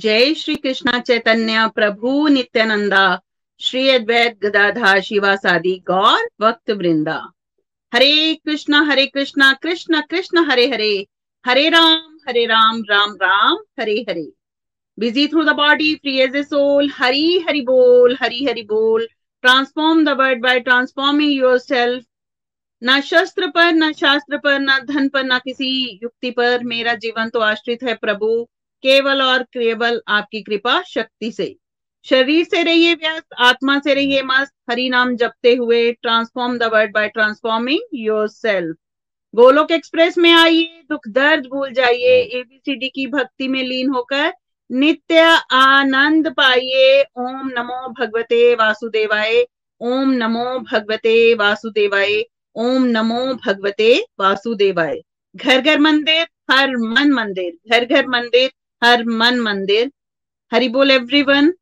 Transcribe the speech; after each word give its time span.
जय 0.00 0.34
श्री 0.34 0.54
कृष्णा 0.54 0.98
चैतन्य 0.98 1.66
प्रभु 1.74 2.28
नित्यानंदा। 2.28 3.20
श्री 3.60 3.88
अद्वैत 3.90 4.38
गदाधा 4.42 5.00
शिवासादि 5.00 5.72
गौर 5.86 6.28
वक्त 6.40 6.70
वृंदा 6.70 7.16
Hare 7.92 8.34
Krishna 8.34 8.80
Hare 8.80 9.06
Krishna, 9.06 9.52
Krishna 9.52 10.00
Krishna, 10.00 10.44
Hare 10.50 10.66
Hare. 10.70 11.06
Hare 11.44 11.68
Ram 11.68 12.16
Hare 12.28 12.44
Ram 12.46 12.82
Ram 12.90 13.12
Ram, 13.14 13.56
Hare 13.80 13.96
Hare. 14.08 14.32
Busy 14.98 15.26
through 15.28 15.44
the 15.44 15.48
body 15.48 15.94
free 15.94 16.16
as 16.18 16.36
a 16.36 16.42
soul 16.42 16.88
Hari 16.90 17.38
Hari 17.38 17.60
बोल, 17.60 18.16
हरी 18.20 18.44
हरि 18.44 18.62
बोल। 18.62 19.06
Transform 19.42 20.04
the 20.04 20.08
world 20.08 20.40
by 20.42 20.60
transforming 20.60 21.32
yourself 21.58 22.04
न 22.82 23.00
शस्त्र 23.00 23.46
पर, 23.46 23.72
न 23.72 23.92
शास्त्र 23.92 24.38
पर, 24.38 24.58
न 24.60 24.78
धन 24.84 25.08
पर, 25.08 25.24
न 25.24 25.38
किसी 25.38 26.00
युक्ति 26.02 26.30
पर। 26.30 26.64
मेरा 26.64 26.94
जीवन 26.94 27.28
तो 27.28 27.40
आश्रित 27.40 27.82
है 27.82 27.94
प्रभु। 27.94 28.48
केवल 28.82 29.22
और 29.22 29.42
केवल 29.42 30.00
आपकी 30.08 30.42
कृपा 30.42 30.80
शक्ति 30.82 31.30
से। 31.32 31.54
शरीर 32.06 32.44
से 32.44 32.62
रहिए 32.62 32.94
व्यस्त, 32.94 33.26
आत्मा 33.38 33.78
से 33.78 33.94
रहिए 33.94 34.22
मस्त 34.22 34.52
हरि 34.70 34.88
नाम 34.88 35.16
जपते 35.16 35.54
हुए 35.54 35.90
transform 35.92 36.58
the 36.58 36.70
world 36.72 36.92
by 36.94 37.08
transforming 37.08 37.80
yourself 38.28 38.76
Golok 39.34 39.70
Express 39.70 40.18
में 40.18 40.32
आइए, 40.32 40.82
दुख 40.90 41.08
दर्द 41.08 41.46
भूल 41.46 41.72
जाइए 41.72 42.16
एबीसीडी 42.38 42.88
की 42.88 43.06
भक्ति 43.06 43.48
में 43.48 43.62
लीन 43.62 43.90
होकर 43.90 44.32
नित्य 44.70 45.20
आनंद 45.52 46.28
पाइए। 46.28 47.02
ओम 47.16 47.50
नमो 47.58 47.88
भगवते 48.00 48.54
वासुदेवाय, 48.54 49.44
ओम 49.80 50.10
नमो 50.10 50.58
भगवते 50.72 51.34
वासुदेवाय, 51.34 52.22
ओम 52.56 52.84
नमो 52.84 53.22
भगवते 53.46 53.94
वासुदेवाय। 54.20 55.00
घर 55.36 55.60
घर 55.60 55.78
मंदिर, 55.78 56.26
हर 56.50 56.76
मन 56.76 57.12
मंदिर, 57.12 57.52
घर 57.72 57.84
घर 57.84 58.06
मंदिर 58.06 58.50
हर 58.84 59.04
मन 59.04 59.40
मंदिर। 59.40 59.92
हरि 60.52 60.68
बोल 60.68 60.90
everyone 60.90 61.52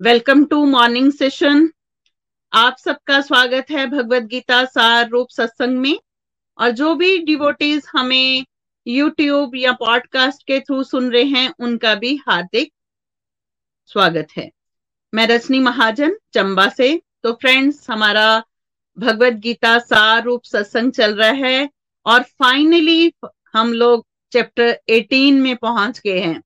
welcome 0.00 0.44
to 0.44 0.64
morning 0.64 1.12
session 1.12 1.70
आप 2.52 2.76
सबका 2.78 3.20
स्वागत 3.20 3.66
है 3.70 3.86
भगवत 3.86 4.22
गीता 4.22 4.64
सार 4.64 5.08
रूप 5.08 5.28
सत्संग 5.28 5.78
में। 5.78 5.98
और 6.58 6.70
जो 6.70 6.94
भी 6.94 7.18
डिवोटीज 7.18 7.86
हमें 7.92 8.46
यूट्यूब 8.86 9.56
या 9.56 9.72
पॉडकास्ट 9.72 10.42
के 10.42 10.60
थ्रू 10.60 10.82
सुन 10.84 11.10
रहे 11.12 11.24
हैं, 11.24 11.54
उनका 11.58 11.94
भी 11.94 12.16
हार्दिक 12.16 12.72
स्वागत 13.86 14.28
है। 14.36 14.50
मैं 15.14 15.26
रजनी 15.26 15.60
महाजन, 15.60 16.16
चंबा 16.32 16.68
से। 16.68 17.02
तो 17.22 17.32
फ्रेंड्स 17.32 17.90
हमारा 17.90 18.42
भगवत 18.98 19.32
गीता 19.32 19.78
सार 19.78 20.22
रूप 20.24 20.44
सत्संग 20.44 20.92
चल 20.92 21.14
रहा 21.14 21.48
है। 21.48 21.70
और 22.06 22.22
फाइनली 22.22 23.14
हम 23.52 23.72
लोग 23.72 24.06
चैप्टर 24.36 24.78
18 24.90 25.40
में 25.40 25.56
पहुँच 25.56 26.00
गए 26.00 26.18
हैं। 26.20 26.42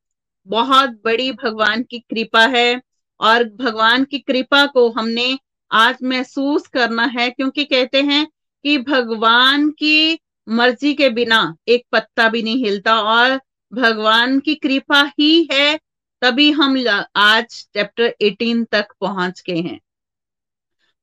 बहुत 0.46 0.90
बड़ी 1.04 1.30
भगवान 1.34 1.82
की 1.82 1.98
कृपा 2.00 2.44
है 2.46 2.80
और 3.20 3.44
भगवान 3.56 4.04
की 4.04 4.18
कृपा 4.18 4.64
को 4.66 4.88
हमने 4.90 5.38
आज 5.70 5.96
महसूस 6.02 6.66
करना 6.66 7.04
है, 7.04 7.28
क्योंकि 7.30 7.64
कहते 7.64 8.02
हैं 8.02 8.26
कि 8.64 8.78
भगवान 8.78 9.70
की 9.70 10.18
मर्ज़ी 10.48 10.92
के 10.94 11.08
बिना 11.08 11.56
एक 11.68 11.84
पत्ता 11.92 12.28
भी 12.28 12.42
नहीं 12.42 12.64
हिलता 12.64 12.94
और 13.00 13.38
भगवान 13.72 14.38
की 14.40 14.54
कृपा 14.54 15.02
ही 15.18 15.48
है, 15.52 15.78
तभी 16.22 16.50
हम 16.50 16.76
आज 17.16 17.44
चैप्टर 17.74 18.14
18 18.22 18.64
तक 18.64 18.94
पहुँच 19.00 19.42
गए 19.46 19.60
हैं। 19.60 19.78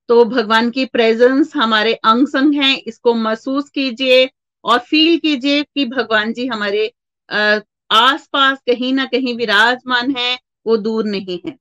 तो 0.10 0.24
भगवान 0.26 0.70
की 0.72 0.86
प्रेजेंस 0.86 1.56
हमारे 1.56 1.94
अंग 1.94 2.28
संग 2.28 2.54
है, 2.54 2.76
इसको 2.76 3.14
महसूस 3.14 3.70
कीजिए। 3.70 4.26
और 4.68 4.80
फील 4.80 5.18
कीजिए 5.18 5.64
कि 5.64 5.86
भगवान 5.88 6.34
जी 6.34 6.46
हमारे 6.48 6.92
आस 7.92 8.28
पास 8.34 8.58
कहीं 8.68 8.94
ना 8.94 9.06
कहीं 9.06 9.36
विराजमान 9.36 10.16
है, 10.18 10.38
वो 10.68 10.78
दूर 10.78 11.06
नहीं 11.06 11.40
है। 11.46 11.58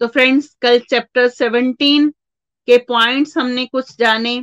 तो 0.00 0.06
फ्रेंड्स, 0.06 0.56
कल 0.62 0.78
चैप्टर 0.80 1.28
17 1.30 2.10
के 2.68 2.78
पॉइंट्स 2.78 3.36
हमने 3.38 3.66
कुछ 3.66 3.96
जाने। 3.98 4.34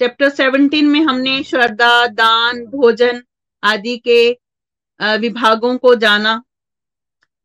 चैप्टर 0.00 0.28
17 0.30 0.88
में 0.88 1.00
हमने 1.00 1.42
श्रद्धा, 1.42 2.06
दान, 2.06 2.64
भोजन 2.66 3.22
आदि 3.62 3.96
के 3.98 4.30
विभागों 5.18 5.76
को 5.78 5.94
जाना 5.96 6.42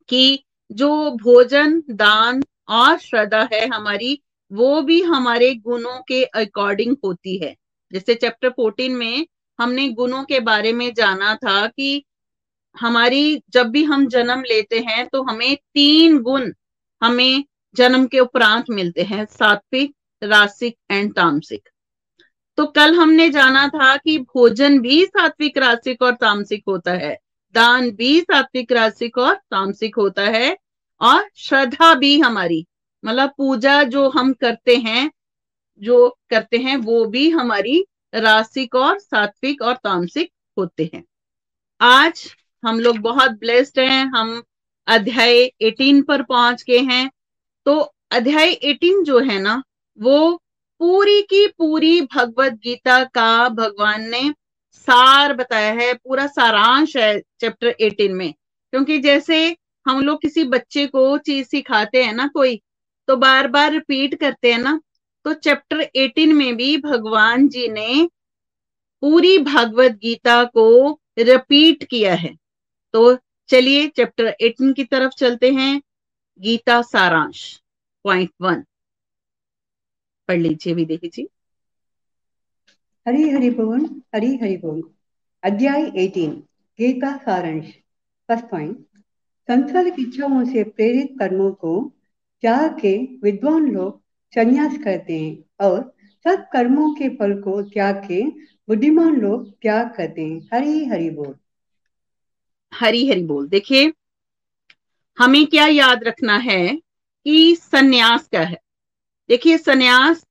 कि 0.08 0.44
जो 0.70 0.88
भोजन, 1.12 1.82
दान 1.90 2.42
और 2.70 2.98
श्रद्धा 2.98 3.48
है 3.52 3.66
हमारी, 3.68 4.20
वो 4.50 4.80
भी 4.82 5.00
हमारे 5.02 5.54
गुणों 5.54 6.00
के 6.02 6.24
अकॉर्डिंग 6.24 6.96
होती 7.04 7.36
है। 7.38 7.54
जैसे 7.92 8.14
चैप्टर 8.14 8.48
फोर्टीन 8.48 8.92
में 8.92 9.26
हमने 9.58 9.88
गुणों 9.90 10.22
के 10.24 10.40
बारे 10.40 10.72
में 10.72 10.92
जाना 10.94 11.34
था 11.36 11.66
कि 11.66 12.04
हमारी 12.76 13.42
जब 13.50 13.66
भी 13.66 13.82
हम 13.84 14.06
जन्म 14.08 14.42
लेते 14.42 14.78
हैं 14.78 15.06
तो 15.06 15.22
हमें 15.22 15.56
तीन 15.56 16.18
गुण 16.18 16.52
हमें 17.02 17.44
जन्म 17.74 18.06
के 18.06 18.20
उपरांत 18.20 18.70
मिलते 18.70 19.02
हैं, 19.02 19.24
सात्विक 19.26 19.94
रासिक 20.22 20.76
एंड 20.90 21.12
तामसिक। 21.14 21.68
तो 22.58 22.66
कल 22.66 22.94
हमने 22.94 23.28
जाना 23.30 23.66
था 23.68 23.96
कि 23.96 24.18
भोजन 24.18 24.78
भी 24.80 25.04
सात्विक 25.06 25.58
रासिक 25.58 26.02
और 26.02 26.14
तामसिक 26.14 26.62
होता 26.68 26.92
है, 26.92 27.16
दान 27.54 27.90
भी 27.90 28.20
सात्विक 28.20 28.72
रासिक 28.72 29.18
और 29.18 29.34
तामसिक 29.34 29.96
होता 29.96 30.22
है 30.22 30.56
और 31.00 31.28
श्रद्धा 31.36 31.94
भी 31.94 32.18
हमारी। 32.20 32.64
मतलब 33.04 33.32
पूजा 33.38 33.82
जो 33.84 34.08
हम 34.08 34.32
करते 34.32 34.76
हैं 34.76 35.10
जो 35.80 36.18
करते 36.30 36.56
हैं, 36.58 36.76
वो 36.76 37.04
भी 37.04 37.30
हमारी 37.30 37.84
रासिक 38.14 38.74
और 38.74 38.98
सात्विक 38.98 39.62
और 39.62 39.74
तामसिक 39.74 40.32
होते 40.58 40.90
हैं। 40.94 41.04
आज 41.80 42.34
हम 42.64 42.80
लोग 42.80 42.98
बहुत 42.98 43.30
ब्लेस्ड 43.30 43.80
हैं, 43.80 44.06
हम 44.06 44.42
अध्याय 44.86 45.44
18 45.62 46.02
पर 46.02 46.22
पहुँच 46.22 46.62
गए 46.62 46.78
हैं। 46.78 47.10
तो 47.66 47.78
अध्याय 48.10 48.52
18 48.54 49.02
जो 49.04 49.18
है 49.18 49.38
ना, 49.38 49.62
वो 50.00 50.42
पूरी 50.80 51.22
की 51.22 51.46
पूरी 51.46 52.00
भगवत 52.00 52.52
गीता 52.52 53.04
का 53.04 53.48
भगवान 53.48 54.10
ने 54.10 54.34
सार 54.72 55.34
बताया 55.34 55.72
है, 55.72 55.94
पूरा 55.94 56.26
सारांश 56.26 56.96
है 56.96 57.20
चैप्टर 57.40 57.68
18 57.68 58.12
में। 58.12 58.34
क्योंकि 58.72 58.98
जैसे 58.98 59.56
हम 59.86 60.00
लोग 60.00 60.22
किसी 60.22 60.44
बच्चे 60.44 60.86
को 60.86 61.18
चीज़ 61.18 61.48
सिखाते 61.48 62.04
हैं 62.04 62.12
ना 62.12 62.26
कोई 62.26 62.62
तो 63.08 63.16
बार 63.16 63.48
बार 63.48 63.72
रिपीट 63.72 64.20
करते 64.20 64.52
हैं 64.52 64.58
ना 64.58 64.80
तो 65.28 65.34
चैप्टर 65.34 65.80
18 65.80 66.32
में 66.34 66.56
भी 66.56 66.76
भगवान 66.76 67.48
जी 67.48 67.68
ने 67.68 68.08
पूरी 69.00 69.38
भागवत 69.38 69.92
गीता 69.92 70.44
को 70.44 71.00
रिपीट 71.18 71.84
किया 71.84 72.14
है। 72.14 72.36
तो 72.92 73.18
चलिए 73.48 73.88
चैप्टर 73.88 74.26
18 74.26 74.72
की 74.72 74.84
तरफ़ 74.84 75.12
चलते 75.18 75.50
हैं। 75.50 75.82
गीता 76.40 76.82
सारांश 76.82 77.62
पॉइंट 78.04 78.30
वन 78.40 78.64
पढ़ 80.28 80.38
लीजिए 80.38 80.74
भी 80.74 80.84
देखिए 80.84 81.28
हरी 83.08 83.30
हरि 83.30 83.50
बोल, 83.50 84.02
हरी 84.14 84.36
हरि 84.36 84.56
बोल। 84.56 84.82
अध्याय 85.44 85.82
18 85.82 86.30
गीता 86.78 87.16
सारांश 87.16 87.64
फ़र्स्ट 88.28 88.44
पॉइंट 88.44 88.86
संसारिक 89.48 89.94
इच्छाओं 89.98 90.44
से 90.44 90.64
प्रेरित 90.64 91.16
कर्मों 91.18 91.52
को 91.52 91.92
त्याग 92.40 92.80
के 92.80 92.96
विद्वान 93.22 93.70
लोग 93.70 94.07
संन्यास 94.34 94.76
करते 94.84 95.18
हैं 95.18 95.38
और 95.60 95.94
सब 96.24 96.48
कर्मों 96.52 96.92
के 96.94 97.08
फल 97.08 97.40
को 97.40 97.62
त्याग 97.62 97.96
के 98.08 98.22
बुद्धिमान 98.68 99.16
लोग 99.16 99.50
त्याग 99.52 99.94
करते 99.96 100.22
हैं। 100.22 100.48
हरी 100.52 100.84
हरी 100.84 101.10
बोल। 101.10 101.34
हरी 102.74 103.08
हरी 103.10 103.22
बोल। 103.22 103.48
देखिए, 103.48 103.92
हमें 105.18 105.46
क्या 105.46 105.66
याद 105.66 106.04
रखना 106.04 106.36
है 106.36 106.68
कि 107.24 107.56
सन्यास 107.56 108.28
क्या 108.28 108.42
है? 108.42 108.58
देखिए, 109.28 109.58
सन्यास 109.58 110.24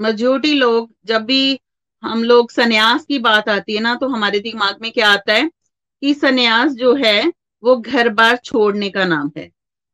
मजोरिटी 0.00 0.54
लोग, 0.54 0.90
जब 1.04 1.24
भी 1.24 1.60
हम 2.02 2.24
लोग 2.24 2.50
सन्यास 2.50 3.04
की 3.04 3.18
बात 3.18 3.48
आती 3.48 3.74
है 3.74 3.80
ना 3.80 3.94
तो 3.94 4.08
हमारे 4.08 4.38
दिमाग 4.38 4.76
में 4.82 4.90
क्या 4.92 5.10
आता 5.10 5.32
है 5.32 5.50
कि 6.02 6.14
सन्यास 6.14 6.72
जो 6.72 6.94
है, 6.94 7.32
वो 7.62 7.76
घर 7.76 8.08
बार 8.08 8.36
छोड़ने 8.36 8.90
का 8.90 9.04
नाम 9.04 9.30
है। 9.36 9.50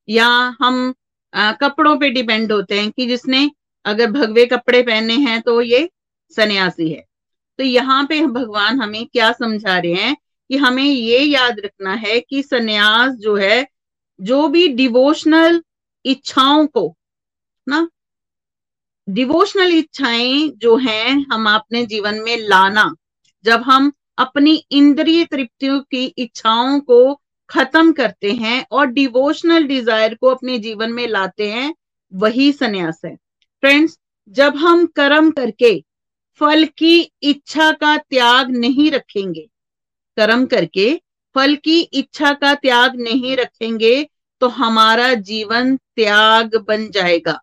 या 0.09 0.27
हम 0.61 0.95
आ, 1.35 1.53
कपड़ों 1.53 1.97
पे 1.99 2.11
डिपेंड 2.11 2.53
होते 2.53 2.81
हैं 2.81 2.91
कि 2.91 3.07
जिसने 3.07 3.51
अगर 3.85 4.11
भगवे 4.11 4.47
कपड़े 4.47 4.83
पहने 4.83 5.15
हैं 5.15 5.41
तो 5.43 5.61
ये 5.61 5.91
सन्यासी 6.37 6.89
है। 6.91 7.05
तो 7.59 7.65
यहाँ 7.65 8.05
पे 8.07 8.21
भगवान 8.27 8.81
हमें 8.81 9.07
क्या 9.07 9.33
समझा 9.33 9.79
रहे 9.79 9.93
हैं 9.93 10.17
कि 10.51 10.57
हमें 10.57 10.85
ये 10.85 11.19
याद 11.19 11.61
रखना 11.61 11.95
है 11.95 12.21
कि 12.21 12.43
सन्यास 12.43 13.13
जो 13.13 13.37
है 13.37 13.67
जो 14.21 14.49
भी 14.49 14.69
डिवोशनल 14.69 15.63
इच्छाओं 16.05 16.67
को 16.67 16.97
ना? 17.69 17.89
डिवोशनल 19.09 19.73
इच्छाएँ 19.75 20.49
जो 20.57 20.77
हैं 20.77 21.27
हम 21.33 21.49
अपने 21.55 21.85
जीवन 21.87 22.15
में 22.15 22.37
लाना 22.39 22.95
जब 23.45 23.63
हम 23.63 23.93
अपनी 24.19 24.55
इंद्रिय 24.71 25.25
तृप्तियों 25.25 25.81
की 25.81 26.05
इच्छाओं 26.19 26.81
को 26.81 27.21
खत्म 27.51 27.93
करते 27.93 28.33
हैं 28.33 28.65
और 28.73 28.87
डिवोशनल 28.89 29.67
डिज़ायर 29.67 30.15
को 30.15 30.29
अपने 30.29 30.59
जीवन 30.59 30.93
में 30.93 31.07
लाते 31.09 31.51
हैं, 31.51 31.75
वही 32.13 32.51
सन्यास 32.53 33.01
है। 33.05 33.15
फ्रेंड्स 33.63 33.99
जब 34.29 34.57
हम 34.57 34.87
कर्म 34.97 35.31
करके 35.33 35.79
फल 36.41 36.65
की 36.79 37.01
इच्छा 37.23 37.71
का 37.73 37.97
त्याग 37.99 38.51
नहीं 38.53 38.91
रखेंगे, 38.91 39.47
कर्म 40.17 40.47
करके 40.47 40.95
फल 41.37 41.55
की 41.57 41.81
इच्छा 41.81 42.33
का 42.35 42.55
त्याग 42.57 42.97
नहीं 42.99 43.37
रखेंगे 43.37 44.03
तो 44.41 44.49
हमारा 44.51 45.13
जीवन 45.15 45.77
त्याग 45.77 46.57
बन 46.69 46.89
जाएगा, 46.91 47.39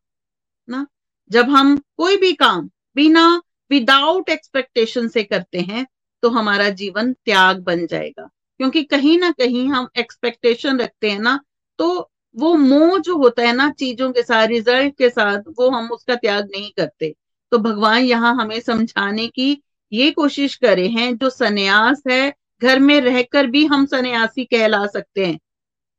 ना? 0.68 0.86
जब 1.32 1.50
हम 1.50 1.78
कोई 1.98 2.18
भी 2.18 2.34
काम 2.34 2.70
बिना 2.96 3.42
विदाउट 3.72 4.30
एक्सपेक्टेशन 4.30 5.08
से 5.08 5.24
करते 5.24 5.60
हैं 5.62 5.86
तो 6.24 6.30
हमारा 6.30 6.70
जीवन 6.72 7.14
त्याग 7.16 7.60
बन 7.64 7.86
जाएगा। 7.88 8.30
क्योंकि 8.62 8.84
कहीं 8.84 9.18
ना 9.20 9.32
कहीं 9.32 9.68
हम 9.68 9.88
एक्सपेक्टेशन 9.98 10.80
रखते 10.80 11.10
हैं 11.12 11.20
ना 11.20 11.40
तो 11.78 12.12
वो 12.36 12.54
मोह 12.56 12.98
जो 13.00 13.16
होता 13.18 13.44
है 13.44 13.54
ना 13.54 13.70
चीज़ों 13.70 14.12
के 14.12 14.22
साथ 14.24 14.48
रिज़ल्ट 14.48 14.98
के 14.98 15.10
साथ, 15.10 15.38
वो 15.60 15.70
हम 15.70 15.88
उसका 15.92 16.16
त्याग 16.16 16.46
नहीं 16.46 16.72
करते। 16.78 17.16
तो 17.52 17.58
भगवान 17.58 18.04
यहाँ 18.04 18.36
हमें 18.36 18.60
समझाने 18.60 19.28
की 19.28 19.62
ये 19.94 20.12
कोशिश 20.12 20.56
करे 20.56 20.88
हैं, 20.88 21.18
जो 21.18 21.30
सन्यास 21.30 22.04
है, 22.10 22.34
घर 22.62 22.80
में 22.80 23.02
रहकर 23.02 23.48
भी 23.48 23.66
हम 23.66 23.86
सन्यासी 23.86 24.46
कहला 24.46 24.86
सकते 24.88 25.26
हैं, 25.26 25.40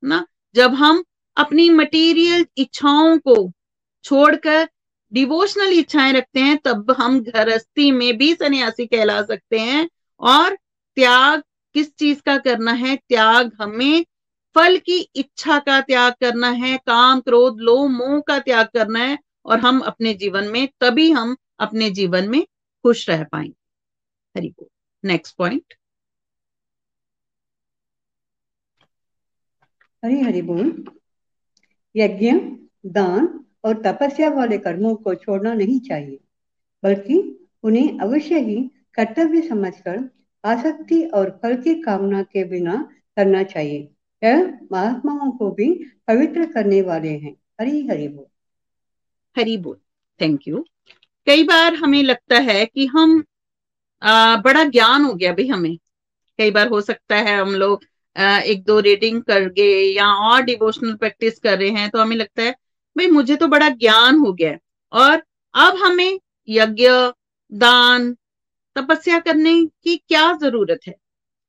ना? 0.04 0.26
जब 0.54 0.74
हम 0.74 1.04
अपनी 1.36 1.70
मटेरियल 1.70 2.46
इच्छाओं 2.56 3.18
को 3.18 3.52
छोड़कर 4.04 4.68
डिवोशनल 5.12 5.72
इच्छाएँ 5.72 6.12
रखते 6.12 6.40
हैं, 6.40 6.58
तब 6.58 6.94
हम 6.98 7.20
गृहस्थी 7.20 7.90
में 7.90 8.16
भी 8.18 8.34
सन्यासी 8.34 8.86
कहला 8.86 9.22
सकते 9.22 9.58
हैं 9.58 9.88
और 10.20 10.54
त्याग 10.96 11.42
किस 11.74 11.96
चीज़ 11.96 12.22
का 12.22 12.38
करना 12.38 12.72
है? 12.72 12.96
त्याग 12.96 13.52
हमें। 13.60 14.06
फल 14.54 14.78
की 14.78 15.00
इच्छा 15.16 15.58
का 15.58 15.80
त्याग 15.80 16.12
करना 16.12 16.50
है। 16.50 16.78
काम, 16.78 17.20
क्रोध 17.20 17.58
लो 17.58 17.88
मोह 17.88 18.20
का 18.20 18.38
त्याग 18.38 18.66
करना 18.66 18.98
है। 18.98 19.18
और 19.46 19.60
हम 19.60 19.80
अपने 19.80 20.14
जीवन 20.14 20.44
में, 20.44 20.68
तभी 20.80 21.10
हम 21.10 21.36
अपने 21.58 21.90
जीवन 21.90 22.28
में 22.28 22.42
खुश 22.82 23.10
रह 23.10 23.24
पाएँगे। 23.24 23.54
हरि 24.36 24.48
को 24.48 24.68
नेक्स्ट 25.04 25.36
पॉइंट 25.36 25.74
हरी 30.04 30.20
हरी 30.20 30.42
बोल। 30.42 30.84
यज्ञ, 31.96 32.32
दान 32.86 33.44
और 33.64 33.82
तपस्या 33.86 34.28
वाले 34.30 34.58
कर्मों 34.58 34.94
को 34.96 35.14
छोड़ना 35.14 35.54
नहीं 35.54 35.80
चाहिए, 35.80 36.20
बल्कि 36.82 37.48
उन्हें 37.62 37.98
अवश्य 37.98 38.40
ही 38.40 38.70
कर्तव्य 38.94 39.48
समझकर 39.48 40.21
आसक्ति 40.44 41.02
और 41.14 41.30
फल 41.42 41.56
की 41.56 41.74
कामना 41.82 42.22
के 42.22 42.44
बिना 42.44 42.76
करना 43.16 43.42
चाहिए। 43.42 43.88
यह 44.24 44.58
महात्माओं 44.72 45.30
को 45.30 45.50
भी 45.50 45.72
पवित्र 46.08 46.44
करने 46.44 46.80
वाले 46.82 47.08
हैं। 47.08 47.34
हरी 47.60 47.86
हरि 47.88 48.08
बोल। 48.08 48.26
हरी 49.36 49.56
बोल। 49.56 49.76
थैंक 50.20 50.48
यू 50.48 50.64
कई 51.26 51.44
बार 51.44 51.74
हमें 51.74 52.02
लगता 52.02 52.38
है 52.38 52.64
कि 52.66 52.86
हम 52.86 53.22
आ, 54.02 54.36
बड़ा 54.36 54.64
ज्ञान 54.64 55.04
हो 55.04 55.14
गया 55.14 55.32
भाई 55.32 55.46
हमें। 55.48 55.76
कई 56.38 56.50
बार 56.50 56.68
हो 56.68 56.80
सकता 56.80 57.16
है 57.16 57.36
हम 57.40 57.54
लोग 57.54 57.84
एक 58.18 58.62
दो 58.64 58.78
रीडिंग 58.80 59.22
कर 59.22 59.48
गए 59.48 59.82
या 59.84 60.06
और 60.06 60.42
डिवोशनल 60.42 60.94
प्रैक्टिस 60.94 61.38
कर 61.38 61.58
रहे 61.58 61.68
हैं 61.70 61.90
तो 61.90 61.98
हमें 61.98 62.16
लगता 62.16 62.42
है 62.42 62.50
भाई 62.98 63.06
मुझे 63.06 63.36
तो 63.36 63.46
बड़ा 63.48 63.68
ज्ञान 63.68 64.18
हो 64.18 64.32
गया 64.32 64.56
और 64.92 65.22
अब 65.54 65.76
हमें 65.76 66.20
यज्ञ 66.48 66.88
दान 67.52 68.16
तपस्या 68.76 69.18
करने 69.20 69.54
की 69.84 69.96
क्या 69.98 70.32
ज़रूरत 70.42 70.80
है? 70.88 70.94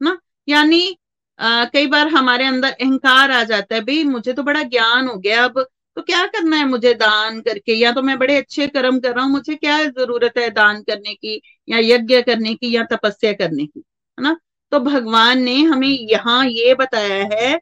ना? 0.02 0.18
यानी 0.48 0.98
कई 1.40 1.88
बार 1.88 2.08
हमारे 2.08 2.46
अंदर 2.46 2.72
अहंकार 2.72 3.32
आ 3.32 3.44
जाता 3.44 3.76
है, 3.76 3.82
भाई, 3.82 4.04
मुझे 4.06 4.34
तो 4.34 4.44
बड़ा 4.44 4.62
ज्ञान 4.64 5.08
हो 5.08 5.16
गया, 5.18 5.44
अब 5.46 5.66
तो 5.98 6.02
क्या 6.02 6.26
करना 6.28 6.58
है 6.58 6.66
मुझे 6.68 6.94
दान 6.96 7.40
करके? 7.42 7.74
या 7.74 7.92
तो 7.92 8.02
मैं 8.02 8.18
बड़े 8.20 8.36
अच्छे 8.38 8.68
कर्म 8.68 9.00
कर 9.00 9.16
रहा 9.16 9.24
हूँ, 9.26 9.32
मुझे 9.32 9.56
क्या 9.56 9.84
ज़रूरत 9.86 10.38
है 10.38 10.50
दान 10.52 10.82
करने 10.84 11.14
की, 11.16 11.42
या 11.70 11.78
यज्ञ 11.80 12.22
करने 12.22 12.54
की, 12.56 12.76
या 12.76 12.84
तपस्या 12.92 13.34
करने 13.34 13.66
की? 13.66 13.80
है 13.80 14.24
ना? 14.24 14.36
तो 14.72 14.80
भगवान 14.80 15.42
ने 15.44 15.56
हमें 15.64 15.88
यहाँ 15.88 16.46
ये 16.48 16.74
बताया 16.76 17.24
है 17.34 17.54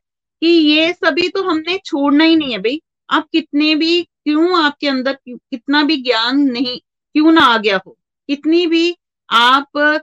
कि 0.42 0.48
ये 0.48 0.92
सभी 0.94 1.28
तो 1.30 1.44
हमने 1.44 1.78
छोड़ना 1.86 2.24
ही 2.24 2.36
नहीं 2.36 2.52
है, 2.52 2.60
भाई, 2.60 2.82
आप 3.10 3.28
कितने 3.32 3.74
भी, 3.76 4.02
क्यों 4.04 4.64
आपके 4.64 4.88
अंदर 4.88 5.18
कितना 5.30 5.84
भी 5.84 5.98
ज्ञान 6.04 6.40
नहीं, 6.42 6.80
क्यों 7.16 7.32
ना 7.32 7.42
आ 7.44 7.58
गया 7.58 7.80
हो? 7.88 7.98
कितनी 8.30 8.66
भी 8.68 8.92
आप 9.32 10.02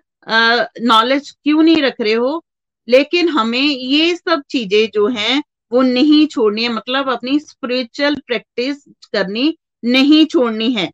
नॉलेज 0.83 1.31
क्यों 1.33 1.63
नहीं 1.63 1.83
रख 1.83 2.01
रहे 2.01 2.13
हो? 2.15 2.43
लेकिन 2.89 3.29
हमें 3.29 3.61
ये 3.61 4.15
सब 4.17 4.43
चीज़ें 4.51 4.89
जो 4.95 5.07
हैं, 5.09 5.43
वो 5.73 5.83
नहीं 5.83 6.27
छोड़नी 6.27 6.63
है। 6.63 6.69
मतलब 6.69 7.09
अपनी 7.11 7.39
स्पिरिचुअल 7.41 8.15
प्रैक्टिस 8.27 8.85
करनी 9.13 9.57
नहीं 9.83 10.25
छोड़नी 10.27 10.71
है। 10.73 10.91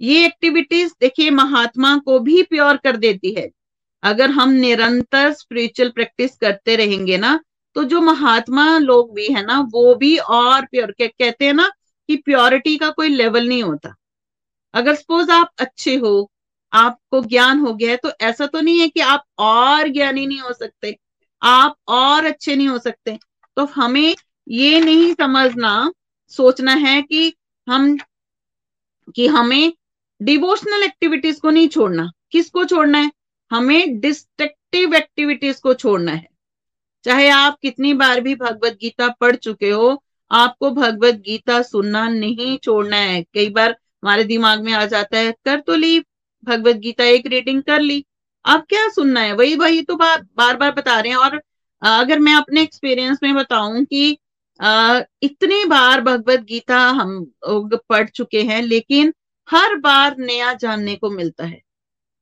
ये 0.00 0.24
एक्टिविटीज़ 0.26 0.92
देखिए, 1.00 1.30
महात्मा 1.30 1.96
को 1.98 2.18
भी 2.20 2.42
प्योर 2.42 2.76
कर 2.76 2.96
देती 2.96 3.34
है। 3.34 3.48
अगर 4.02 4.30
हम 4.30 4.50
निरंतर 4.52 5.32
स्पिरिचुअल 5.32 5.88
प्रैक्टिस 5.90 6.36
करते 6.36 6.76
रहेंगे 6.76 7.18
ना 7.18 7.38
तो 7.76 7.82
जो 7.84 8.00
महात्मा 8.00 8.66
लोग 8.78 9.14
भी 9.14 9.26
है 9.26 9.44
ना, 9.46 9.58
वो 9.72 9.94
भी 9.94 10.16
और 10.18 10.64
प्योर 10.64 10.90
कहते 11.00 11.44
हैं 11.46 11.52
ना 11.54 11.68
कि 12.08 12.16
प्योरिटी 12.16 12.76
का 12.78 12.90
कोई 12.90 13.08
लेवल 13.08 13.48
नहीं 13.48 13.62
होता। 13.62 13.94
अगर 14.74 14.94
सपोज़ 14.94 15.30
आप 15.30 15.50
अच्छे 15.58 15.94
हो 15.96 16.30
आपको 16.74 17.24
ज्ञान 17.24 17.58
हो 17.58 17.74
गया 17.74 17.90
है 17.90 17.96
तो 17.96 18.10
ऐसा 18.20 18.46
तो 18.46 18.60
नहीं 18.60 18.80
है 18.80 18.88
कि 18.88 19.00
आप 19.00 19.24
और 19.38 19.88
ज्ञानी 19.88 20.26
नहीं 20.26 20.40
हो 20.40 20.52
सकते। 20.52 20.98
आप 21.42 21.76
और 21.88 22.24
अच्छे 22.24 22.56
नहीं 22.56 22.68
हो 22.68 22.78
सकते। 22.78 23.18
तो 23.56 23.64
हमें 23.64 24.16
ये 24.48 24.80
नहीं 24.80 25.14
समझना, 25.14 25.92
सोचना 26.28 26.72
है 26.72 27.02
कि 27.02 27.34
हम, 27.68 27.98
कि 29.14 29.26
हमें 29.26 29.72
डिवोशनल 30.22 30.82
एक्टिविटीज़ 30.82 31.40
को 31.40 31.50
नहीं 31.50 31.68
छोड़ना। 31.68 32.12
किसको 32.30 32.64
छोड़ना 32.64 32.98
है? 32.98 33.12
हमें 33.50 34.00
डिस्ट्रक्टिव 34.00 34.94
एक्टिविटीज़ 34.94 35.60
को 35.60 35.74
छोड़ना 35.74 36.12
है। 36.12 36.28
चाहे 37.04 37.28
आप 37.28 37.58
कितनी 37.62 37.94
बार 37.94 38.20
भी 38.20 38.34
भगवत 38.34 38.72
गीता 38.80 39.08
पढ़ 39.08 39.36
चुके 39.36 39.70
हो, 39.70 40.04
आपको 40.30 40.70
भगवत 40.70 41.14
गीता 41.14 41.62
सुनना 41.62 42.08
नहीं 42.08 42.58
छोड़ना 42.58 42.96
है। 42.96 43.22
कई 43.22 43.48
बार 43.48 43.70
हमारे 43.70 44.24
दिमाग 44.24 44.62
में 44.62 44.72
आ 44.72 44.86
जाता 44.86 45.18
है, 45.18 45.32
कर 45.32 45.60
तो 45.60 45.74
ली 45.74 46.04
भगवत 46.44 46.76
गीता 46.78 47.04
एक 47.06 47.26
रीडिंग 47.26 47.62
कर 47.62 47.80
ली। 47.80 48.04
अब 48.44 48.64
क्या 48.68 48.88
सुनना 48.90 49.20
है? 49.20 49.32
वही 49.34 49.54
वही 49.56 49.82
तो 49.82 49.96
बार 49.96 50.22
बार 50.36 50.56
बार 50.56 50.72
बता 50.72 50.98
रहे 51.00 51.12
हैं। 51.12 51.18
और 51.18 51.40
अगर 51.82 52.18
मैं 52.18 52.34
अपने 52.34 52.62
एक्सपीरियंस 52.62 53.18
में 53.22 53.34
बताऊँ 53.34 53.84
कि 53.84 54.10
इतनी 55.22 55.64
बार 55.64 56.00
भगवत 56.00 56.40
गीता 56.42 56.78
हम 56.90 57.24
पढ़ 57.46 58.08
चुके 58.08 58.42
हैं 58.42 58.60
लेकिन 58.62 59.12
हर 59.48 59.74
बार 59.78 60.16
नया 60.18 60.52
जानने 60.54 60.94
को 60.96 61.10
मिलता 61.10 61.44
है 61.44 61.60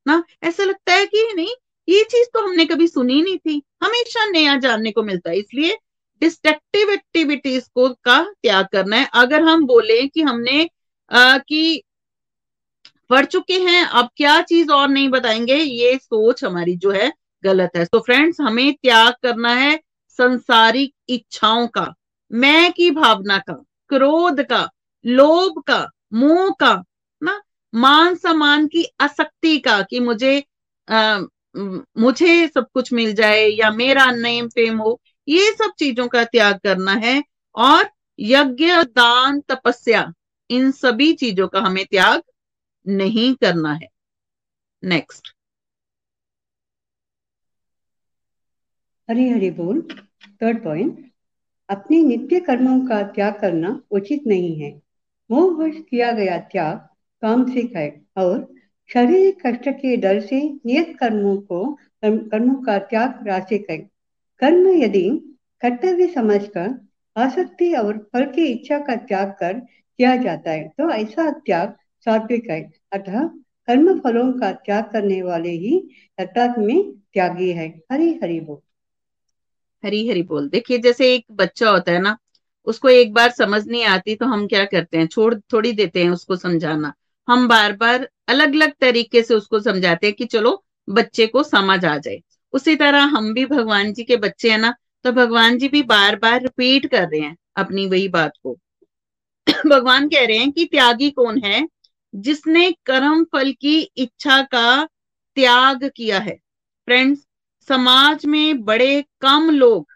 ना? 0.07 0.23
ऐसा 0.43 0.65
लगता 0.65 0.93
है 0.93 1.07
कि 1.07 1.33
नहीं 1.37 1.55
ये 1.89 2.03
चीज़ 2.05 2.29
तो 2.35 2.41
हमने 2.41 2.65
कभी 2.67 2.87
सुनी 2.89 3.23
नहीं 3.23 3.39
थी। 3.39 3.63
हमेशा 3.83 4.25
नया 4.31 4.57
जानने 4.59 4.91
को 4.93 5.03
मिलता 5.03 5.31
है 5.31 5.39
इसलिए 5.39 5.77
डिस्ट्रक्टिव 6.23 6.91
एक्टिविटीज़ 6.91 7.69
को 7.75 7.89
का 8.05 8.23
त्याग 8.35 8.67
करना 8.73 8.97
है। 8.97 9.09
अगर 9.15 9.43
हम 9.43 9.65
बोले 9.67 10.07
कि 10.09 10.23
हमने 10.23 10.69
आ, 11.11 11.39
कि 11.39 11.83
पढ़ 13.13 13.25
चुके 13.25 13.59
हैं 13.61 13.85
अब 13.85 14.09
क्या 14.17 14.41
चीज़ 14.43 14.71
और 14.73 14.89
नहीं 14.89 15.09
बताएँगे 15.09 15.57
ये 15.57 15.97
सोच 15.99 16.45
हमारी 16.45 16.77
जो 16.77 16.91
है 16.91 17.13
गलत 17.45 17.71
है। 17.77 17.85
तो 17.85 17.99
फ्रेंड्स 18.01 18.41
हमें 18.41 18.73
त्याग 18.75 19.15
करना 19.23 19.55
है 19.55 19.77
संसारिक 20.19 20.95
इच्छाओं 21.09 21.67
का 21.69 21.93
मैं 22.31 22.73
की 22.73 22.91
भावना 22.91 23.39
का 23.39 23.55
क्रोध 23.89 24.43
का 24.43 24.69
लोभ 25.05 25.63
का 25.67 25.87
मोह 26.13 26.51
का 26.61 26.73
ना 27.23 27.41
मान 27.75 28.15
सम्मान 28.15 28.67
की 28.67 28.85
आसक्ति 29.01 29.59
का 29.59 29.81
कि 29.83 30.01
मुझे 30.01 30.45
आ, 30.89 31.21
मुझे 31.99 32.47
सब 32.49 32.67
कुछ 32.75 32.93
मिल 32.93 33.13
जाए 33.15 33.47
या 33.49 33.71
मेरा 33.71 34.11
नेम 34.11 34.49
फेम 34.49 34.79
हो 34.79 35.01
ये 35.29 35.53
सब 35.53 35.73
चीज़ों 35.79 36.09
का 36.09 36.25
त्याग 36.25 36.59
करना 36.59 36.93
है 36.93 37.23
और 37.55 37.91
यज्ञ 38.21 38.73
दान 38.83 39.41
तपस्या 39.41 40.13
इन 40.51 40.71
सभी 40.73 41.13
चीज़ों 41.13 41.49
का 41.49 41.61
हमें 41.61 41.85
त्याग 41.91 42.23
नहीं 42.87 43.35
करना 43.35 43.73
है। 43.73 43.89
नेक्स्ट 44.83 45.29
हरी 49.09 49.29
हरी 49.29 49.51
बोल। 49.51 49.81
थर्ड 50.43 50.63
पॉइंट 50.65 51.11
अपने 51.69 52.03
नित्य 52.03 52.41
कर्मों 52.41 52.79
का 52.87 53.03
त्याग 53.09 53.41
करना 53.41 53.81
उचित 53.91 54.27
नहीं 54.27 54.55
है। 54.61 54.71
मोहवश 55.31 55.77
किया 55.91 56.11
गया 56.13 56.39
त्याग 56.53 56.79
काम 57.23 57.45
है 57.77 57.89
और 58.17 58.55
शारीरिक 58.91 59.47
कष्ट 59.47 59.69
के 59.71 59.97
डर 59.97 60.21
से 60.21 60.41
नियत 60.67 60.97
कर्मों 60.99 61.37
को 61.43 61.65
कर्मों 62.05 62.55
का 62.63 62.79
त्याग 62.79 63.27
राशिक 63.27 63.67
है। 63.71 63.79
कर्म 64.41 64.69
यदि 64.75 65.09
कर्तव्य 65.63 66.07
समझकर, 66.09 66.69
आसक्ति 67.17 67.73
और 67.75 67.99
फल 68.13 68.25
की 68.33 68.47
इच्छा 68.47 68.79
का 68.79 68.97
त्याग 68.99 69.31
कर 69.41 69.61
किया 69.99 70.17
जाता 70.17 70.51
है 70.51 70.69
तो 70.69 70.91
ऐसा 70.91 71.31
त्याग 71.47 71.77
सात्विक 72.05 72.51
है। 72.51 72.73
अतः 72.93 73.27
कर्म 73.67 73.99
फलों 73.99 74.33
का 74.33 74.53
त्याग 74.53 74.85
करने 74.85 75.23
वाले 75.23 75.51
ही 75.51 75.79
अर्थात 76.19 76.55
में 76.59 76.93
त्यागी 76.93 77.51
है। 77.53 77.69
हरी 77.93 78.21
हरि 78.23 78.41
बोल। 78.41 78.59
हरी 79.85 80.09
हरी 80.09 80.23
बोल। 80.23 80.49
देखिए, 80.49 80.79
जैसे 80.79 81.15
एक 81.15 81.25
बच्चा 81.31 81.71
होता 81.71 81.93
है 81.93 82.01
ना, 82.01 82.17
उसको 82.67 82.89
एक 82.89 83.13
बार 83.15 83.31
समझ 83.31 83.67
नहीं 83.69 83.85
आती 83.85 84.15
तो 84.15 84.27
हम 84.27 84.47
क्या 84.47 84.65
करते 84.65 84.99
हैं? 84.99 85.07
छोड़, 85.07 85.35
थोड़ी 85.35 85.73
देते 85.73 86.03
हैं 86.03 86.11
उसको 86.11 86.37
समझाना। 86.37 86.93
हम 87.29 87.49
बार 87.49 87.73
बार 87.73 88.09
अलग 88.29 88.55
अलग 88.55 88.73
तरीके 88.81 89.23
से 89.23 89.35
उसको 89.35 89.61
समझाते 89.61 90.07
हैं 90.07 90.17
कि 90.17 90.25
चलो, 90.25 90.65
बच्चे 90.91 91.27
को 91.27 91.43
समझ 91.43 91.85
आ 91.85 91.99
जाए। 91.99 92.23
उसी 92.53 92.77
तरह 92.77 93.03
हम 93.03 93.35
भी 93.35 93.47
भगवान 93.47 93.93
जी 93.93 94.05
के 94.05 94.17
बच्चे 94.17 94.51
हैं 94.51 94.59
ना 94.59 94.75
तो 95.05 95.13
भगवान 95.13 95.59
जी 95.59 95.69
भी 95.69 95.83
बार 95.83 96.17
बार 96.17 96.43
रिपीट 96.43 96.87
कर 96.87 97.03
रहे 97.03 97.21
हैं 97.21 97.37
अपनी 97.57 97.87
वही 97.87 98.09
बात 98.09 98.33
को। 98.43 98.57
भगवान 99.67 100.09
कह 100.09 100.27
रहे 100.27 100.37
हैं 100.37 100.53
कि 100.53 100.65
त्यागी 100.65 101.11
कौन 101.11 101.39
है? 101.39 101.69
जिसने 102.15 102.71
कर्म 102.87 103.25
फल 103.33 103.53
की 103.53 103.81
इच्छा 103.81 104.41
का 104.45 104.85
त्याग 105.37 105.85
किया 105.97 106.19
है। 106.19 106.35
फ्रेंड्स 106.89 107.27
समाज 107.69 108.27
में 108.27 108.65
बड़े 108.65 109.03
कम 109.21 109.51
लोग 109.51 109.87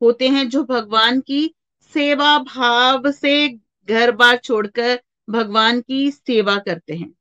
होते 0.00 0.28
हैं 0.28 0.48
जो 0.48 0.62
भगवान 0.64 1.20
की 1.20 1.54
सेवा 1.94 2.38
भाव 2.38 3.10
से 3.12 3.48
घर 3.88 4.10
बार 4.12 4.36
छोड़कर 4.36 5.00
भगवान 5.30 5.80
की 5.80 6.10
सेवा 6.10 6.56
करते 6.58 6.94
हैं। 6.94 7.12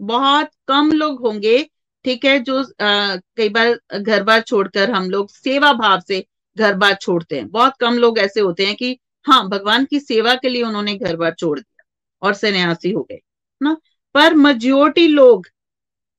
बहुत 0.00 0.50
कम 0.68 0.90
लोग 0.92 1.20
होंगे, 1.20 1.62
ठीक 2.04 2.24
है, 2.24 2.38
जो 2.40 2.64
कई 2.80 3.48
बार 3.48 3.78
घर 3.98 4.22
बार 4.22 4.40
छोड़कर 4.40 4.90
हम 4.90 5.10
लोग 5.10 5.30
सेवा 5.30 5.72
भाव 5.72 6.00
से 6.00 6.24
घर 6.56 6.74
बार 6.74 6.94
छोड़ते 6.94 7.36
हैं। 7.36 7.48
बहुत 7.50 7.76
कम 7.80 7.98
लोग 7.98 8.18
ऐसे 8.18 8.40
होते 8.40 8.66
हैं 8.66 8.74
कि 8.76 8.98
हाँ 9.26 9.48
भगवान 9.48 9.84
की 9.84 10.00
सेवा 10.00 10.34
के 10.34 10.48
लिए 10.48 10.62
उन्होंने 10.62 10.94
घर 10.94 11.16
बार 11.16 11.34
छोड़ 11.34 11.58
दिया 11.58 11.84
और 12.22 12.34
सन्यासी 12.34 12.90
हो 12.90 13.02
गए। 13.02 13.20
ना? 13.62 13.76
पर 14.14 14.34
मेजोरिटी 14.34 15.08
लोग 15.08 15.46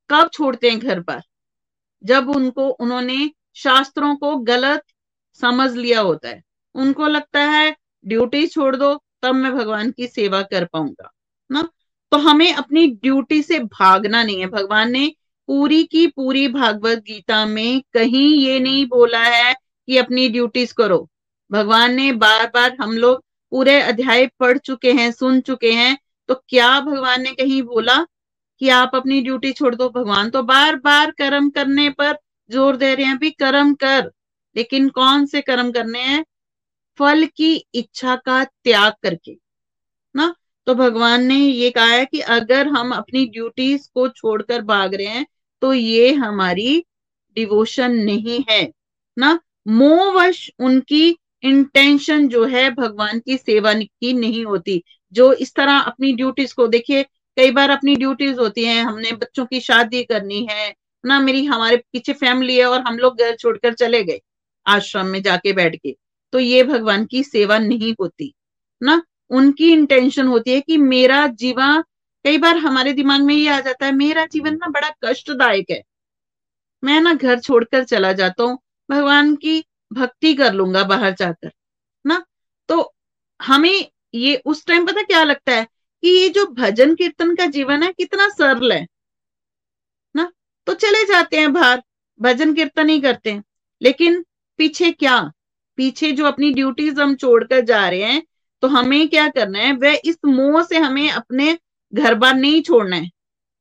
कब 0.10 0.30
छोड़ते 0.34 0.70
हैं 0.70 0.80
घर 0.80 1.00
पर? 1.02 1.22
जब 2.04 2.30
उनको, 2.30 2.70
उन्होंने 2.70 3.32
शास्त्रों 3.56 4.16
को 4.16 4.36
गलत 4.36 4.84
समझ 5.34 5.76
लिया 5.76 6.02
होता 6.02 6.30
है। 6.30 6.44
उनको 6.76 7.08
लगता 7.08 7.40
है 7.40 7.76
ड्यूटी 8.06 8.48
छोड़ 8.48 8.76
दो, 8.76 9.04
तब 9.22 9.36
मैं 9.36 9.54
भगवान 9.54 9.92
की 9.92 10.08
सेवा 10.08 10.42
कर 10.42 10.66
पाऊँगा। 10.66 11.14
ना? 11.52 11.70
तो 12.12 12.18
हमें 12.18 12.54
अपनी 12.54 12.88
ड्यूटी 12.88 13.42
से 13.42 13.60
भागना 13.60 14.24
नहीं 14.24 14.40
है। 14.40 14.48
भगवान 14.48 14.92
ने 14.92 15.14
पूरी 15.48 15.84
की 15.84 16.08
पूरी 16.08 16.48
भागवत 16.48 16.98
गीता 16.98 17.46
में 17.46 17.84
कहीं 17.94 18.36
ये 18.36 18.60
नहीं 18.60 18.86
बोला 18.86 19.24
है 19.24 19.54
कि 19.88 19.98
अपनी 19.98 20.30
ड्यूटीज़ 20.30 20.74
करो। 20.74 21.10
भगवान 21.52 21.94
ने 21.94 22.12
बार 22.12 22.52
बार 22.54 22.78
हम 22.82 22.98
लोग 22.98 23.24
पूरे 23.52 23.82
अध्याय 23.82 24.28
पढ़ 24.28 24.58
चुके 24.58 24.94
हैं, 24.94 25.12
सुन 25.12 25.42
चुके 25.42 25.72
हैं 25.72 25.98
तो 26.30 26.36
क्या 26.50 26.80
भगवान 26.82 27.22
ने 27.22 27.32
कहीं 27.34 27.62
बोला 27.64 27.96
कि 28.62 28.70
आप 28.72 28.92
अपनी 28.96 29.22
ड्यूटी 29.22 29.52
छोड़ 29.54 29.74
दो? 29.76 29.90
भगवान 29.90 30.30
तो 30.30 30.44
बार 30.44 30.76
बार 30.78 31.12
कर्म 31.12 31.50
करने 31.50 31.90
पर 31.92 32.18
ज़ोर 32.50 32.76
दे 32.78 32.94
रहे 32.96 33.06
हैं, 33.06 33.18
भी 33.18 33.30
कर्म 33.32 33.74
कर। 33.76 34.12
लेकिन 34.56 34.90
कौन 34.92 35.26
से 35.26 35.42
कर्म 35.44 35.72
करने 35.72 36.00
हैं? 36.02 36.24
फल 37.00 37.26
की 37.28 37.56
इच्छा 37.74 38.16
का 38.18 38.44
त्याग 38.44 38.94
करके, 39.04 39.38
ना? 40.16 40.34
तो 40.68 40.76
भगवान 40.76 41.24
ने 41.24 41.36
ये 41.36 41.70
कहा 41.72 41.86
है 41.88 42.06
कि 42.06 42.20
अगर 42.32 42.68
हम 42.68 42.92
अपनी 42.94 43.26
ड्यूटीज़ 43.28 43.88
को 43.94 44.08
छोड़कर 44.10 44.62
भाग 44.64 44.96
रहे 44.96 45.08
हैं 45.08 45.26
तो 45.62 45.74
ये 45.74 46.12
हमारी 46.16 46.84
डिवोशन 47.38 47.92
नहीं 47.96 48.44
है, 48.50 48.72
ना? 49.18 49.40
मोहवश 49.70 50.50
उनकी 50.60 51.18
इंटेंशन 51.44 52.28
जो 52.28 52.44
है, 52.46 52.70
भगवान 52.72 53.20
की 53.20 53.38
सेवा 53.38 53.74
की 53.74 54.14
नहीं 54.16 54.46
होती। 54.46 54.84
जो 55.14 55.32
इस 55.36 55.54
तरह 55.56 55.78
अपनी 55.80 56.14
ड्यूटीज़ 56.14 56.54
को, 56.56 56.68
देखिए, 56.70 57.04
कई 57.38 57.52
बार 57.52 57.70
अपनी 57.70 57.96
ड्यूटीज़ 57.96 58.40
होती 58.40 58.66
हैं, 58.66 58.82
हमने 58.84 59.12
बच्चों 59.14 59.46
की 59.46 59.60
शादी 59.62 60.04
करनी 60.06 60.46
है, 60.52 60.74
ना, 61.04 61.20
मेरी, 61.20 61.44
हमारे 61.46 61.78
पीछे 61.94 62.14
फैमिली 62.16 62.58
है 62.58 62.66
और 62.66 62.82
हम 62.82 62.98
लोग 62.98 63.20
घर 63.20 63.36
छोड़कर 63.36 63.74
चले 63.76 64.04
गए, 64.04 64.20
आश्रम 64.66 65.08
में 65.08 65.22
जाके 65.24 65.54
बैठ 65.54 65.76
के 65.78 65.96
तो 66.34 66.40
ये 66.40 66.64
भगवान 66.64 67.06
की 67.06 67.24
सेवा 67.24 67.58
नहीं 67.60 67.94
होती, 68.00 68.34
ना, 68.82 69.02
उनकी 69.32 69.72
इंटेंशन 69.74 70.28
होती 70.28 70.52
है 70.52 70.62
कि 70.62 70.78
मेरा 70.78 71.26
जीवन, 71.36 71.84
कई 72.26 72.38
बार 72.38 72.58
हमारे 72.60 72.94
दिमाग 72.94 73.22
में 73.22 73.34
ये 73.36 73.50
आ 73.50 73.60
जाता 73.62 73.86
है, 73.86 73.92
मेरा 73.94 74.26
जीवन 74.28 74.56
ना 74.56 74.70
बड़ा 74.70 74.90
कष्टदायक 75.06 75.72
है, 75.72 75.82
मैं 76.84 77.00
ना 77.02 77.14
घर 77.14 77.40
छोड़कर 77.40 77.84
चला 77.86 78.12
जाता 78.14 78.44
हूँ, 78.44 78.58
भगवान 78.90 79.36
की 79.36 79.64
भक्ति 79.92 80.34
कर 80.34 80.54
लूँगा 80.54 80.84
बाहर 80.86 81.14
जाकर, 81.14 81.52
ना 82.06 82.24
तो 82.70 82.94
हमें 83.40 83.88
ये 84.18 84.42
उस 84.46 84.66
टाइम 84.66 84.86
पता 84.86 85.02
क्या 85.02 85.24
लगता 85.24 85.52
है? 85.52 85.66
कि 86.04 86.10
ये 86.10 86.30
जो 86.30 86.46
भजन 86.48 86.94
कीर्तन 86.96 87.36
का 87.36 87.46
जीवन 87.46 87.84
है, 87.84 87.92
कितना 87.94 88.28
सरल 88.30 88.72
है, 88.72 88.86
ना? 90.16 90.32
तो 90.68 90.74
चले 90.74 91.04
जाते 91.06 91.38
हैं 91.38 91.54
बाहर, 91.54 91.82
भजन 92.20 92.54
कीर्तन 92.54 92.90
ही 92.90 93.00
करते 93.02 93.32
हैं। 93.32 93.44
लेकिन 93.82 94.24
पीछे 94.60 94.92
क्या? 94.92 95.20
पीछे 95.78 96.12
जो 96.12 96.26
अपनी 96.26 96.52
ड्यूटीज़ 96.54 97.02
हम 97.02 97.16
छोड़कर 97.16 97.60
जा 97.62 97.88
रहे 97.90 98.04
हैं 98.04 98.24
तो 98.64 98.68
हमें 98.68 99.08
क्या 99.10 99.28
करना 99.28 99.60
है? 99.60 99.72
वह 99.74 100.00
इस 100.06 100.18
मोह 100.26 100.62
से 100.64 100.78
हमें 100.78 101.10
अपने 101.10 101.58
घर 101.94 102.16
बार 102.16 102.36
नहीं 102.36 102.62
छोड़ना 102.62 102.96
है 102.96 103.10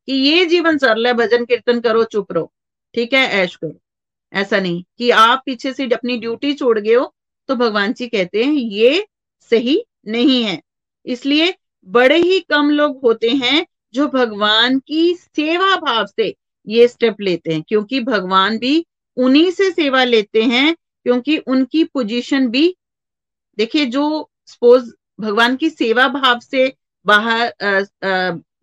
कि 0.08 0.12
ये 0.12 0.44
जीवन 0.44 0.78
सरल 0.78 1.06
है, 1.06 1.12
भजन 1.12 1.44
कीर्तन 1.44 1.80
करो, 1.80 2.04
चुप 2.04 2.32
रहो। 2.32 2.52
ठीक 2.94 3.12
है, 3.12 3.26
ऐश 3.34 3.56
करो। 3.56 3.80
ऐसा 4.32 4.60
नहीं 4.60 4.82
कि 4.98 5.10
आप 5.10 5.42
पीछे 5.46 5.72
से 5.72 5.84
अपनी 5.86 6.16
ड्यूटी 6.18 6.52
छोड़ 6.54 6.78
गए 6.78 6.94
हो 6.94 7.12
तो 7.48 7.54
भगवान 7.56 7.92
जी 7.92 8.06
कहते 8.08 8.44
हैं, 8.44 8.52
ये 8.52 9.06
सही 9.50 9.82
नहीं 10.06 10.42
है। 10.44 10.60
इसलिए 11.06 11.54
बड़े 11.86 12.16
ही 12.18 12.38
कम 12.42 12.70
लोग 12.70 13.00
होते 13.04 13.30
हैं 13.32 13.66
जो 13.94 14.06
भगवान 14.08 14.78
की 14.78 15.14
सेवा 15.16 15.74
भाव 15.76 16.06
से 16.08 16.34
ये 16.66 16.86
स्टेप 16.88 17.20
लेते 17.20 17.52
हैं, 17.52 17.62
क्योंकि 17.62 18.00
भगवान 18.02 18.58
भी 18.58 18.84
उन्हीं 19.16 19.50
से 19.50 19.70
सेवा 19.72 20.02
लेते 20.04 20.42
हैं, 20.44 20.74
क्योंकि 21.06 21.36
उनकी 21.38 21.84
पोजीशन 21.84 22.48
भी, 22.48 22.74
देखिए 23.58 23.86
जो 23.86 24.30
सपोज़ 24.46 24.90
भगवान 25.18 25.56
की 25.56 25.70
सेवा 25.70 26.06
भाव 26.10 26.38
से 26.40 26.72
बाहर 27.06 27.52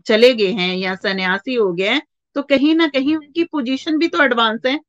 चले 0.08 0.34
गए 0.34 0.52
हैं 0.52 0.76
या 0.76 0.96
सन्यासी 0.96 1.54
हो 1.56 1.72
गए 1.74 1.88
हैं 1.90 2.02
तो 2.36 2.42
कहीं 2.44 2.74
ना 2.76 2.88
कहीं 2.88 3.16
उनकी 3.16 3.44
पोजीशन 3.46 3.98
भी 3.98 4.08
तो 4.08 4.24
एडवांस 4.24 4.62
है। 4.66 4.80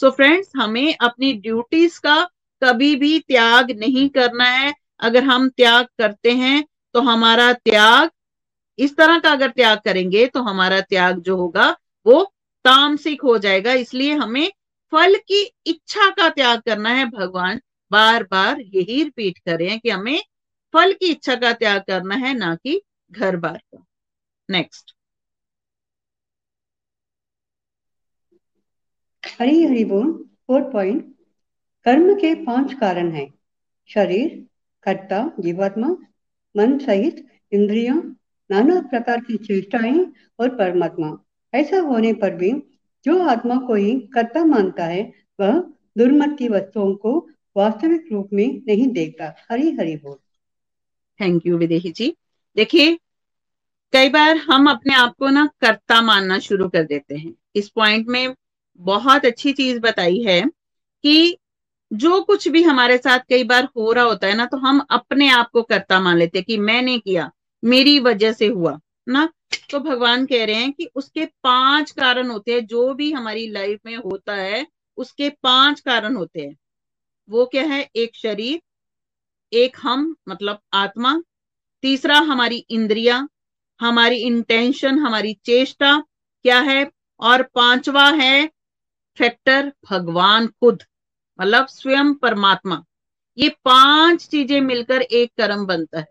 सो 0.00 0.06
so 0.06 0.12
फ्रेंड्स 0.16 0.50
हमें 0.56 0.94
अपनी 0.96 1.32
ड्यूटीज़ 1.34 1.98
का 2.00 2.22
कभी 2.62 2.94
भी 2.96 3.18
त्याग 3.20 3.70
नहीं 3.78 4.08
करना 4.08 4.44
है 4.46 4.72
अगर 5.00 5.24
हम 5.24 5.48
त्याग 5.48 5.86
करते 5.98 6.30
हैं 6.32 6.64
तो 6.94 7.00
हमारा 7.00 7.52
त्याग, 7.54 8.10
इस 8.78 8.96
तरह 8.96 9.18
का 9.18 9.32
अगर 9.32 9.50
त्याग 9.50 9.78
करेंगे 9.84 10.26
तो 10.26 10.42
हमारा 10.42 10.80
त्याग 10.80 11.20
जो 11.20 11.36
होगा, 11.36 11.68
वो 12.06 12.22
तामसिक 12.64 13.22
हो 13.22 13.36
जाएगा। 13.38 13.72
इसलिए 13.74 14.14
हमें 14.14 14.50
फल 14.92 15.16
की 15.28 15.42
इच्छा 15.66 16.08
का 16.10 16.28
त्याग 16.28 16.60
करना 16.60 16.90
है। 16.90 17.04
भगवान 17.06 17.60
बार 17.90 18.22
बार 18.24 18.60
यही 18.60 19.02
रिपीट 19.04 19.38
करें 19.38 19.78
कि 19.80 19.90
हमें 19.90 20.20
फल 20.74 20.92
की 20.92 21.10
इच्छा 21.10 21.34
का 21.36 21.52
त्याग 21.54 21.82
करना 21.82 22.14
है, 22.16 22.34
ना 22.34 22.54
कि 22.54 22.80
घर 23.12 23.36
बार 23.36 23.56
का। 23.56 23.84
नेक्स्ट 24.48 24.94
हरी 29.22 29.62
हरी 29.64 29.84
बोल 29.84 30.12
फोर्थ 30.46 30.72
पॉइंट 30.72 31.04
कर्म 31.86 32.14
के 32.14 32.34
पाँच 32.44 32.72
कारण 32.74 33.10
हैं। 33.12 33.32
शरीर 33.90 34.28
कर्ता, 34.82 35.32
जीवात्मा, 35.40 35.96
मन 36.56 36.78
सहित 36.78 37.26
इंद्रिया, 37.52 37.94
नाना 38.50 38.80
प्रकार 38.80 39.20
की 39.20 39.36
चेष्टाएँ 39.36 40.12
और 40.40 40.48
परमात्मा। 40.48 41.18
ऐसा 41.54 41.80
होने 41.80 42.12
पर 42.12 42.34
भी 42.34 42.52
जो 43.04 43.22
आत्मा 43.22 43.56
को 43.56 43.74
ही 43.74 44.00
कर्ता 44.00 44.44
मानता 44.44 44.84
है, 44.84 45.12
वह 45.40 45.52
दुर्मति 45.98 46.48
वस्तुओं 46.48 46.94
को 46.94 47.28
वास्तविक 47.56 48.08
रूप 48.12 48.28
में 48.32 48.62
नहीं 48.68 48.86
देखता। 48.86 49.34
हरी 49.50 49.70
हरि 49.70 49.96
बोल। 49.96 50.16
Thank 51.20 51.46
you 51.46 51.58
Videhi 51.58 51.90
ji. 51.90 52.16
देखिए, 52.56 52.98
कई 53.92 54.08
बार 54.08 54.36
हम 54.36 54.70
अपने 54.70 54.94
आप 54.94 55.14
को 55.18 55.28
ना 55.28 55.46
कर्ता 55.60 56.02
मानना 56.02 56.38
शुरू 56.38 56.68
कर 56.68 56.82
देते 56.82 57.14
हैं। 57.14 57.34
इस 57.56 57.68
पॉइंट 57.68 58.06
में 58.08 58.34
बहुत 58.76 59.24
अच्छी 59.24 59.52
चीज़ 59.52 59.80
बताई 59.80 60.22
है 60.22 60.42
कि 61.02 61.36
जो 61.92 62.20
कुछ 62.22 62.48
भी 62.48 62.62
हमारे 62.62 62.98
साथ 62.98 63.18
कई 63.28 63.44
बार 63.44 63.68
हो 63.76 63.92
रहा 63.92 64.04
होता 64.04 64.26
है 64.26 64.34
ना 64.34 64.46
तो 64.46 64.56
हम 64.56 64.80
अपने 64.90 65.28
आप 65.28 65.50
को 65.50 65.62
करता 65.62 66.00
मान 66.00 66.16
लेते 66.16 66.38
हैं 66.38 66.44
कि 66.44 66.56
मैंने 66.58 66.98
किया, 66.98 67.30
मेरी 67.64 67.98
वजह 67.98 68.32
से 68.32 68.46
हुआ, 68.46 68.78
ना? 69.08 69.32
तो 69.70 69.80
भगवान 69.80 70.26
कह 70.26 70.44
रहे 70.44 70.54
हैं 70.54 70.72
कि 70.72 70.88
उसके 70.94 71.24
पाँच 71.24 71.90
कारण 71.90 72.30
होते 72.30 72.52
हैं, 72.52 72.66
जो 72.66 72.94
भी 72.94 73.12
हमारी 73.12 73.48
लाइफ 73.48 73.80
में 73.86 73.96
होता 73.96 74.34
है, 74.34 74.66
उसके 74.96 75.28
पाँच 75.30 75.80
कारण 75.80 76.16
होते 76.16 76.40
हैं। 76.40 76.56
वो 77.28 77.46
क्या 77.46 77.62
है? 77.62 77.88
एक 77.96 78.16
शरीर, 78.16 78.60
एक 79.52 79.76
हम 79.82 80.16
मतलब 80.28 80.58
आत्मा, 80.72 81.22
तीसरा 81.82 82.18
हमारी 82.18 82.56
इंद्रिया, 82.70 83.28
हमारी 83.80 84.16
इंटेंशन 84.16 84.98
हमारी 84.98 85.36
चेष्टा, 85.44 85.98
क्या 86.42 86.60
है? 86.60 86.90
और 87.20 87.42
पांचवा 87.42 88.08
है 88.10 88.50
फैक्टर 89.18 89.72
भगवान 89.90 90.46
खुद। 90.46 90.82
मतलब 91.40 91.66
स्वयं 91.66 92.14
परमात्मा। 92.14 92.84
ये 93.38 93.48
पाँच 93.48 94.26
चीज़ें 94.26 94.60
मिलकर 94.60 95.02
एक 95.02 95.32
कर्म 95.36 95.66
बनता 95.66 95.98
है। 95.98 96.06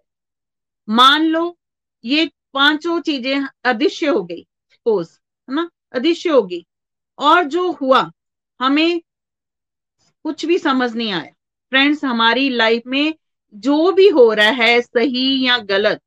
मान 0.89 1.25
लो, 1.25 1.57
ये 2.05 2.31
पाँचों 2.53 3.01
चीज़ें 3.01 3.47
अदृश्य 3.65 4.07
हो 4.07 4.23
गई 4.23 4.47
सपोज़ 4.71 5.19
है 5.49 5.55
ना? 5.55 5.69
अदृश्य 5.93 6.29
होगी 6.29 6.65
और 7.19 7.43
जो 7.43 7.71
हुआ, 7.71 8.11
हमें 8.61 9.01
कुछ 10.23 10.45
भी 10.45 10.57
समझ 10.59 10.93
नहीं 10.95 11.11
आया। 11.11 11.31
फ्रेंड्स 11.69 12.05
हमारी 12.05 12.49
लाइफ 12.49 12.83
में 12.87 13.15
जो 13.53 13.91
भी 13.91 14.09
हो 14.09 14.33
रहा 14.33 14.49
है, 14.49 14.81
सही 14.81 15.47
या 15.47 15.57
गलत, 15.57 16.01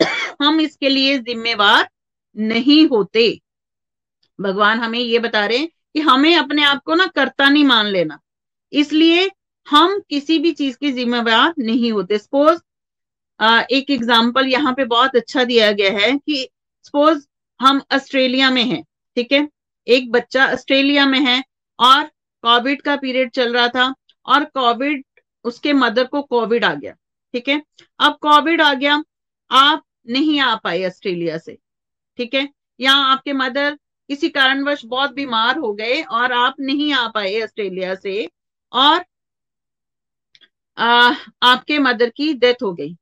हम 0.42 0.60
इसके 0.60 0.88
लिए 0.88 1.18
जिम्मेवार 1.18 1.88
नहीं 2.36 2.88
होते। 2.88 3.40
भगवान 4.40 4.78
हमें 4.78 4.98
ये 4.98 5.18
बता 5.18 5.46
रहे 5.46 5.58
हैं 5.58 5.68
कि 5.68 6.00
हमें 6.00 6.36
अपने 6.36 6.64
आप 6.64 6.82
को 6.84 6.94
ना 6.94 7.06
कर्ता 7.06 7.48
नहीं 7.48 7.64
मान 7.64 7.86
लेना। 7.86 8.18
इसलिए 8.72 9.30
हम 9.66 9.98
किसी 10.10 10.38
भी 10.38 10.52
चीज़ 10.52 10.76
की 10.76 10.92
जिम्मेवार 10.92 11.54
नहीं 11.58 11.92
होते। 11.92 12.18
सपोज़ 12.18 12.60
एक 13.70 13.90
एग्ज़ाम्पल 13.90 14.46
यहाँ 14.48 14.72
पे 14.74 14.84
बहुत 14.86 15.16
अच्छा 15.16 15.44
दिया 15.44 15.70
गया 15.72 15.90
है 15.92 16.12
कि 16.18 16.48
सपोज़ 16.84 17.26
हम 17.60 17.80
ऑस्ट्रेलिया 17.94 18.50
में 18.50 18.62
हैं, 18.64 18.82
ठीक 19.16 19.32
है? 19.32 19.48
एक 19.86 20.10
बच्चा 20.12 20.46
ऑस्ट्रेलिया 20.52 21.06
में 21.06 21.18
है 21.20 21.42
और 21.78 22.04
कोविड 22.44 22.82
का 22.82 22.96
पीरियड 22.96 23.30
चल 23.30 23.54
रहा 23.54 23.68
था 23.68 23.94
और 24.26 24.44
कोविड 24.46 25.04
उसके 25.44 25.72
मदर 25.72 26.04
को 26.06 26.22
कोविड 26.24 26.64
आ 26.64 26.72
गया, 26.74 26.92
ठीक 27.34 27.48
है? 27.48 27.62
अब 28.00 28.16
कोविड 28.22 28.62
आ 28.62 28.72
गया, 28.74 29.02
आप 29.50 29.82
नहीं 30.08 30.40
आ 30.40 30.54
पाए 30.56 30.84
ऑस्ट्रेलिया 30.86 31.38
से, 31.38 31.56
ठीक 32.18 32.34
है? 32.34 32.48
या 32.80 32.92
आपके 32.92 33.32
मदर 33.34 33.78
किसी 34.10 34.28
कारणवश 34.30 34.84
बहुत 34.86 35.14
बीमार 35.14 35.58
हो 35.58 35.72
गए 35.74 36.00
और 36.02 36.32
आप 36.32 36.54
नहीं 36.60 36.92
आ 36.94 37.06
पाए 37.08 37.40
ऑस्ट्रेलिया 37.42 37.94
से 37.96 38.28
और 38.72 39.04
आ, 40.78 41.14
आपके 41.42 41.78
मदर 41.78 42.10
की 42.10 42.32
डेथ 42.34 42.62
हो 42.62 42.72
गई। 42.72 42.94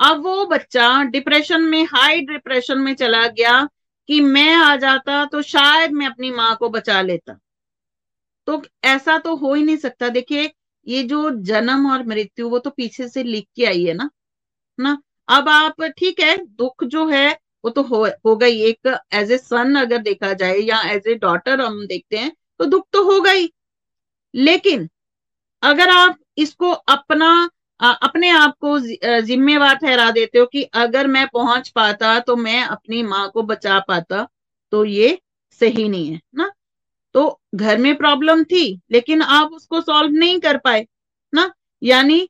अब 0.00 0.22
वो 0.24 0.44
बच्चा 0.46 1.02
डिप्रेशन 1.04 1.62
में 1.62 1.82
हाई 1.86 2.20
डिप्रेशन 2.22 2.78
में 2.78 2.94
चला 2.94 3.26
गया 3.28 3.62
कि 4.08 4.20
मैं 4.20 4.54
आ 4.54 4.74
जाता 4.76 5.24
तो 5.24 5.42
शायद 5.42 5.92
मैं 5.92 6.06
अपनी 6.06 6.30
माँ 6.30 6.54
को 6.56 6.68
बचा 6.70 7.00
लेता। 7.02 7.38
तो 8.48 8.62
ऐसा 8.84 9.18
तो 9.18 9.34
हो 9.36 9.52
ही 9.54 9.62
नहीं 9.64 9.76
सकता। 9.76 10.08
देखिए 10.08 10.50
ये 10.86 11.02
जो 11.02 11.30
जन्म 11.42 11.90
और 11.90 12.06
मृत्यु 12.06 12.48
वो 12.48 12.58
तो 12.58 12.70
पीछे 12.70 13.08
से 13.08 13.22
लिख 13.24 13.46
के 13.56 13.64
आई 13.66 13.84
है 13.84 13.94
ना 13.94 14.10
ना? 14.78 14.96
अब 15.28 15.48
आप 15.48 15.82
ठीक 15.98 16.20
है 16.20 16.36
दुख 16.38 16.84
जो 16.86 17.06
है 17.08 17.30
वो 17.64 17.70
तो 17.70 17.82
हो, 17.82 18.06
हो 18.26 18.36
गई। 18.36 18.60
एक 18.62 18.98
एज 19.14 19.32
ए 19.32 19.38
सन 19.38 19.74
अगर 19.80 19.98
देखा 20.00 20.32
जाए 20.34 20.58
या 20.60 20.80
एज 20.92 21.08
ए 21.08 21.14
डॉटर 21.16 21.60
हम 21.60 21.86
देखते 21.86 22.18
हैं 22.18 22.32
तो 22.58 22.64
दुख 22.66 22.86
तो 22.92 23.02
होगा 23.04 23.30
ही 23.32 23.52
लेकिन 24.34 24.88
अगर 25.62 25.88
आप 25.90 26.18
इसको 26.38 26.70
अपना 26.70 27.48
अपने 27.80 28.28
आप 28.30 28.54
को 28.60 28.78
जिम्मेवार 29.22 29.74
ठहरा 29.76 30.10
देते 30.10 30.38
हो 30.38 30.46
कि 30.46 30.62
अगर 30.74 31.06
मैं 31.06 31.26
पहुँच 31.28 31.68
पाता 31.70 32.18
तो 32.20 32.36
मैं 32.36 32.62
अपनी 32.64 33.02
माँ 33.02 33.28
को 33.30 33.42
बचा 33.42 33.78
पाता 33.88 34.26
तो 34.72 34.84
ये 34.84 35.18
सही 35.60 35.88
नहीं 35.88 36.12
है, 36.12 36.20
ना? 36.34 36.50
तो 37.14 37.40
घर 37.54 37.78
में 37.78 37.94
प्रॉब्लम 37.96 38.42
थी, 38.44 38.80
लेकिन 38.92 39.22
आप 39.22 39.52
उसको 39.52 39.80
सॉल्व 39.80 40.12
नहीं 40.14 40.38
कर 40.40 40.56
पाए, 40.58 40.86
ना? 41.32 41.50
यानी 41.82 42.28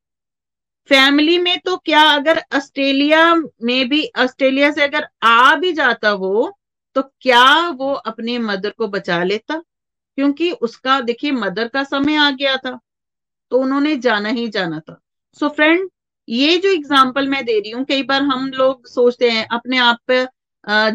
फैमिली 0.91 1.39
में 1.39 1.59
तो 1.61 1.77
क्या 1.79 2.03
अगर 2.11 2.43
ऑस्ट्रेलिया 2.57 3.35
में 3.35 3.89
भी, 3.89 4.05
ऑस्ट्रेलिया 4.19 4.71
से 4.73 4.83
अगर 4.85 5.09
आ 5.25 5.55
भी 5.57 5.73
जाता 5.75 6.13
वो 6.15 6.53
तो 6.97 7.03
क्या 7.21 7.69
वो 7.71 7.93
अपने 7.95 8.39
मदर 8.41 8.71
को 8.71 8.89
बचा 8.89 9.23
लेता? 9.25 9.63
क्योंकि 10.19 10.51
उसका, 10.53 11.01
देखिए, 11.03 11.33
मदर 11.33 11.69
का 11.69 11.83
समय 11.85 12.17
आ 12.19 12.31
गया 12.33 12.57
था। 12.59 12.79
तो 13.51 13.59
उन्होंने 13.59 13.97
जाना 13.99 14.29
ही 14.31 14.49
जाना 14.49 14.79
था। 14.81 15.01
सो 15.39 15.47
so 15.47 15.53
फ्रेंड 15.55 15.89
ये 16.29 16.57
जो 16.59 16.71
एग्ज़ाम्पल 16.71 17.29
मैं 17.29 17.45
दे 17.45 17.59
रही 17.61 17.71
हूँ, 17.71 17.85
कई 17.85 18.03
बार 18.03 18.23
हम 18.25 18.47
लोग 18.51 18.87
सोचते 18.89 19.31
हैं, 19.31 19.47
अपने 19.49 19.79
आप 19.81 19.99
पे 20.07 20.27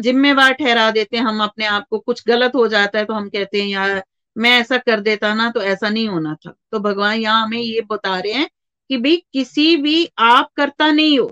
जिम्मेवार 0.02 0.52
ठहरा 0.52 0.90
देते 0.90 1.16
हैं, 1.16 1.24
हम 1.24 1.42
अपने 1.42 1.66
आप 1.66 1.86
को 1.90 1.98
कुछ 2.00 2.22
गलत 2.28 2.54
हो 2.54 2.66
जाता 2.68 2.98
है 2.98 3.04
तो 3.04 3.14
हम 3.14 3.28
कहते 3.28 3.60
हैं, 3.60 3.68
यार, 3.68 4.02
मैं 4.36 4.50
ऐसा 4.60 4.76
कर 4.78 5.00
देता 5.00 5.32
ना 5.34 5.50
तो 5.50 5.62
ऐसा 5.62 5.88
नहीं 5.88 6.08
होना 6.08 6.34
था। 6.36 6.54
तो 6.72 6.78
भगवान 6.80 7.16
यहाँ 7.16 7.42
हमें 7.42 7.58
ये 7.58 7.80
बता 7.90 8.18
रहे 8.18 8.32
हैं 8.32 8.48
कि 8.90 8.96
भाई, 8.98 9.16
किसी 9.32 9.76
भी 9.76 10.08
आप 10.18 10.50
करता 10.56 10.90
नहीं 10.90 11.18
हो। 11.18 11.26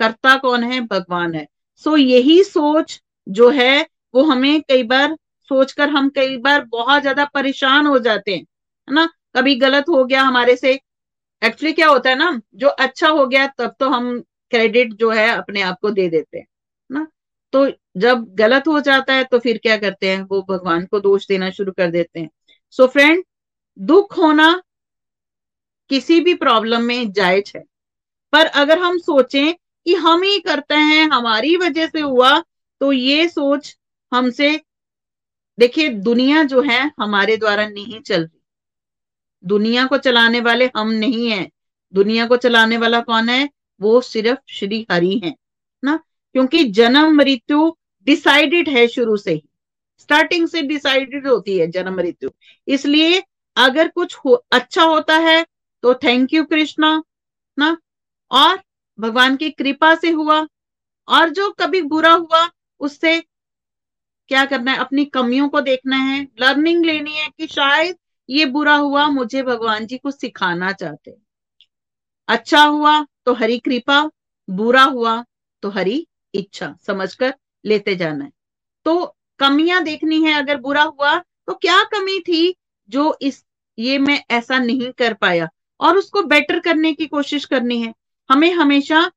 करता 0.00 0.36
कौन 0.38 0.64
है? 0.64 0.80
भगवान 0.82 1.34
है। 1.34 1.46
सो 1.84 1.96
यही 1.96 2.42
सोच 2.44 3.00
जो 3.26 3.48
है, 3.50 3.86
वो 4.14 4.22
हमें 4.24 4.60
कई 4.62 4.82
बार, 4.84 5.16
सोचकर 5.50 5.88
हम 5.90 6.08
कई 6.08 6.36
बार 6.38 6.64
बहुत 6.66 7.00
ज़्यादा 7.02 7.24
परेशान 7.34 7.86
हो 7.86 7.98
जाते 7.98 8.32
हैं, 8.32 8.40
है 8.88 8.94
ना? 8.94 9.08
कभी 9.34 9.54
गलत 9.56 9.88
हो 9.88 10.04
गया 10.04 10.22
हमारे 10.22 10.56
से 10.56 10.72
एक्चुअली 11.42 11.72
क्या 11.72 11.88
होता 11.88 12.10
है 12.10 12.16
ना, 12.16 12.40
जो 12.54 12.68
अच्छा 12.68 13.08
हो 13.08 13.26
गया 13.26 13.46
तब 13.58 13.74
तो 13.80 13.88
हम 13.88 14.18
क्रेडिट 14.52 14.92
जो 14.94 15.10
है 15.10 15.28
अपने 15.28 15.62
आप 15.62 15.78
को 15.82 15.90
दे 15.90 16.08
देते 16.08 16.38
हैं, 16.38 16.46
ना? 16.90 17.06
तो 17.52 17.66
जब 17.96 18.24
गलत 18.34 18.68
हो 18.68 18.80
जाता 18.80 19.14
है 19.14 19.24
तो 19.24 19.38
फिर 19.38 19.58
क्या 19.58 19.76
करते 19.76 20.08
हैं, 20.08 20.22
वो 20.22 20.42
भगवान 20.50 20.84
को 20.86 21.00
दोष 21.00 21.26
देना 21.28 21.50
शुरू 21.50 21.72
कर 21.72 21.90
देते 21.90 22.20
हैं। 22.20 22.30
सो 22.70 22.82
so 22.82 22.90
फ्रेंड 22.90 23.24
दुख 23.78 24.16
होना 24.18 24.52
किसी 25.90 26.20
भी 26.20 26.34
प्रॉब्लम 26.34 26.82
में 26.82 27.12
जायज़ 27.12 27.52
है। 27.56 27.62
पर 28.32 28.46
अगर 28.46 28.78
हम 28.78 28.98
सोचें 28.98 29.52
कि 29.52 29.94
हम 29.96 30.22
ही 30.22 30.38
करते 30.40 30.74
हैं, 30.74 31.08
हमारी 31.08 31.56
वजह 31.56 31.86
से 31.86 32.00
हुआ 32.00 32.38
तो 32.80 32.92
ये 32.92 33.28
सोच 33.28 33.76
हमसे, 34.12 34.60
देखिए 35.58 35.88
दुनिया 35.88 36.42
जो 36.44 36.62
है 36.62 36.80
हमारे 37.00 37.36
द्वारा 37.36 37.66
नहीं 37.68 38.00
चल 38.00 38.20
रही। 38.22 38.39
दुनिया 39.44 39.86
को 39.86 39.98
चलाने 39.98 40.40
वाले 40.40 40.70
हम 40.76 40.90
नहीं 40.90 41.30
हैं। 41.30 41.50
दुनिया 41.94 42.26
को 42.26 42.36
चलाने 42.36 42.76
वाला 42.76 43.00
कौन 43.00 43.28
है? 43.28 43.48
वो 43.80 44.00
सिर्फ़ 44.00 44.38
श्री 44.48 44.86
हरि 44.90 45.20
है 45.24 45.34
ना? 45.84 45.96
क्योंकि 46.32 46.64
जन्म 46.64 47.16
मृत्यु 47.16 47.76
डिसाइडेड 48.04 48.68
है 48.68 48.86
शुरू 48.88 49.16
से 49.16 49.32
ही। 49.32 49.42
स्टार्टिंग 49.98 50.48
से 50.48 50.62
डिसाइडेड 50.62 51.26
होती 51.28 51.58
है 51.58 51.66
जन्म 51.66 51.96
मृत्यु। 51.96 52.30
इसलिए 52.68 53.22
अगर 53.56 53.88
कुछ 53.88 54.16
हो, 54.16 54.44
अच्छा 54.52 54.82
होता 54.82 55.16
है 55.16 55.46
तो 55.82 55.94
थैंक 55.94 56.32
यू 56.34 56.44
कृष्णा 56.44 57.02
ना? 57.58 57.76
और 58.30 58.62
भगवान 59.00 59.36
की 59.36 59.50
कृपा 59.50 59.94
से 59.94 60.10
हुआ। 60.10 60.46
और 61.08 61.28
जो 61.28 61.50
कभी 61.50 61.82
बुरा 61.82 62.12
हुआ 62.12 62.50
उससे 62.80 63.20
क्या 64.28 64.44
करना 64.44 64.72
है? 64.72 64.78
अपनी 64.78 65.04
कमियों 65.04 65.48
को 65.48 65.60
देखना 65.60 65.96
है। 65.96 66.28
लर्निंग 66.40 66.84
लेनी 66.84 67.12
है 67.12 67.28
कि 67.28 67.46
शायद 67.46 67.96
ये 68.30 68.44
बुरा 68.46 68.74
हुआ, 68.74 69.06
मुझे 69.08 69.42
भगवान 69.42 69.86
जी 69.86 69.98
को 69.98 70.10
सिखाना 70.10 70.72
चाहते। 70.72 71.14
अच्छा 72.28 72.62
हुआ 72.64 73.00
तो 73.26 73.34
हरी 73.34 73.58
कृपा, 73.58 74.10
बुरा 74.48 74.82
हुआ 74.84 75.24
तो 75.62 75.70
हरी 75.70 76.06
इच्छा, 76.34 76.74
समझकर 76.86 77.34
लेते 77.64 77.94
जाना 77.96 78.24
है। 78.24 78.30
तो 78.86 79.16
कमियाँ 79.40 79.82
देखनी 79.84 80.22
है, 80.22 80.34
अगर 80.34 80.56
बुरा 80.58 80.82
हुआ 80.82 81.16
तो 81.18 81.54
क्या 81.54 81.82
कमी 81.92 82.18
थी 82.20 82.54
जो 82.88 83.16
इस, 83.22 83.44
ये 83.78 83.98
मैं 83.98 84.22
ऐसा 84.30 84.58
नहीं 84.58 84.90
कर 84.92 85.14
पाया? 85.14 85.48
और 85.80 85.96
उसको 85.96 86.22
बेटर 86.24 86.58
करने 86.60 86.92
की 86.92 87.06
कोशिश 87.06 87.44
करनी 87.44 87.80
है। 87.82 87.92
हमें 88.30 88.52
हमेशा 88.52 89.10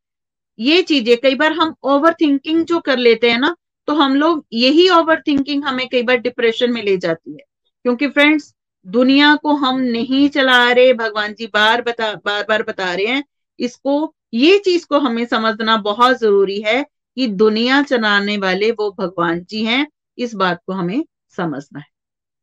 ये 0.59 0.81
चीज़ें, 0.81 1.17
कई 1.17 1.35
बार 1.35 1.53
हम 1.53 1.73
ओवर 1.83 2.13
थिंकिंग 2.13 2.63
जो 2.65 2.79
कर 2.79 2.97
लेते 2.97 3.31
हैं 3.31 3.37
ना 3.39 3.55
तो 3.87 3.93
हम 3.95 4.15
लोग 4.15 4.45
यही 4.53 4.87
ओवर 4.89 5.21
थिंकिंग 5.21 5.63
हमें 5.63 5.87
कई 5.89 6.01
बार 6.03 6.17
डिप्रेशन 6.17 6.71
में 6.73 6.81
ले 6.83 6.97
जाती 6.97 7.31
है। 7.31 7.45
क्योंकि 7.85 8.07
फ्रेंड्स 8.07 8.53
दुनिया 8.87 9.35
को 9.35 9.53
हम 9.53 9.79
नहीं 9.79 10.29
चला 10.29 10.71
रहे, 10.71 10.93
भगवान 10.93 11.33
जी 11.33 11.47
बार 11.47 11.81
बता, 11.81 12.15
बार 12.15 12.45
बार 12.49 12.63
बता 12.63 12.93
रहे 12.93 13.05
हैं, 13.05 13.23
इसको, 13.59 14.15
ये 14.33 14.59
चीज़ 14.59 14.85
को 14.85 14.99
हमें 14.99 15.25
समझना 15.25 15.77
बहुत 15.77 16.19
ज़रूरी 16.19 16.61
है 16.61 16.83
कि 17.15 17.27
दुनिया 17.27 17.83
चलाने 17.83 18.37
वाले 18.37 18.71
वो 18.71 18.95
भगवान 18.99 19.43
जी 19.43 19.65
हैं, 19.65 19.87
इस 20.17 20.35
बात 20.35 20.61
को 20.67 20.73
हमें 20.73 21.05
समझना 21.29 21.79
है। 21.79 21.85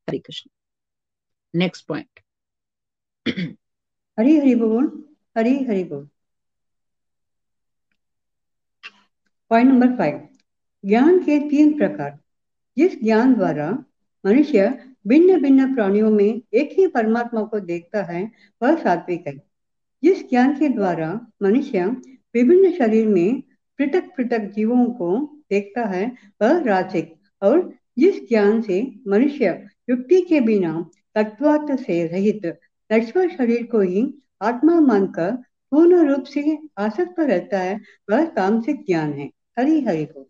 हरे 0.09 0.19
कृष्ण। 0.19 0.51
नेक्स्ट 1.59 1.87
पॉइंट 1.87 2.21
हरी, 4.19 4.39
हरि 4.39 4.55
बोल, 4.55 5.05
हरी, 5.39 5.65
हरि 5.65 5.85
बोल। 5.85 6.09
पॉइंट 9.51 9.69
नंबर 9.69 9.87
फाइव 9.87 10.29
ज्ञान 10.87 11.19
के 11.19 11.49
तीन 11.49 11.79
प्रकार। 11.79 12.19
जिस 12.79 13.03
ज्ञान 13.03 13.35
द्वारा 13.35 13.85
मनुष्य 14.27 14.90
भिन्न 15.07 15.43
भिन्न 15.43 15.75
प्राणियों 15.75 16.11
में 16.11 16.43
एक 16.55 16.71
ही 16.73 16.87
परमात्मा 16.87 17.43
को 17.43 17.61
देखता 17.61 18.03
है, 18.03 18.33
वह 18.63 18.77
सात्विक 18.77 19.27
है। 19.27 19.37
जिस 20.05 20.31
ज्ञान 20.31 20.59
के 20.59 20.69
द्वारा 20.69 21.27
मनुष्य 21.43 21.85
विभिन्न 22.35 22.73
शरीर 22.73 23.07
में 23.07 23.43
पृथक 23.79 24.05
पृथक 24.17 24.39
जीवों 24.39 24.87
को 24.87 25.37
देखता 25.51 25.85
है, 25.85 26.13
वह 26.43 26.63
रासिक 26.63 27.15
और 27.43 27.75
जिस 27.99 28.29
ज्ञान 28.29 28.63
से 28.63 28.93
मनुष्य 29.09 29.67
युक्ति 29.91 30.21
के 30.21 30.41
बिना 30.41 30.91
तत्वार्थ 31.15 31.81
से 31.81 32.07
रहित 32.07 32.59
लक्ष्मण 32.93 33.29
शरीर 33.29 33.67
को 33.67 33.81
ही 33.81 34.15
आत्मा 34.43 34.81
मानकर 34.81 35.31
पूर्ण 35.71 36.09
रूप 36.09 36.25
से 36.25 36.59
आसक्त 36.79 37.21
रहता 37.21 37.59
है, 37.59 37.81
वह 38.11 38.25
तामसिक 38.25 38.77
ज्ञान 38.87 39.13
है। 39.13 39.31
हरी 39.59 39.81
हरि 39.81 40.05
बोल। 40.05 40.25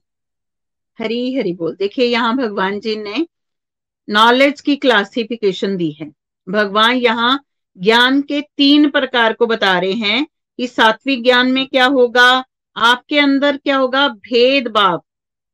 हरी 0.99 1.35
हरि 1.35 1.53
बोल। 1.53 1.77
देखिए, 1.77 2.05
यहाँ 2.05 2.37
भगवान 2.37 2.81
जी 2.81 2.97
ने 2.97 3.27
नॉलेज 4.11 4.61
की 4.61 4.77
क्लासिफिकेशन 4.77 5.77
दी 5.77 5.91
है। 5.91 6.11
भगवान 6.47 6.97
यहाँ 6.97 7.41
ज्ञान 7.77 8.21
के 8.23 8.41
तीन 8.57 8.89
प्रकार 8.91 9.33
को 9.33 9.47
बता 9.47 9.79
रहे 9.79 9.93
हैं 9.93 10.27
कि 10.59 10.67
सात्विक 10.67 11.23
ज्ञान 11.25 11.51
में 11.53 11.67
क्या 11.67 11.85
होगा, 11.87 12.45
आपके 12.77 13.19
अंदर 13.19 13.57
क्या 13.57 13.77
होगा, 13.77 14.07
भेदभाव। 14.09 15.03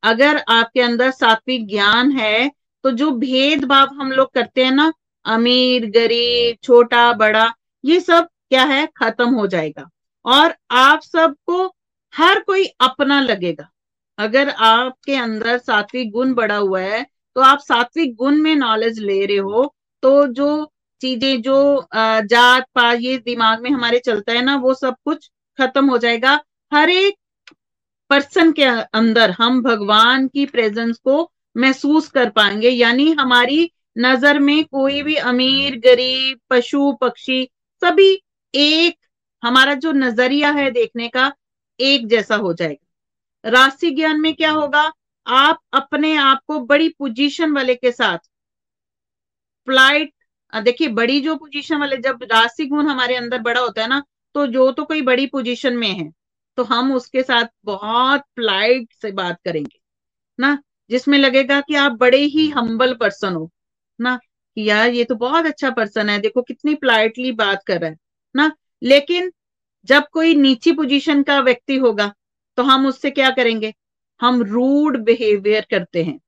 अगर 0.02 0.42
आपके 0.48 0.80
अंदर 0.80 1.10
सात्विक 1.10 1.66
ज्ञान 1.68 2.10
है 2.10 2.50
तो 2.84 2.90
जो 2.90 3.10
भेदभाव 3.12 3.94
हम 3.94 4.10
लोग 4.12 4.32
करते 4.32 4.64
हैं 4.64 4.72
ना, 4.72 4.92
अमीर, 5.24 5.86
गरीब, 5.86 6.56
छोटा, 6.62 7.12
बड़ा, 7.12 7.52
ये 7.84 8.00
सब 8.00 8.28
क्या 8.48 8.64
है, 8.64 8.86
खत्म 8.96 9.28
हो 9.30 9.46
जाएगा। 9.46 9.88
और 10.24 10.54
आप 10.70 11.02
सबको 11.02 11.66
हर 12.14 12.40
कोई 12.40 12.64
अपना 12.80 13.20
लगेगा। 13.20 13.68
अगर 14.18 14.48
आपके 14.50 15.14
अंदर 15.14 15.58
सात्विक 15.58 16.10
गुण 16.10 16.34
बढ़ा 16.34 16.56
हुआ 16.56 16.80
है 16.80 17.04
तो 17.36 17.40
आप 17.42 17.58
सात्विक 17.60 18.14
गुण 18.16 18.36
में 18.42 18.54
नॉलेज 18.56 18.98
ले 19.00 19.24
रहे 19.26 19.36
हो 19.38 19.74
तो 20.02 20.26
जो 20.28 20.48
चीज़ें, 21.00 21.42
जो 21.42 21.86
जात 21.94 22.66
पात, 22.74 22.98
ये 23.00 23.16
दिमाग 23.18 23.62
में 23.62 23.70
हमारे 23.70 23.98
चलता 23.98 24.32
है 24.32 24.42
ना, 24.44 24.56
वो 24.56 24.74
सब 24.74 24.94
कुछ 25.04 25.30
खत्म 25.58 25.90
हो 25.90 25.98
जाएगा। 25.98 26.40
हर 26.72 26.90
एक 26.90 27.14
पर्सन 28.10 28.52
के 28.52 28.64
अंदर 28.94 29.30
हम 29.30 29.62
भगवान 29.62 30.26
की 30.28 30.46
प्रेजेंस 30.46 30.98
को 30.98 31.30
महसूस 31.56 32.08
कर 32.08 32.30
पाएँगे। 32.30 32.70
यानी 32.70 33.10
हमारी 33.12 33.70
नज़र 33.98 34.38
में 34.38 34.64
कोई 34.64 35.02
भी 35.02 35.14
अमीर, 35.16 35.78
गरीब, 35.78 36.38
पशु, 36.50 36.92
पक्षी, 37.00 37.42
सभी 37.82 38.12
एक, 38.54 38.96
हमारा 39.42 39.74
जो 39.76 39.92
नज़रिया 39.94 40.50
है 40.50 40.70
देखने 40.70 41.08
का, 41.08 41.32
एक 41.80 42.06
जैसा 42.08 42.36
हो 42.36 42.52
जाएगा। 42.54 43.50
राशि 43.50 43.90
ज्ञान 43.90 44.20
में 44.20 44.34
क्या 44.34 44.50
होगा? 44.52 44.90
आप 45.26 45.58
अपने 45.74 46.14
आप 46.18 46.40
को 46.46 46.58
बड़ी 46.66 46.88
पोजीशन 46.98 47.52
वाले 47.52 47.74
के 47.74 47.92
साथ 47.92 48.18
फ़्लाइट 49.66 50.12
देखिए 50.52 50.88
बड़ी 50.90 51.20
जो 51.20 51.34
पोजीशन 51.36 51.78
वाले 51.80 51.96
जब 51.98 52.22
राशि 52.32 52.66
गुण 52.66 52.86
हमारे 52.86 53.16
अंदर 53.16 53.38
बड़ा 53.42 53.60
होता 53.60 53.82
है 53.82 53.88
ना 53.88 54.02
तो 54.34 54.46
जो 54.46 54.70
तो 54.72 54.84
कोई 54.84 55.02
बड़ी 55.02 55.26
पोजीशन 55.26 55.76
में 55.76 55.88
है 55.90 56.10
तो 56.58 56.64
हम 56.64 56.92
उसके 56.92 57.22
साथ 57.22 57.46
बहुत 57.64 58.20
फ़्लाइट 58.36 58.92
से 59.02 59.10
बात 59.12 59.38
करेंगे 59.44 59.78
ना? 60.38 60.58
जिसमें 60.90 61.18
लगेगा 61.18 61.60
कि 61.60 61.74
आप 61.76 61.92
बड़े 62.00 62.18
ही 62.26 62.48
हम्बल 62.50 62.94
पर्सन 62.96 63.34
हो 63.34 63.50
ना? 63.98 64.16
कि 64.16 64.68
यार 64.68 64.90
ये 64.90 65.04
तो 65.04 65.14
बहुत 65.16 65.46
अच्छा 65.46 65.70
पर्सन 65.72 66.10
है 66.10 66.18
देखो 66.20 66.42
कितनी 66.42 66.74
प्लाइटली 66.76 67.32
बात 67.34 67.62
कर 67.66 67.80
रहा 67.80 67.90
है 67.90 67.96
ना? 68.34 68.52
लेकिन 68.82 69.32
जब 69.88 70.04
कोई 70.12 70.34
नीची 70.36 70.72
पोजीशन 70.74 71.22
का 71.22 71.40
व्यक्ति 71.40 71.76
होगा 71.78 72.12
तो 72.58 72.62
हम 72.64 72.86
उससे 72.86 73.10
क्या 73.12 73.30
करेंगे? 73.32 73.72
हम 74.20 74.42
रूड 74.44 74.96
बिहेवियर 74.98 75.66
करते 75.70 76.02
हैं। 76.02 76.18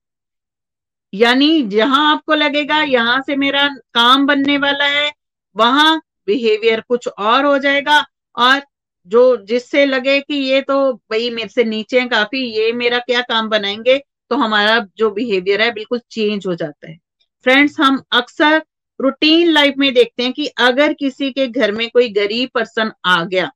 यानी 1.12 1.62
जहाँ 1.68 2.10
आपको 2.12 2.34
लगेगा 2.34 2.82
यहाँ 2.82 3.20
से 3.22 3.36
मेरा 3.36 3.66
काम 3.94 4.26
बनने 4.26 4.56
वाला 4.58 4.84
है, 4.86 5.10
वहाँ 5.56 6.00
बिहेवियर 6.26 6.80
कुछ 6.80 7.08
और 7.08 7.44
हो 7.44 7.58
जाएगा 7.58 8.04
और 8.36 8.60
जो 9.08 9.36
जिससे 9.44 9.84
लगे 9.86 10.18
कि 10.20 10.34
ये 10.36 10.60
तो 10.60 10.92
भाई 10.92 11.30
मेरे 11.30 11.48
से 11.48 11.64
नीचे 11.64 12.00
है 12.00 12.06
काफ़ी, 12.08 12.38
ये 12.38 12.72
मेरा 12.74 12.98
क्या 12.98 13.20
काम 13.22 13.48
बनाएँगे 13.48 13.98
तो 14.30 14.36
हमारा 14.36 14.78
जो 14.96 15.10
बिहेवियर 15.10 15.62
है 15.62 15.70
बिल्कुल 15.72 16.00
चेंज 16.10 16.46
हो 16.46 16.54
जाता 16.54 16.90
है। 16.90 16.96
फ्रेंड्स 17.46 17.78
हम 17.80 18.02
अक्सर 18.12 18.62
रूटीन 19.00 19.48
लाइफ 19.48 19.74
में 19.78 19.92
देखते 19.94 20.22
हैं 20.22 20.32
कि 20.32 20.46
अगर 20.60 20.92
किसी 20.92 21.30
के 21.32 21.46
घर 21.48 21.72
में 21.72 21.88
कोई 21.90 22.08
गरीब 22.12 22.50
पर्सन 22.54 22.90
आ 23.06 23.22
गया, 23.24 23.50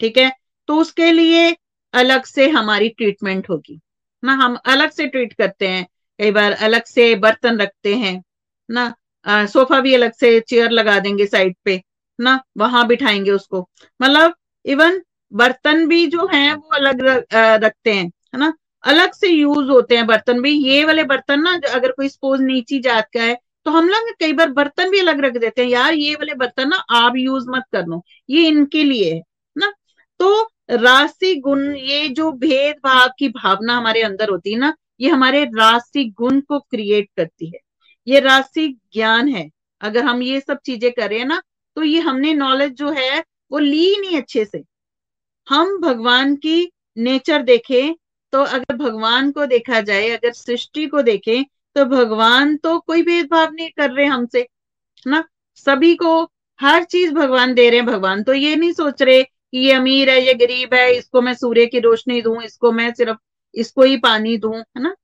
ठीक 0.00 0.18
है 0.18 0.30
तो 0.68 0.76
उसके 0.76 1.10
लिए 1.12 1.50
अलग 1.94 2.24
से 2.24 2.48
हमारी 2.50 2.88
ट्रीटमेंट 2.90 3.48
होगी। 3.50 3.78
ना 4.22 4.32
हम 4.34 4.56
अलग 4.66 4.90
से 4.90 5.06
ट्रीट 5.06 5.32
करते 5.32 5.68
हैं 5.68 5.86
कई 6.18 6.30
बार 6.32 6.52
अलग 6.62 6.84
से 6.86 7.14
बर्तन 7.16 7.60
रखते 7.60 7.94
हैं 7.96 8.22
ना 8.68 8.92
आ, 9.26 9.46
सोफा 9.46 9.80
भी 9.80 9.94
अलग 9.94 10.12
से 10.14 10.38
चेयर 10.42 10.70
लगा 10.70 10.98
देंगे 11.00 11.26
साइड 11.26 11.54
पे 11.64 11.80
ना 12.18 12.40
वहाँ 12.58 12.86
बिठाएँगे 12.88 13.30
उसको। 13.30 13.68
मतलब 14.00 14.34
इवन 14.64 15.00
बर्तन 15.32 15.86
भी 15.88 16.06
जो 16.06 16.26
है 16.32 16.54
वो 16.54 16.74
अलग 16.76 17.00
रखते 17.34 17.92
हैं 17.92 18.04
है 18.04 18.38
ना? 18.40 18.52
अलग 18.84 19.12
से 19.14 19.28
यूज़ 19.28 19.68
होते 19.70 19.96
हैं 19.96 20.06
बर्तन 20.06 20.40
भी। 20.42 20.50
ये 20.64 20.84
वाले 20.84 21.04
बर्तन 21.04 21.40
ना 21.42 21.52
अगर 21.74 21.92
कोई 21.92 22.08
सपोज़ 22.08 22.42
नीची 22.42 22.78
जात 22.80 23.08
का 23.14 23.22
है 23.22 23.34
तो 23.66 23.70
हम 23.70 23.88
लोग 23.88 24.10
कई 24.20 24.32
बार 24.32 24.50
बर्तन 24.52 24.90
भी 24.90 24.98
अलग 25.00 25.20
रख 25.24 25.36
देते 25.38 25.62
हैं। 25.62 25.68
यार 25.70 25.94
ये 25.94 26.14
वाले 26.14 26.34
बर्तन 26.36 26.68
ना 26.68 26.76
आप 26.96 27.16
यूज़ 27.16 27.48
मत 27.50 27.64
कर 27.72 27.86
लो 27.86 28.02
ये 28.30 28.46
इनके 28.48 28.82
लिए 28.84 29.12
है 29.14 29.20
ना? 29.56 29.72
तो 30.20 30.48
राशि 30.68 31.34
गुण, 31.36 31.74
ये 31.74 32.08
जो 32.10 32.30
भेदभाव 32.32 33.08
की 33.18 33.28
भावना 33.30 33.76
हमारे 33.76 34.02
अंदर 34.02 34.30
होती 34.30 34.52
है 34.52 34.58
ना, 34.58 34.74
ये 35.00 35.10
हमारे 35.10 35.44
राशि 35.46 36.04
गुण 36.18 36.40
को 36.40 36.58
क्रिएट 36.60 37.08
करती 37.16 37.46
है। 37.46 37.58
ये 38.06 38.20
राशि 38.20 38.68
ज्ञान 38.94 39.28
है। 39.28 39.48
अगर 39.80 40.04
हम 40.04 40.22
ये 40.22 40.40
सब 40.40 40.58
चीज़ें 40.66 40.90
करें 40.92 41.24
ना 41.24 41.40
तो 41.76 41.82
ये 41.82 42.00
हमने 42.00 42.32
नॉलेज 42.34 42.72
जो 42.72 42.90
है, 42.90 43.22
वो 43.52 43.58
ली 43.58 43.96
नहीं 44.00 44.16
अच्छे 44.18 44.44
से। 44.44 44.62
हम 45.48 45.78
भगवान 45.80 46.34
की 46.36 46.70
नेचर 46.96 47.42
देखें 47.42 47.94
तो 48.32 48.40
अगर 48.40 48.76
भगवान 48.76 49.30
को 49.32 49.46
देखा 49.46 49.80
जाए, 49.80 50.08
अगर 50.10 50.32
सृष्टि 50.32 50.86
को 50.86 51.02
देखें 51.02 51.44
तो 51.76 51.84
भगवान 51.86 52.56
तो 52.56 52.78
कोई 52.78 53.02
भेदभाव 53.02 53.52
नहीं 53.52 53.68
कर 53.70 53.90
रहे 53.90 54.06
हमसे 54.06 54.46
ना? 55.06 55.22
सभी 55.56 55.94
को 55.96 56.22
हर 56.60 56.84
चीज़ 56.84 57.12
भगवान 57.14 57.54
दे 57.54 57.68
रहे 57.70 57.78
हैं, 57.78 57.86
भगवान 57.86 58.22
तो 58.22 58.34
ये 58.34 58.56
नहीं 58.56 58.72
सोच 58.72 59.02
रहे 59.02 59.22
कि 59.54 59.60
ये 59.60 59.72
अमीर 59.72 60.10
है, 60.10 60.20
ये 60.26 60.34
गरीब 60.34 60.74
है, 60.74 60.94
इसको 60.94 61.20
मैं 61.22 61.34
सूर्य 61.34 61.66
की 61.66 61.80
रोशनी 61.80 62.20
दूँ, 62.22 62.42
इसको 62.42 62.72
मैं 62.72 62.92
सिर्फ़, 62.94 63.18
इसको 63.54 63.82
ही 63.82 63.96
पानी 63.96 64.36
दूँ, 64.38 64.56
है 64.56 64.82
ना? 64.82 64.94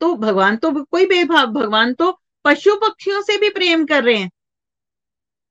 तो 0.00 0.14
भगवान 0.16 0.56
तो 0.56 0.70
कोई 0.84 1.06
भेदभाव 1.06 1.46
भगवान 1.46 1.94
तो 1.94 2.10
पशु 2.44 2.74
पक्षियों 2.76 3.22
से 3.22 3.38
भी 3.38 3.48
प्रेम 3.50 3.84
कर 3.86 4.04
रहे 4.04 4.16
हैं। 4.16 4.30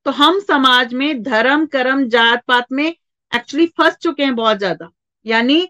तो 0.05 0.11
हम 0.11 0.39
समाज 0.39 0.93
में 0.93 1.21
धर्म, 1.23 1.65
कर्म, 1.65 2.07
जात 2.07 2.43
पात 2.47 2.71
में 2.71 2.85
एक्चुअली 2.85 3.67
फंस 3.67 3.95
चुके 3.95 4.23
हैं 4.23 4.35
बहुत 4.35 4.57
ज़्यादा। 4.57 4.89
यानी 5.25 5.61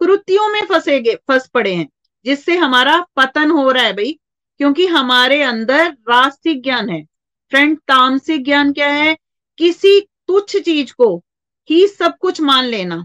कृतियों 0.00 0.48
में 0.48 0.64
फंसे 0.66 1.00
गए, 1.00 1.14
फंस 1.28 1.48
पड़े 1.48 1.74
हैं, 1.74 1.88
जिससे 2.24 2.56
हमारा 2.56 3.00
पतन 3.16 3.50
हो 3.50 3.70
रहा 3.70 3.84
है 3.84 3.92
भाई, 3.92 4.18
क्योंकि 4.60 4.86
हमारे 4.86 5.42
अंदर 5.42 5.88
रास्तिक 6.10 6.62
ज्ञान 6.62 6.90
है। 6.90 7.04
फ्रेंड 7.52 7.78
तामसिक 7.78 8.44
ज्ञान 8.44 8.72
क्या 8.72 8.88
है? 8.88 9.16
किसी 9.58 10.00
तुच्छ 10.00 10.56
चीज़ 10.56 10.92
को 10.92 11.22
ही 11.70 11.86
सब 11.88 12.16
कुछ 12.18 12.40
मान 12.42 12.64
लेना। 12.66 13.04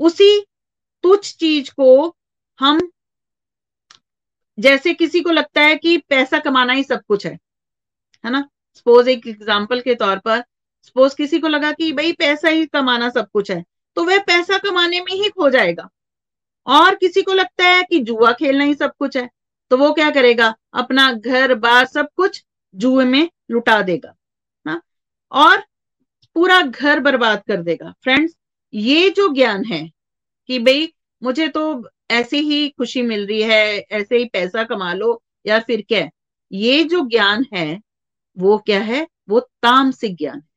उसी 0.00 0.40
तुच्छ 1.04 1.34
चीज़ 1.34 1.70
को 1.72 2.16
हम, 2.58 2.80
जैसे 4.58 4.94
किसी 4.94 5.20
को 5.20 5.30
लगता 5.30 5.60
है 5.60 5.76
कि 5.76 5.96
पैसा 6.08 6.38
कमाना 6.40 6.72
ही 6.72 6.82
सब 6.84 7.02
कुछ 7.08 7.26
है 7.26 7.32
है 8.24 8.30
ना? 8.30 8.48
सपोज़ 8.74 9.08
एक 9.08 9.26
एग्ज़ाम्पल 9.26 9.80
के 9.80 9.94
तौर 9.94 10.18
पर 10.18 10.42
सपोज़ 10.84 11.14
किसी 11.16 11.38
को 11.38 11.48
लगा 11.48 11.72
कि 11.72 11.92
भाई 11.92 12.12
पैसा 12.14 12.48
ही 12.48 12.66
कमाना 12.66 13.08
सब 13.10 13.28
कुछ 13.32 13.50
है 13.50 13.62
तो 13.96 14.04
वह 14.04 14.18
पैसा 14.24 14.58
कमाने 14.58 15.00
में 15.00 15.12
ही 15.12 15.28
खो 15.30 15.48
जाएगा। 15.50 15.88
और 16.66 16.94
किसी 16.94 17.22
को 17.22 17.32
लगता 17.32 17.64
है 17.64 17.82
कि 17.82 17.98
जुआ 18.00 18.32
खेलना 18.32 18.64
ही 18.64 18.74
सब 18.74 18.92
कुछ 18.98 19.16
है 19.16 19.28
तो 19.70 19.76
वो 19.76 19.92
क्या 19.92 20.10
करेगा? 20.10 20.54
अपना 20.74 21.12
घर, 21.12 21.54
बार 21.56 21.86
सब 21.86 22.08
कुछ 22.16 22.44
जुए 22.74 23.04
में 23.04 23.28
लुटा 23.50 23.80
देगा 23.82 24.14
ना? 24.66 24.80
और 25.32 25.64
पूरा 26.38 26.60
घर 26.62 27.00
बर्बाद 27.00 27.42
कर 27.48 27.62
देगा। 27.62 27.92
फ्रेंड्स 28.02 28.34
ये 28.74 29.08
जो 29.10 29.28
ज्ञान 29.34 29.64
है 29.64 29.80
कि 30.48 30.58
भाई 30.58 30.92
मुझे 31.22 31.48
तो 31.48 31.62
ऐसे 32.10 32.38
ही 32.38 32.68
खुशी 32.68 33.02
मिल 33.02 33.26
रही 33.26 33.42
है, 33.42 33.78
ऐसे 33.78 34.16
ही 34.16 34.24
पैसा 34.24 34.64
कमा 34.64 34.92
लो, 34.92 35.22
या 35.46 35.58
फिर 35.60 35.84
क्या 35.88 36.08
ये 36.52 36.84
जो 36.84 37.00
ज्ञान 37.08 37.44
है, 37.54 37.80
वो 38.36 38.58
क्या 38.58 38.80
है? 38.80 39.06
वो 39.28 39.40
तामसिक 39.40 40.16
ज्ञान 40.16 40.38
है। 40.38 40.48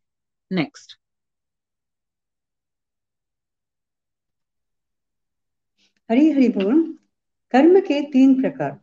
नेक्स्ट 0.51 0.97
हरि 6.09 6.29
हरि 6.31 6.47
बोल 6.49 6.81
कर्म 7.53 7.79
के 7.79 8.01
तीन 8.01 8.41
प्रकार। 8.41 8.79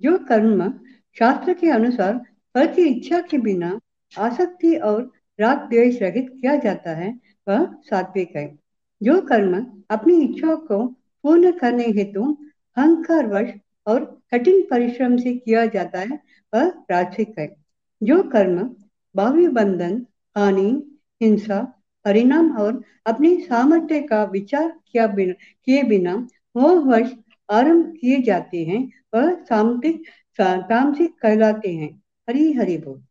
जो 0.00 0.18
कर्म 0.18 0.68
शास्त्र 1.16 1.54
के 1.54 1.70
अनुसार 1.70 2.18
फल 2.54 2.66
की 2.74 2.88
इच्छा 2.88 3.20
के 3.20 3.38
बिना 3.38 3.78
आसक्ति 4.12 4.74
और 4.76 5.10
राग 5.40 5.58
द्वेष 5.58 6.02
रहित 6.02 6.26
किया 6.40 6.56
जाता 6.56 6.90
है, 6.90 7.20
वह 7.48 7.64
सात्विक 7.64 8.36
है। 8.36 8.58
जो 9.02 9.20
कर्म 9.20 9.82
अपनी 9.90 10.20
इच्छाओं 10.20 10.56
को 10.56 10.86
पूर्ण 11.22 11.52
करने 11.52 11.84
हेतु 11.84 12.38
अहंकार 12.76 13.26
वश 13.26 13.50
और 13.86 14.22
कठिन 14.34 14.62
परिश्रम 14.70 15.16
से 15.16 15.34
किया 15.34 15.66
जाता 15.66 16.00
है, 16.00 16.20
वह 16.54 16.68
राजसिक 16.90 17.38
है। 17.38 17.56
जो 18.02 18.22
कर्म 18.22 18.76
बाह्य 19.16 19.48
बंधन, 19.48 20.06
हानि, 20.36 20.98
हिंसा, 21.22 21.82
परिणाम 22.04 22.56
और 22.56 22.82
अपनी 23.06 23.40
सामर्थ्य 23.40 24.02
का 24.02 24.24
विचार 24.24 24.80
किया 24.92 25.06
बिना, 25.06 25.32
किए 25.64 25.82
बिना 25.82 26.28
मोहवश 26.56 27.12
आरंभ 27.50 27.96
किए 28.00 28.20
जाते 28.20 28.64
हैं, 28.64 28.92
वह 29.14 29.34
सामतिक 29.44 30.02
तामसिक 30.40 31.18
कहलाते 31.22 31.74
हैं। 31.74 32.02
हरी 32.28 32.52
हरि 32.52 32.78
बोल। 32.78 33.02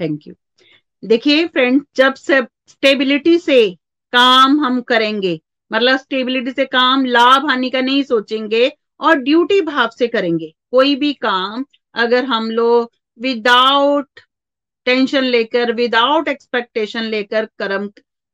थैंक 0.00 0.20
यू 0.26 0.34
देखिए 1.02 1.46
फ्रेंड 1.46 1.82
जब 1.96 2.14
स्टेबिलिटी 2.14 3.38
से 3.38 3.70
काम 4.12 4.60
हम 4.60 4.80
करेंगे 4.82 5.38
मतलब 5.70 5.96
स्टेबिलिटी 5.98 6.50
से 6.50 6.64
काम, 6.64 7.04
लाभ, 7.04 7.48
हानि 7.48 7.70
का 7.70 7.80
नहीं 7.80 8.02
सोचेंगे 8.02 8.70
और 9.00 9.16
ड्यूटी 9.18 9.60
भाव 9.60 9.90
से 9.98 10.06
करेंगे। 10.06 10.52
कोई 10.70 10.94
भी 10.96 11.12
काम 11.14 11.64
अगर 11.94 12.24
हम 12.24 12.50
लोग 12.50 12.90
विदाउट 13.20 14.20
टेंशन 14.86 15.24
लेकर 15.24 15.72
विदाउट 15.72 16.28
एक्सपेक्टेशन 16.28 17.02
लेकर 17.04 17.44
कर्म, 17.58 17.86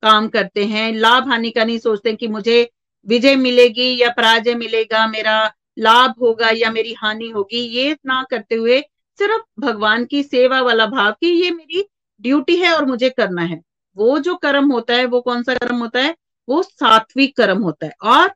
काम 0.03 0.29
करते 0.29 0.65
हैं, 0.65 0.93
लाभ, 0.93 1.29
हानि 1.29 1.51
का 1.51 1.65
नहीं 1.65 1.79
सोचते 1.79 2.13
कि 2.13 2.29
मुझे 2.29 2.69
विजय 3.07 3.37
मिलेगी 3.37 3.97
या 3.97 4.11
पराजय 4.11 4.55
मिलेगा, 4.55 5.07
मेरा 5.07 5.53
लाभ 5.79 6.15
होगा 6.21 6.51
या 6.51 6.71
मेरी 6.71 6.93
हानि 6.95 7.29
होगी, 7.31 7.59
ये 7.59 7.97
ना 8.07 8.23
करते 8.31 8.55
हुए 8.55 8.81
सिर्फ़ 9.19 9.43
भगवान 9.61 10.05
की 10.05 10.23
सेवा 10.23 10.61
वाला 10.63 10.87
भाव 10.87 11.13
कि 11.13 11.27
ये 11.43 11.51
मेरी 11.51 11.85
ड्यूटी 12.23 12.57
है 12.57 12.73
और 12.73 12.85
मुझे 12.85 13.11
करना 13.11 13.43
है। 13.43 13.61
वो 13.97 14.19
जो 14.19 14.35
कर्म 14.37 14.73
होता 14.73 14.95
है, 14.95 15.05
वो 15.07 15.21
कौन 15.21 15.43
सा 15.43 15.55
कर्म 15.55 15.77
होता 15.77 16.01
है? 16.01 16.15
वो 16.49 16.63
सात्विक 16.63 17.37
कर्म 17.37 17.63
होता 17.63 17.87
है। 17.87 17.93
और 18.03 18.33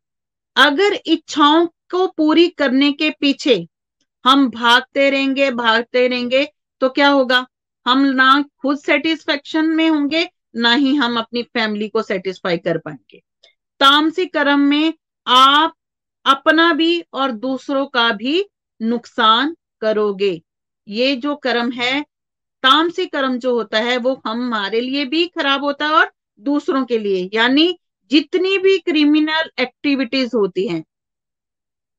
अगर 0.57 0.99
इच्छाओं 1.07 1.67
को 1.67 2.07
पूरी 2.07 2.49
करने 2.49 2.93
के 2.93 3.11
पीछे 3.11 3.67
हम 4.25 4.51
भागते 4.51 5.11
रहेंगे 5.11 5.51
भागते 5.51 6.09
रहेंगे 6.09 6.47
तो 6.81 6.89
क्या 6.89 7.09
होगा? 7.09 7.47
हम 7.87 8.01
ना 8.01 8.45
खुद 8.59 8.79
सेटिस्फेक्शन 8.79 9.65
में 9.65 9.89
होंगे, 9.91 10.29
ना 10.57 10.73
ही 10.75 10.95
हम 10.95 11.19
अपनी 11.19 11.43
फैमिली 11.43 11.89
को 11.89 12.03
सेटिस्फाई 12.03 12.59
कर 12.59 12.79
पाएँगे। 12.79 13.23
तामसिक 13.81 14.33
कर्म 14.33 14.61
में 14.61 14.93
आप 15.27 15.75
अपना 16.25 16.73
भी 16.73 17.01
और 17.13 17.33
दूसरों 17.33 17.87
का 17.87 18.11
भी 18.13 18.45
नुकसान 18.83 19.57
करोगे। 19.81 20.43
ये 20.89 21.17
जो 21.17 21.37
कर्म 21.37 21.71
है 21.71 22.05
तामसिक 22.63 23.13
कर्म 23.13 23.39
जो 23.39 23.55
होता 23.55 23.79
है, 23.79 23.97
वो 23.97 24.21
हमारे 24.27 24.81
लिए 24.81 25.05
भी 25.05 25.27
खराब 25.29 25.65
होता 25.65 25.87
है 25.87 25.93
और 25.93 26.11
दूसरों 26.41 26.85
के 26.85 26.99
लिए। 26.99 27.29
यानी 27.35 27.79
जितनी 28.11 28.59
भी 28.59 28.79
क्रिमिनल 28.79 29.51
एक्टिविटीज़ 29.59 30.37
होती 30.37 30.67
हैं, 30.69 30.85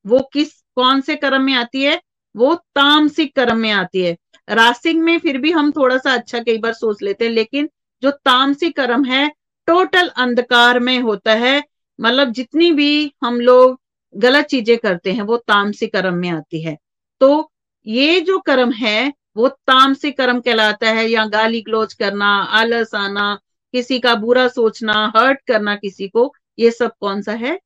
वो 0.04 0.18
किस, 0.32 0.52
कौन 0.76 1.00
से 1.00 1.16
कर्म 1.16 1.42
में 1.42 1.54
आती 1.54 1.82
है? 1.82 2.00
वो 2.34 2.54
तामसिक 2.54 3.34
कर्म 3.36 3.56
में 3.56 3.70
आती 3.70 4.02
है। 4.02 4.16
रासिक 4.48 4.96
में 4.96 5.18
फिर 5.18 5.38
भी 5.38 5.50
हम 5.50 5.70
थोड़ा 5.72 5.96
सा 5.98 6.12
अच्छा 6.12 6.38
कई 6.38 6.58
बार 6.58 6.72
सोच 6.72 7.02
लेते 7.02 7.24
हैं, 7.24 7.32
लेकिन 7.32 7.68
जो 8.02 8.10
तामसिक 8.10 8.76
कर्म 8.76 9.04
है 9.04 9.28
टोटल 9.68 10.08
अंधकार 10.08 10.78
में 10.80 10.98
होता 10.98 11.34
है। 11.34 11.62
मतलब 11.98 12.32
जितनी 12.32 12.70
भी 12.72 13.12
हम 13.24 13.40
लोग 13.40 13.80
गलत 14.14 14.44
चीज़ें 14.44 14.76
करते 14.78 15.12
हैं, 15.12 15.22
वो 15.22 15.36
तामसिक 15.38 15.92
कर्म 15.92 16.14
में 16.14 16.28
आती 16.30 16.62
है। 16.62 16.76
तो 17.20 17.50
ये 17.86 18.20
जो 18.20 18.38
कर्म 18.40 18.72
है 18.72 19.12
वो 19.36 19.48
तामसिक 19.48 20.18
कर्म 20.18 20.40
कहलाता 20.40 20.90
है 20.90 21.06
या 21.06 21.26
गाली 21.26 21.62
ग्लोच 21.62 21.94
करना, 21.94 22.26
आलस 22.26 22.94
आना, 22.94 23.38
किसी 23.72 23.98
का 23.98 24.14
बुरा 24.14 24.48
सोचना, 24.48 25.12
हर्ट 25.16 25.40
करना 25.46 25.76
किसी 25.76 26.08
को, 26.08 26.34
ये 26.58 26.70
सब 26.70 26.92
कौन 27.00 27.22
सा 27.22 27.32
है? 27.32 27.60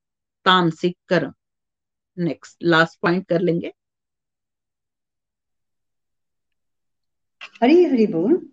तामसिक 0.44 0.98
कर्म। 1.08 1.34
नेक्स्ट 2.18 2.56
लास्ट 2.62 3.00
पॉइंट 3.00 3.26
कर 3.26 3.40
लेंगे। 3.40 3.72
हरी 7.62 7.84
हरि 7.84 8.06
बोल। 8.06 8.48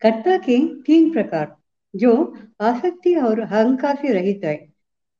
कर्ता 0.00 0.36
के 0.36 0.82
तीन 0.82 1.12
प्रकार, 1.12 1.56
जो 1.96 2.38
आसक्ति 2.60 3.14
और 3.14 3.40
अहंकार 3.40 3.96
से 3.96 4.12
रहित 4.12 4.40
है। 4.44 4.72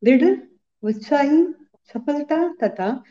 दृढ़, 0.05 0.38
उत्साही, 0.83 1.45
सफलता 1.88 2.55
तथा 2.62 3.03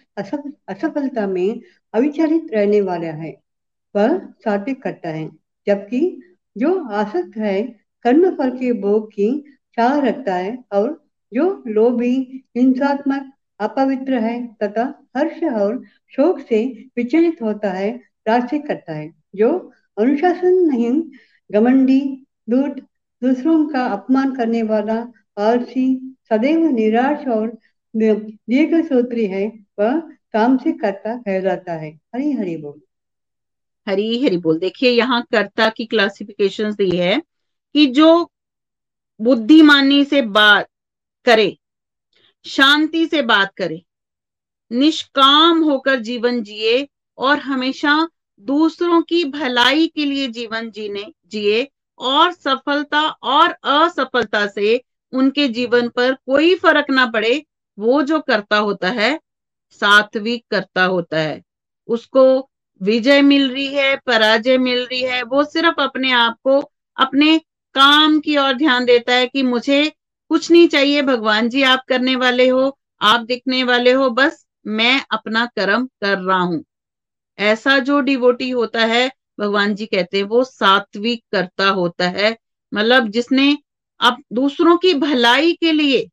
असफलता 0.67 1.27
में 1.27 1.61
अविचलित 1.93 2.47
रहने 2.53 2.81
वाला 2.81 3.07
है। 3.07 3.48
वह 3.95 4.17
सात्विक 4.19 4.81
करता 4.81 5.09
है, 5.09 5.29
जबकि 5.67 6.21
जो 6.57 6.83
आसक्त 6.83 7.37
है 7.37 7.61
कर्म 8.03 8.35
फल 8.35 8.49
के 8.57 8.71
भोग 8.73 9.09
की 9.11 9.43
चाह 9.75 9.99
रखता 9.99 10.35
है 10.35 10.57
और 10.71 11.03
जो 11.33 11.63
लोभी, 11.67 12.43
हिंसात्मक, 12.57 13.31
अपवित्र 13.59 14.19
है 14.19 14.55
तथा 14.63 15.07
हर्ष 15.17 15.43
और 15.43 15.83
शोक 16.15 16.39
से 16.39 16.89
विचलित 16.97 17.41
होता 17.41 17.71
है 17.71 18.01
राष्ट्रिक 18.27 18.67
करता 18.67 18.93
है। 18.93 19.11
जो 19.35 19.71
अनुशासन 19.97 20.53
नहीं 20.53 21.01
गमंडी 21.51 22.25
दूत, 22.49 22.79
दूसरों 23.23 23.67
का 23.67 23.85
अपमान 23.85 24.35
करने 24.35 24.63
वाला, 24.63 25.11
आलसी, 25.37 26.15
सदैव 26.29 26.59
निराश 26.59 27.27
और 27.27 27.57
दीर्घ 27.95 28.85
सूत्री 28.85 29.25
है, 29.25 29.47
वह 29.79 29.99
काम 30.33 30.57
से 30.57 30.71
कर्ता 30.71 31.17
कहलाता 31.17 31.73
है। 31.73 31.91
हरी 32.15 32.31
हरी 32.31 32.57
बोल। 32.57 32.81
हरी 33.87 34.23
हरी 34.23 34.37
बोल। 34.37 34.59
देखिए, 34.59 34.89
यहाँ 34.89 35.21
कर्ता 35.31 35.69
की 35.69 35.85
क्लासिफिकेशन 35.85 36.73
दी 36.73 36.89
है 36.97 37.21
कि 37.75 37.85
जो 37.85 38.31
बुद्धिमानी 39.19 40.03
से 40.05 40.21
बात 40.21 40.67
करे, 41.25 41.57
शांति 42.45 43.05
से 43.05 43.21
बात 43.21 43.53
करे, 43.57 43.81
निष्काम 44.71 45.63
होकर 45.63 45.99
जीवन 45.99 46.41
जिए 46.43 46.87
और 47.17 47.39
हमेशा 47.39 48.07
दूसरों 48.39 49.01
की 49.01 49.23
भलाई 49.25 49.87
के 49.87 50.05
लिए 50.05 50.27
जीवन 50.27 50.69
जीने, 50.71 51.05
जिए 51.27 51.67
और 51.99 52.31
सफलता 52.31 53.01
और 53.07 53.49
असफलता 53.49 54.45
से 54.47 54.81
उनके 55.13 55.47
जीवन 55.47 55.89
पर 55.89 56.13
कोई 56.13 56.55
फ़र्क 56.55 56.89
ना 56.89 57.05
पड़े, 57.05 57.45
वो 57.77 58.01
जो 58.01 58.19
करता 58.19 58.57
होता 58.57 58.89
है, 58.89 59.19
सात्विक 59.71 60.45
करता 60.51 60.83
होता 60.83 61.19
है। 61.19 61.41
उसको 61.87 62.48
विजय 62.81 63.21
मिल 63.21 63.51
रही 63.51 63.67
है, 63.67 63.95
पराजय 63.95 64.57
मिल 64.57 64.83
रही 64.85 65.01
है, 65.01 65.23
वो 65.23 65.43
सिर्फ़ 65.43 65.81
अपने 65.81 66.11
आप 66.11 66.37
को, 66.43 66.71
अपने 66.97 67.37
काम 67.75 68.19
की 68.19 68.37
ओर 68.37 68.53
ध्यान 68.53 68.85
देता 68.85 69.13
है 69.13 69.27
कि 69.27 69.43
मुझे 69.43 69.91
कुछ 70.29 70.51
नहीं 70.51 70.67
चाहिए, 70.67 71.01
भगवान 71.01 71.49
जी 71.49 71.63
आप 71.63 71.83
करने 71.87 72.15
वाले 72.15 72.47
हो, 72.49 72.77
आप 73.01 73.19
दिखने 73.19 73.63
वाले 73.63 73.91
हो, 73.91 74.09
बस 74.09 74.45
मैं 74.67 75.05
अपना 75.11 75.45
कर्म 75.45 75.85
कर 75.85 76.17
रहा 76.17 76.39
हूँ। 76.39 76.63
ऐसा 77.39 77.79
जो 77.79 77.99
डिवोटी 77.99 78.49
होता 78.49 78.85
है, 78.85 79.11
भगवान 79.39 79.75
जी 79.75 79.85
कहते 79.85 80.17
हैं, 80.17 80.23
वो 80.23 80.43
सात्विक 80.43 81.23
करता 81.31 81.69
होता 81.69 82.07
है। 82.09 82.37
मतलब 82.73 83.07
जिसने 83.07 83.57
अब 83.99 84.23
दूसरों 84.33 84.77
की 84.77 84.93
भलाई 84.93 85.53
के 85.53 85.71
लिए 85.71 86.09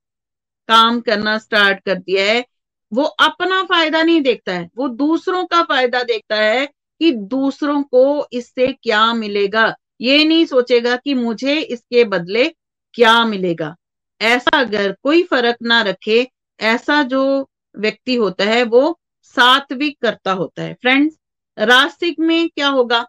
काम 0.68 1.00
करना 1.00 1.38
स्टार्ट 1.38 1.80
कर 1.84 1.94
दिया 1.94 2.24
है 2.24 2.44
वो 2.92 3.02
अपना 3.02 3.62
फ़ायदा 3.64 4.02
नहीं 4.02 4.20
देखता 4.22 4.52
है, 4.52 4.68
वो 4.76 4.88
दूसरों 4.88 5.44
का 5.46 5.62
फ़ायदा 5.62 6.02
देखता 6.02 6.36
है 6.36 6.66
कि 7.00 7.10
दूसरों 7.12 7.82
को 7.82 8.26
इससे 8.32 8.66
क्या 8.72 9.12
मिलेगा। 9.14 9.74
ये 10.00 10.24
नहीं 10.24 10.44
सोचेगा 10.46 10.96
कि 10.96 11.14
मुझे 11.14 11.58
इसके 11.58 12.04
बदले 12.04 12.48
क्या 12.94 13.24
मिलेगा। 13.24 13.74
ऐसा 14.20 14.58
अगर 14.60 14.92
कोई 15.02 15.22
फ़र्क 15.22 15.56
ना 15.62 15.80
रखे, 15.82 16.26
ऐसा 16.60 17.02
जो 17.04 17.48
व्यक्ति 17.74 18.14
होता 18.14 18.44
है, 18.44 18.62
वो 18.64 18.98
सात्विक 19.36 19.98
करता 20.02 20.32
होता 20.32 20.62
है। 20.62 20.74
फ्रेंड्स 20.74 21.18
रास्तिक 21.58 22.18
में 22.20 22.48
क्या 22.48 22.68
होगा? 22.68 23.06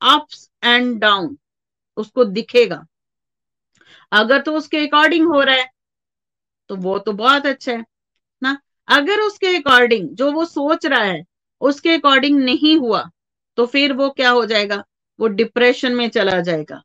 अप्स 0.00 0.48
एंड 0.64 0.98
डाउन 1.00 1.36
उसको 1.96 2.24
दिखेगा। 2.26 2.84
अगर 4.12 4.40
तो 4.42 4.56
उसके 4.56 4.86
अकॉर्डिंग 4.86 5.26
हो 5.28 5.40
रहा 5.42 5.54
है 5.56 5.68
तो 6.70 6.76
वो 6.76 6.98
तो 6.98 7.12
बहुत 7.14 7.46
अच्छा 7.46 7.72
है। 7.72 7.84
अगर 8.88 9.20
उसके 9.20 9.56
अकॉर्डिंग 9.56 10.08
जो 10.10 10.30
वो 10.32 10.44
सोच 10.44 10.86
रहा 10.86 11.02
है, 11.02 11.24
उसके 11.60 11.94
अकॉर्डिंग 11.94 12.38
नहीं 12.40 12.76
हुआ 12.78 13.04
तो 13.58 13.66
फिर 13.66 13.92
वो 13.92 14.08
क्या 14.10 14.30
हो 14.30 14.44
जाएगा? 14.46 14.82
वो 15.18 15.26
डिप्रेशन 15.28 15.92
में 15.92 16.08
चला 16.08 16.40
जाएगा। 16.40 16.82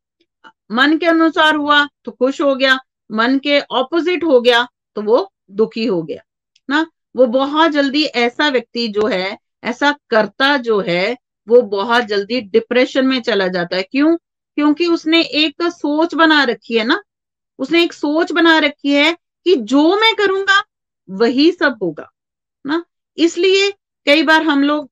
मन 0.72 0.98
के 0.98 1.06
अनुसार 1.06 1.56
हुआ 1.56 1.86
तो 2.06 2.12
खुश 2.12 2.42
हो 2.42 2.56
गया, 2.56 2.78
मन 3.10 3.38
के 3.40 3.60
ऑपोजिट 3.62 4.24
हो 4.24 4.40
गया 4.42 4.68
तो 4.96 5.02
वो 5.02 5.32
दुखी 5.52 5.86
हो 5.86 6.02
गया, 6.04 6.22
ना? 6.70 6.86
वो 7.16 7.26
बहुत 7.28 7.72
जल्दी 7.72 8.04
ऐसा 8.04 8.50
व्यक्ति 8.50 8.88
जो 8.88 9.08
है, 9.08 9.38
ऐसा 9.64 9.92
करता 10.10 10.56
जो 10.58 10.80
है, 10.82 11.16
वो 11.48 11.62
बहुत 11.62 12.04
जल्दी 12.04 12.42
डिप्रेशन 12.42 13.06
में 13.06 13.22
चला 13.22 13.48
जाता 13.48 13.76
है। 13.76 13.84
क्यों? 13.84 14.16
क्योंकि 14.58 14.88
उसने 14.88 15.22
एक 15.22 15.64
सोच 15.64 16.14
बना 16.16 16.44
रखी 16.44 16.78
है 16.78 16.84
ना? 16.84 17.02
उसने 17.60 17.84
एक 17.84 17.94
सोच 17.94 18.32
बना 18.32 18.58
रखी 18.60 18.94
है 18.94 19.14
कि 19.46 19.56
जो 19.56 19.96
मैं 19.96 20.14
करूँगा 20.16 20.62
वही 21.10 21.52
सब 21.52 21.78
होगा, 21.84 22.10
ना? 22.66 22.84
इसलिए 23.18 23.70
कई 24.08 24.24
बार 24.24 24.44
हम 24.44 24.64
लोग 24.64 24.90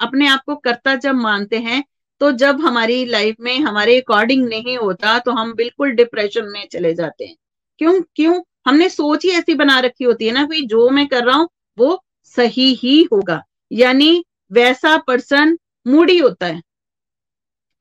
अपने 0.00 0.28
आप 0.28 0.42
को 0.46 0.56
करता 0.56 0.94
जब 0.96 1.14
मानते 1.16 1.58
हैं 1.60 1.82
तो 2.20 2.30
जब 2.34 2.60
हमारी 2.60 3.04
लाइफ 3.06 3.36
में 3.40 3.58
हमारे 3.58 4.00
अकॉर्डिंग 4.00 4.46
नहीं 4.48 4.76
होता 4.78 5.18
तो 5.18 5.32
हम 5.32 5.52
बिल्कुल 5.54 5.90
डिप्रेशन 5.92 6.48
में 6.48 6.66
चले 6.68 6.92
जाते 6.94 7.24
हैं। 7.24 7.36
क्यों? 7.80 8.00
क्यों? 8.16 8.40
हमने 8.66 8.88
सोच 8.88 9.24
ही 9.24 9.30
ऐसी 9.30 9.54
बना 9.54 9.78
रखी 9.80 10.04
होती 10.04 10.26
है 10.26 10.32
ना 10.32 10.44
भाई 10.44 10.62
जो 10.66 10.88
मैं 10.90 11.06
कर 11.08 11.24
रहा 11.24 11.36
हूँ, 11.36 11.48
वो 11.78 12.02
सही 12.36 12.72
ही 12.74 13.02
होगा। 13.12 13.42
यानी 13.70 14.24
वैसा 14.52 14.96
पर्सन 14.98 15.56
मूडी 15.86 16.18
होता 16.18 16.46
है, 16.46 16.60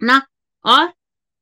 ना? 0.01 0.21
और 0.65 0.85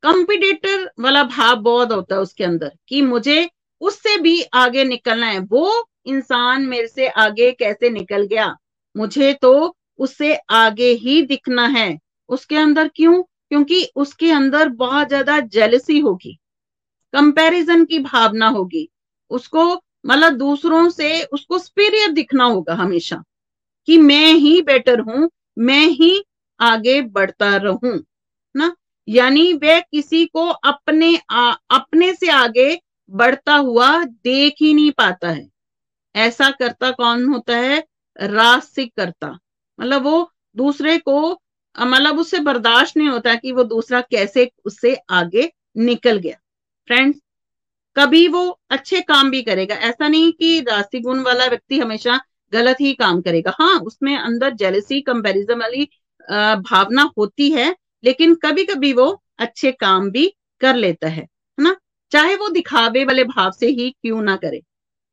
कंपिटेटर 0.03 0.89
वाला 0.99 1.23
भाव 1.25 1.55
बहुत 1.57 1.91
होता 1.91 2.15
है 2.15 2.21
उसके 2.21 2.43
अंदर 2.43 2.71
कि 2.89 3.01
मुझे 3.03 3.49
उससे 3.81 4.17
भी 4.19 4.41
आगे 4.55 4.83
निकलना 4.85 5.27
है। 5.27 5.39
वो 5.41 5.87
इंसान 6.05 6.65
मेरे 6.65 6.87
से 6.87 7.07
आगे 7.09 7.51
कैसे 7.51 7.89
निकल 7.89 8.25
गया? 8.25 8.55
मुझे 8.95 9.33
तो 9.33 9.75
उससे 9.99 10.35
आगे 10.51 10.91
ही 10.95 11.21
दिखना 11.21 11.65
है। 11.67 11.97
उसके 12.29 12.55
अंदर 12.57 12.87
क्यों? 12.87 13.21
क्योंकि 13.23 13.83
उसके 13.95 14.31
अंदर 14.31 14.69
बहुत 14.69 15.07
ज़्यादा 15.07 15.39
जेलसी 15.39 15.99
होगी। 15.99 16.33
कंपैरिजन 17.13 17.85
की 17.85 17.99
भावना 17.99 18.47
होगी। 18.49 18.87
उसको 19.31 19.65
मतलब 20.05 20.33
दूसरों 20.33 20.89
से 20.89 21.21
उसको 21.23 21.57
सुपीरियर 21.59 22.11
दिखना 22.11 22.43
होगा 22.45 22.73
हमेशा। 22.75 23.23
कि 23.87 23.97
मैं 23.99 24.33
ही 24.33 24.61
बेटर 24.61 24.99
हूँ 24.99 25.29
मैं 25.59 25.85
ही 25.89 26.23
आगे 26.59 27.01
बढ़ता 27.03 27.55
रहूँ 27.57 27.99
ना? 28.55 28.75
यानी 29.07 29.53
वह 29.53 29.79
किसी 29.81 30.25
को 30.25 30.47
अपने 30.47 31.17
आ, 31.31 31.51
अपने 31.71 32.13
से 32.13 32.29
आगे 32.31 32.79
बढ़ता 33.11 33.55
हुआ 33.55 33.89
देख 34.05 34.55
ही 34.61 34.73
नहीं 34.73 34.91
पाता 34.91 35.29
है। 35.29 35.47
ऐसा 36.15 36.49
करता 36.51 36.91
कौन 36.93 37.25
होता 37.25 37.57
है? 37.57 37.83
रासिक 38.19 38.91
करता 38.97 39.27
मतलब 39.79 40.03
वो 40.03 40.31
दूसरे 40.55 40.97
को 40.99 41.19
मतलब 41.75 42.19
उससे 42.19 42.39
बर्दाश्त 42.41 42.97
नहीं 42.97 43.07
होता 43.09 43.33
कि 43.35 43.51
वो 43.51 43.63
दूसरा 43.65 44.01
कैसे 44.03 44.49
उससे 44.65 44.95
आगे 45.11 45.51
निकल 45.79 46.17
गया। 46.17 46.35
फ्रेंड्स 46.87 47.19
कभी 47.95 48.27
वो 48.27 48.47
अच्छे 48.71 49.01
काम 49.03 49.29
भी 49.31 49.41
करेगा। 49.41 49.75
ऐसा 49.77 50.07
नहीं 50.07 50.31
कि 50.33 50.59
राशि 50.61 50.99
गुण 51.01 51.19
वाला 51.23 51.45
व्यक्ति 51.47 51.79
हमेशा 51.79 52.19
गलत 52.53 52.81
ही 52.81 52.93
काम 52.95 53.21
करेगा। 53.21 53.53
हाँ 53.59 53.77
उसमें 53.81 54.15
अंदर 54.17 54.53
जेलसी 54.55 55.01
कंपैरिजन 55.01 55.59
वाली 55.59 55.87
भावना 56.61 57.09
होती 57.17 57.49
है, 57.51 57.75
लेकिन 58.03 58.35
कभी 58.35 58.63
कभी 58.65 58.91
वो 58.93 59.07
अच्छे 59.39 59.71
काम 59.73 60.09
भी 60.11 60.27
कर 60.61 60.75
लेता 60.75 61.07
है 61.09 61.21
है 61.21 61.63
ना? 61.63 61.75
चाहे 62.11 62.35
वो 62.35 62.49
दिखावे 62.49 63.03
वाले 63.05 63.23
भाव 63.25 63.51
से 63.51 63.67
ही 63.69 63.89
क्यों 63.91 64.21
ना 64.23 64.35
करे, 64.37 64.57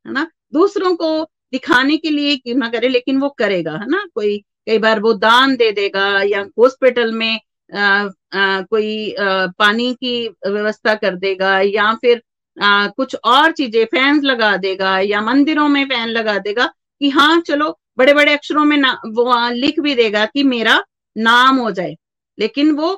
है 0.05 0.13
ना? 0.13 0.27
दूसरों 0.53 0.95
को 0.97 1.11
दिखाने 1.53 1.97
के 1.97 2.11
लिए 2.11 2.37
क्यों 2.37 2.57
ना 2.57 2.69
करे 2.71 2.89
लेकिन 2.89 3.19
वो 3.21 3.29
करेगा 3.39 3.73
है 3.73 3.89
ना? 3.91 4.05
कोई 4.15 4.37
कई 4.67 4.79
बार 4.79 5.01
वो 5.01 5.13
दान 5.15 5.57
दे 5.57 5.71
देगा 5.73 6.07
या 6.25 6.43
हॉस्पिटल 6.59 7.13
में 7.15 7.39
आ, 7.71 8.09
आ, 8.35 8.61
कोई 8.63 9.13
आ, 9.15 9.47
पानी 9.59 9.93
की 9.95 10.29
व्यवस्था 10.47 10.95
कर 10.95 11.17
देगा 11.17 11.59
या 11.61 11.93
फिर 11.95 12.23
आ, 12.57 12.87
कुछ 12.89 13.17
और 13.25 13.53
चीज़ें 13.53 13.85
फैंस 13.87 14.23
लगा 14.25 14.57
देगा 14.59 14.99
या 15.01 15.21
मंदिरों 15.23 15.69
में 15.69 15.85
फ़ैन 15.87 16.09
लगा 16.09 16.39
देगा 16.39 16.67
कि 17.01 17.09
हाँ 17.11 17.41
चलो 17.41 17.71
बड़े 17.99 18.15
बड़े 18.15 18.33
अक्षरों 18.33 18.65
में 18.65 18.77
ना 18.77 18.93
वो 19.09 19.49
लिख 19.55 19.81
भी 19.81 19.95
देगा 19.95 20.25
कि 20.27 20.43
मेरा 20.45 20.79
नाम 21.17 21.57
हो 21.59 21.71
जाए। 21.71 21.95
लेकिन 22.39 22.71
वो 22.73 22.97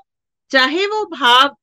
चाहे 0.51 0.87
वो 0.87 1.05
भाव 1.13 1.55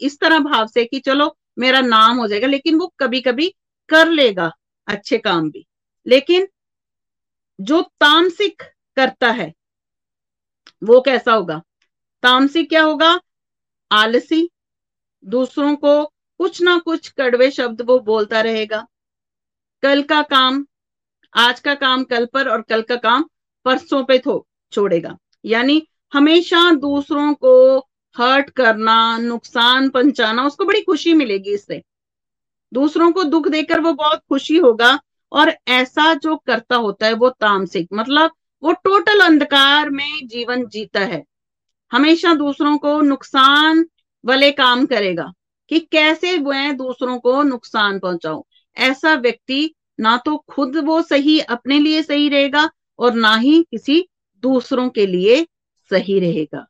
इस 0.00 0.18
तरह 0.20 0.38
भाव 0.40 0.66
से 0.66 0.84
कि 0.84 0.98
चलो 1.00 1.34
मेरा 1.58 1.80
नाम 1.82 2.16
हो 2.18 2.26
जाएगा 2.28 2.46
लेकिन 2.46 2.78
वो 2.78 2.92
कभी 3.00 3.20
कभी 3.20 3.48
कर 3.88 4.08
लेगा। 4.10 4.50
अच्छे 4.86 5.18
काम 5.18 5.50
भी। 5.50 5.66
लेकिन 6.06 6.48
जो 7.60 7.82
तामसिक 7.82 8.62
करता 8.96 9.30
है, 9.30 9.54
वो 10.84 11.00
कैसा 11.00 11.32
होगा? 11.32 11.62
तामसिक 12.22 12.68
क्या 12.68 12.82
होगा? 12.82 13.20
आलसी। 13.92 14.50
दूसरों 15.24 15.76
को 15.76 16.04
कुछ 16.38 16.62
ना 16.62 16.78
कुछ 16.78 17.08
कड़वे 17.08 17.50
शब्द 17.50 17.82
वो 17.82 17.98
बोलता 17.98 18.40
रहेगा। 18.40 18.86
कल 19.82 20.02
का 20.02 20.22
काम, 20.22 20.66
आज 21.34 21.60
का 21.60 21.74
काम 21.74 22.04
कल 22.04 22.26
पर 22.26 22.48
और 22.48 22.62
कल 22.62 22.82
का 22.82 22.96
काम 22.96 23.28
परसों 23.64 24.04
पे 24.04 24.18
थो, 24.18 24.46
छोड़ेगा। 24.72 25.18
यानी 25.44 25.88
हमेशा 26.14 26.72
दूसरों 26.72 27.34
को 27.34 27.78
हर्ट 28.16 28.50
करना, 28.50 29.18
नुकसान 29.18 29.88
पहुंचाना, 29.90 30.46
उसको 30.46 30.64
बड़ी 30.64 30.80
खुशी 30.80 31.14
मिलेगी 31.14 31.54
इससे। 31.54 31.82
दूसरों 32.74 33.10
को 33.12 33.24
दुख 33.24 33.48
देकर 33.48 33.80
वो 33.80 33.92
बहुत 33.92 34.20
खुशी 34.28 34.56
होगा 34.56 34.98
और 35.32 35.52
ऐसा 35.68 36.12
जो 36.14 36.36
करता 36.36 36.76
होता 36.76 37.06
है 37.06 37.12
वो 37.14 37.30
तामसिक 37.30 37.88
मतलब 37.92 38.30
वो 38.62 38.72
टोटल 38.84 39.20
अंधकार 39.20 39.90
में 39.90 40.26
जीवन 40.26 40.66
जीता 40.66 41.00
है। 41.00 41.22
हमेशा 41.92 42.34
दूसरों 42.34 42.76
को 42.78 43.00
नुकसान 43.00 43.84
वाले 44.24 44.50
काम 44.52 44.86
करेगा 44.86 45.32
कि 45.70 45.78
कैसे 45.92 46.38
मैं 46.38 46.76
दूसरों 46.76 47.18
को 47.18 47.42
नुकसान 47.42 47.98
पहुंचाऊं। 47.98 48.42
ऐसा 48.76 49.14
व्यक्ति 49.14 49.74
ना 50.00 50.16
तो 50.16 50.36
खुद 50.48 50.76
वो 50.76 51.00
सही 51.02 51.38
अपने 51.40 51.78
लिए 51.78 52.02
सही 52.02 52.28
रहेगा 52.28 52.68
और 52.98 53.14
ना 53.14 53.34
ही 53.36 53.62
किसी 53.70 54.08
दूसरों 54.42 54.88
के 54.88 55.06
लिए 55.06 55.46
सही 55.90 56.18
रहेगा। 56.20 56.66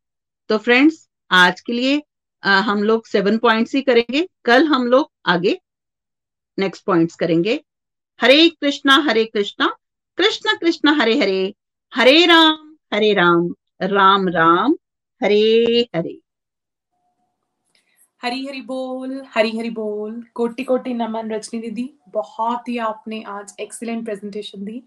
तो 0.51 0.59
फ्रेंड्स 0.59 1.09
आज 1.31 1.61
के 1.61 1.73
लिए 1.73 2.03
आ, 2.43 2.61
हम 2.61 2.83
लोग 2.83 3.07
सेवन 3.07 3.39
पॉइंट्स 3.39 3.75
ही 3.75 3.81
करेंगे। 3.83 4.29
कल 4.45 4.67
हम 4.67 4.87
लोग 4.87 5.11
आगे 5.27 5.59
नेक्स्ट 6.59 6.85
पॉइंट्स 6.85 7.15
करेंगे। 7.15 7.65
हरे 8.23 8.49
कृष्णा 8.49 8.97
हरे 8.97 9.25
कृष्णा। 9.25 9.77
कृष्ण 10.17 10.57
कृष्ण, 10.57 10.89
हरे 10.89 11.19
हरे। 11.19 11.55
हरे 11.95 12.27
राम 12.27 12.77
हरे 12.95 13.15
राम। 13.15 13.55
राम 13.83 14.29
राम, 14.29 14.77
हरे 15.23 15.89
हरे। 15.97 16.21
हरी 18.23 18.47
हरी 18.47 18.61
बोल, 18.61 19.27
हरी 19.35 19.59
हरी 19.59 19.71
बोल। 19.71 20.25
कोटि 20.35 20.65
कोटि 20.65 20.95
नमन 20.95 21.31
रजनी 21.31 21.61
दीदी, 21.61 21.95
बहुत 22.09 22.69
ही 22.69 22.79
आपने 22.79 23.23
आज 23.23 23.55
एक्सीलेंट 23.61 24.05
प्रेजेंटेशन 24.05 24.65
दी। 24.65 24.83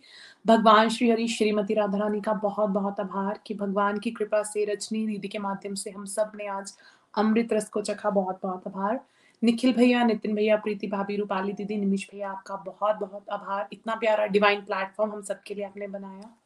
भगवान 0.48 0.90
श्री 0.90 1.10
हरि, 1.10 1.28
श्रीमती 1.28 1.74
राधा 1.74 1.98
रानी 1.98 2.22
का 2.22 2.34
बहुत 2.34 2.70
बहुत 2.70 3.00
आभार 3.00 3.40
कि 3.48 3.54
भगवान 3.54 4.00
की 4.00 4.12
कृपा 4.12 4.44
से 4.44 4.66
रजनी 4.66 5.08
दीदी 5.08 5.28
के 5.28 5.40
माध्यम 5.40 5.76
से 5.76 5.92
हम 5.92 6.06
सबने 6.06 6.48
आज 6.48 6.74
अमृत 7.18 7.54
रस 7.54 7.70
को 7.70 7.82
चखा 7.82 8.10
बहुत 8.10 8.40
बहुत 8.44 8.68
आभार। 8.68 9.06
निखिल 9.44 9.74
भैया, 9.74 10.04
नितिन 10.04 10.36
भैया, 10.36 10.56
प्रीति 10.56 10.88
भाभी, 10.88 11.16
रूपाली 11.16 11.54
दीदी 11.54 11.78
निमिश 11.78 12.10
भैया, 12.12 12.30
आपका 12.32 12.56
बहुत 12.56 12.96
बहुत 12.96 13.30
आभार। 13.30 13.68
इतना 13.74 13.96
प्यारा 13.96 14.26
डिवाइन 14.26 14.62
प्लेटफॉर्म 14.62 15.12
हम 15.12 15.22
सबके 15.22 15.54
लिए 15.54 15.66
आपने 15.66 15.88
बनाया। 15.88 16.38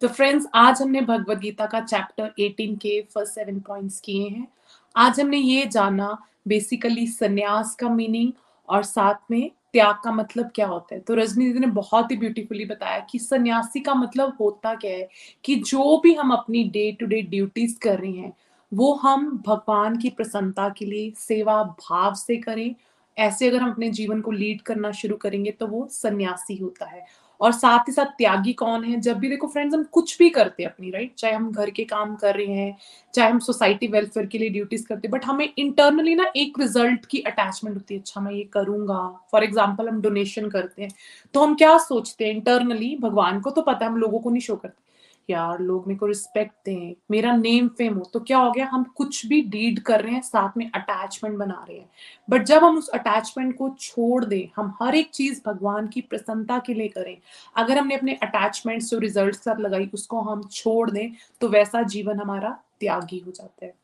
तो 0.00 0.08
फ्रेंड्स 0.08 0.46
आज 0.54 0.82
हमने 0.82 1.00
भगवत 1.00 1.38
गीता 1.38 1.66
का 1.66 1.80
चैप्टर 1.80 2.34
18 2.38 2.76
के 2.76 3.02
फ़र्स्ट 3.02 3.34
सेवन 3.34 3.60
पॉइंट्स 3.60 4.00
किए 4.00 4.28
हैं। 4.28 4.48
आज 4.96 5.20
हमने 5.20 5.36
ये 5.36 5.66
जाना 5.66 6.18
बेसिकली 6.48 7.06
संन्यास 7.06 7.74
का 7.74 7.88
मीनिंग 7.88 8.32
और 8.68 8.82
साथ 8.82 9.30
में 9.30 9.50
त्याग 9.72 9.96
का 10.04 10.12
मतलब 10.12 10.50
क्या 10.54 10.66
होता 10.66 10.94
है? 10.94 11.00
तो 11.00 11.14
रजनी 11.14 11.44
दीदी 11.44 11.58
ने 11.58 11.66
बहुत 11.66 12.10
ही 12.10 12.16
ब्यूटीफुली 12.16 12.64
बताया 12.64 13.00
कि 13.00 13.18
सन्यासी 13.18 13.80
का 13.80 13.94
मतलब 13.94 14.36
होता 14.40 14.74
क्या 14.74 14.90
है 14.90 15.08
कि 15.44 15.54
जो 15.56 16.00
भी 16.00 16.14
हम 16.14 16.30
अपनी 16.30 16.64
डे 16.64 16.92
टू 16.92 17.06
डे 17.06 17.22
ड्यूटीज़ 17.22 17.78
कर 17.78 17.98
रहे 18.00 18.12
हैं 18.12 18.32
वो 18.72 18.92
हम 18.94 19.30
भगवान 19.46 19.96
की 19.96 20.10
प्रसन्नता 20.10 20.68
के 20.68 20.84
लिए, 20.84 21.12
सेवा 21.18 21.62
भाव 21.62 22.14
से 22.16 22.36
करें। 22.38 22.74
ऐसे 23.16 23.48
अगर 23.48 23.58
हम 23.58 23.70
अपने 23.70 23.90
जीवन 23.90 24.20
को 24.20 24.30
लीड 24.30 24.60
करना 24.62 24.90
शुरू 24.92 25.16
करेंगे 25.16 25.50
तो 25.50 25.66
वो 25.66 25.86
सन्यासी 25.92 26.56
होता 26.56 26.86
है। 26.86 27.04
और 27.40 27.52
साथ 27.52 27.88
ही 27.88 27.92
साथ 27.92 28.06
त्यागी 28.18 28.52
कौन 28.52 28.84
है? 28.84 29.00
जब 29.00 29.18
भी 29.18 29.28
देखो 29.28 29.46
फ्रेंड्स 29.46 29.74
हम 29.74 29.82
कुछ 29.92 30.16
भी 30.18 30.28
करते 30.30 30.62
हैं 30.62 30.70
अपनी 30.70 30.90
राइट 30.90 31.14
चाहे 31.14 31.32
हम 31.34 31.50
घर 31.52 31.70
के 31.70 31.84
काम 31.84 32.14
कर 32.16 32.34
रहे 32.36 32.46
हैं, 32.46 32.76
चाहे 33.14 33.30
हम 33.30 33.38
सोसाइटी 33.38 33.86
वेलफेयर 33.86 34.26
के 34.26 34.38
लिए 34.38 34.50
ड्यूटीज़ 34.50 34.86
करते 34.86 35.08
हैं 35.08 35.12
बट 35.12 35.24
हमें 35.24 35.48
इंटरनली 35.48 36.14
ना 36.14 36.30
एक 36.36 36.58
रिज़ल्ट 36.60 37.04
की 37.06 37.20
अटैचमेंट 37.22 37.76
होती 37.76 37.94
है। 37.94 38.00
अच्छा 38.00 38.20
मैं 38.20 38.32
ये 38.32 38.42
करूँगा। 38.52 39.00
फॉर 39.32 39.44
एग्ज़ाम्पल 39.44 39.88
हम 39.88 40.00
डोनेशन 40.02 40.48
करते 40.50 40.82
हैं। 40.82 40.90
तो 41.34 41.44
हम 41.44 41.54
क्या 41.54 41.76
सोचते 41.78 42.24
हैं? 42.24 42.34
इंटरनली 42.34 42.96
भगवान 43.00 43.40
को 43.40 43.50
तो 43.50 43.62
पता 43.62 43.84
है, 43.84 43.90
हम 43.92 43.98
लोगों 43.98 44.18
को 44.18 44.30
नहीं 44.30 44.40
शो 44.40 44.56
करते। 44.56 44.84
यार, 45.30 45.60
लोग 45.60 45.86
मेरे 45.86 45.98
को 45.98 46.06
रिस्पेक्ट 46.06 46.52
दें। 46.66 46.94
मेरा 47.10 47.36
नेम 47.36 47.68
फेम 47.68 47.94
हो 47.94 48.04
तो 48.12 48.20
क्या 48.20 48.38
हो 48.38 48.52
गया? 48.52 48.66
हम 48.66 48.84
कुछ 48.84 49.26
भी 49.26 49.40
डीड 49.42 49.80
कर 49.80 50.00
रहे 50.00 50.12
हैं, 50.12 50.22
साथ 50.22 50.56
में 50.56 50.70
अटैचमेंट 50.74 51.36
बना 51.38 51.64
रहे 51.68 51.78
हैं। 51.78 51.90
बट 52.30 52.42
जब 52.42 52.64
हम 52.64 52.78
उस 52.78 52.88
अटैचमेंट 52.88 53.56
को 53.56 53.70
छोड़ 53.80 54.24
दें, 54.24 54.48
हम 54.56 54.74
हर 54.82 54.94
एक 54.94 55.10
चीज़ 55.10 55.40
भगवान 55.46 55.86
की 55.86 56.00
प्रसन्नता 56.00 56.58
के 56.58 56.74
लिए 56.74 56.88
करें। 56.88 57.16
अगर 57.56 57.78
हमने 57.78 57.96
अपने 57.96 58.14
अटैचमेंट्स 58.14 58.90
जो 58.90 58.98
रिज़ल्ट 58.98 59.34
साथ 59.34 59.60
लगाई, 59.60 59.90
उसको 59.94 60.20
हम 60.20 60.42
छोड़ 60.42 60.90
दें 60.90 61.12
तो 61.40 61.48
वैसा 61.48 61.82
जीवन 61.82 62.20
हमारा 62.20 62.58
त्यागी 62.80 63.18
हो 63.18 63.32
जाता 63.32 63.66
है। 63.66 63.74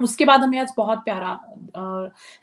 उसके 0.00 0.24
बाद 0.24 0.40
हमें 0.40 0.58
आज 0.58 0.72
बहुत 0.76 0.98
प्यारा 0.98 1.40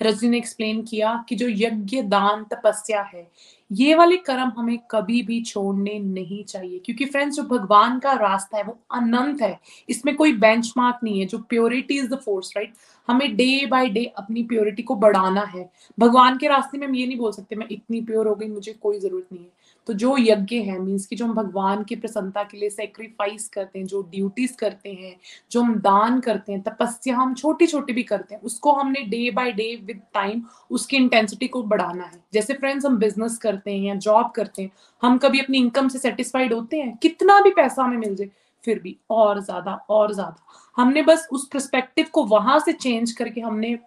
रजनी 0.02 0.30
ने 0.30 0.38
एक्सप्लेन 0.38 0.82
किया 0.84 1.26
कि 1.30 1.36
जो 1.36 1.48
यज्ञ, 1.50 2.02
दान, 2.02 2.44
तपस्या 2.44 3.02
है, 3.02 3.32
ये 3.72 3.96
वाले 3.96 4.18
कर्म 4.18 4.52
हमें 4.58 4.80
कभी 4.92 5.22
भी 5.22 5.42
छोड़ने 5.42 6.00
नहीं 6.00 6.44
चाहिए। 6.44 6.80
क्योंकि 6.80 7.06
फ्रेंड्स 7.06 7.36
जो 7.36 7.44
भगवान 7.44 8.00
का 8.00 8.14
रास्ता 8.14 8.58
है, 8.58 8.64
वो 8.64 8.80
अनंत 8.94 9.42
है। 9.42 9.60
इसमें 9.90 10.16
कोई 10.16 10.34
बेंचमार्क 10.34 11.00
नहीं 11.04 11.20
है, 11.20 11.26
जो 11.26 11.38
purity 11.38 11.98
is 11.98 12.10
the 12.10 12.20
force 12.20 12.54
right 12.58 12.74
हमें 13.08 13.36
डे 13.36 13.66
बाय 13.66 13.90
डे 13.90 14.06
अपनी 14.06 14.44
प्योरिटी 14.44 14.84
को 14.84 14.96
बढ़ाना 14.96 15.42
है। 15.42 15.70
भगवान 16.00 16.38
के 16.38 16.48
रास्ते 16.48 16.78
में 16.78 16.88
हम 16.88 16.96
ये 16.96 17.08
नहीं 17.08 17.18
बोल 17.18 17.32
सकते, 17.32 17.56
मैं 17.56 17.68
इतनी 17.72 18.02
प्योर 18.02 18.28
हो 18.28 18.36
गई, 18.36 18.48
मुझे 18.48 18.74
कोई 18.74 19.00
ज़रूरत 19.00 19.28
नहीं 19.34 19.44
है। 19.44 19.52
तो 19.88 19.94
जो 19.94 20.16
यज्ञ 20.20 20.56
है 20.56 20.78
मीन्स 20.80 21.06
की 21.06 21.16
जो 21.16 21.26
हम 21.26 21.34
भगवान 21.34 21.84
की 21.84 21.96
प्रसन्नता 21.96 22.44
के 22.44 22.58
लिए 22.58 22.70
सेक्रीफाइस 22.70 23.48
करते 23.50 23.80
हैं, 23.80 23.86
जो 23.86 24.02
ड्यूटीज़ 24.12 24.56
करते 24.58 24.90
हैं, 24.90 25.16
जो 25.52 25.62
हम 25.62 25.76
दान 25.80 26.20
करते 26.20 26.52
हैं, 26.52 26.62
तपस्या 26.62 27.16
हम 27.18 27.34
छोटी 27.34 27.68
छोटी 27.68 27.94
भी 27.94 28.04
करते 28.04 28.36
हैं, 28.36 28.42
उसको 28.42 28.72
हमने 28.72 29.02
day 29.02 29.30
by 29.32 29.52
day 29.52 29.76
with 29.86 30.02
time 30.14 30.42
उसकी 30.72 30.98
इंटेंसिटी 30.98 31.48
को 31.48 31.64
बढ़ाना 31.64 32.04
है। 32.04 32.20
जैसे 32.34 32.54
फ्रेंड्स 32.54 32.86
हम 32.86 32.98
बिज़नेस 32.98 33.38
करते 33.38 33.72
हैं 33.72 33.88
या 33.88 33.96
जॉब 33.98 34.32
करते 34.36 34.62
हैं, 34.62 34.72
हम 35.04 35.18
कभी 35.18 35.40
अपनी 35.40 35.58
इनकम 35.58 35.88
से 35.88 36.00
सेटिस्फाइड 36.00 36.54
होते 36.54 36.78
हैं, 36.78 36.96
कितना 36.98 37.40
भी 37.42 37.50
पैसा 37.52 37.84
हमें 37.84 37.98
मिल 37.98 38.16
जाए, 38.16 38.30
फिर 38.64 38.80
भी 38.80 38.96
और 39.10 39.40
ज़्यादा 39.44 39.74
और 39.90 40.14
ज़्यादा। 40.14 40.46
हमने 40.78 41.02
बस 41.02 41.28
उस 41.32 41.48
प्रस्पेक्टिव 41.48 42.06
को 42.14 42.24
वहाँ 42.26 42.60
से 42.60 42.74
चेंज 42.74 43.12
करके 43.12 43.42
हमने 43.42 43.78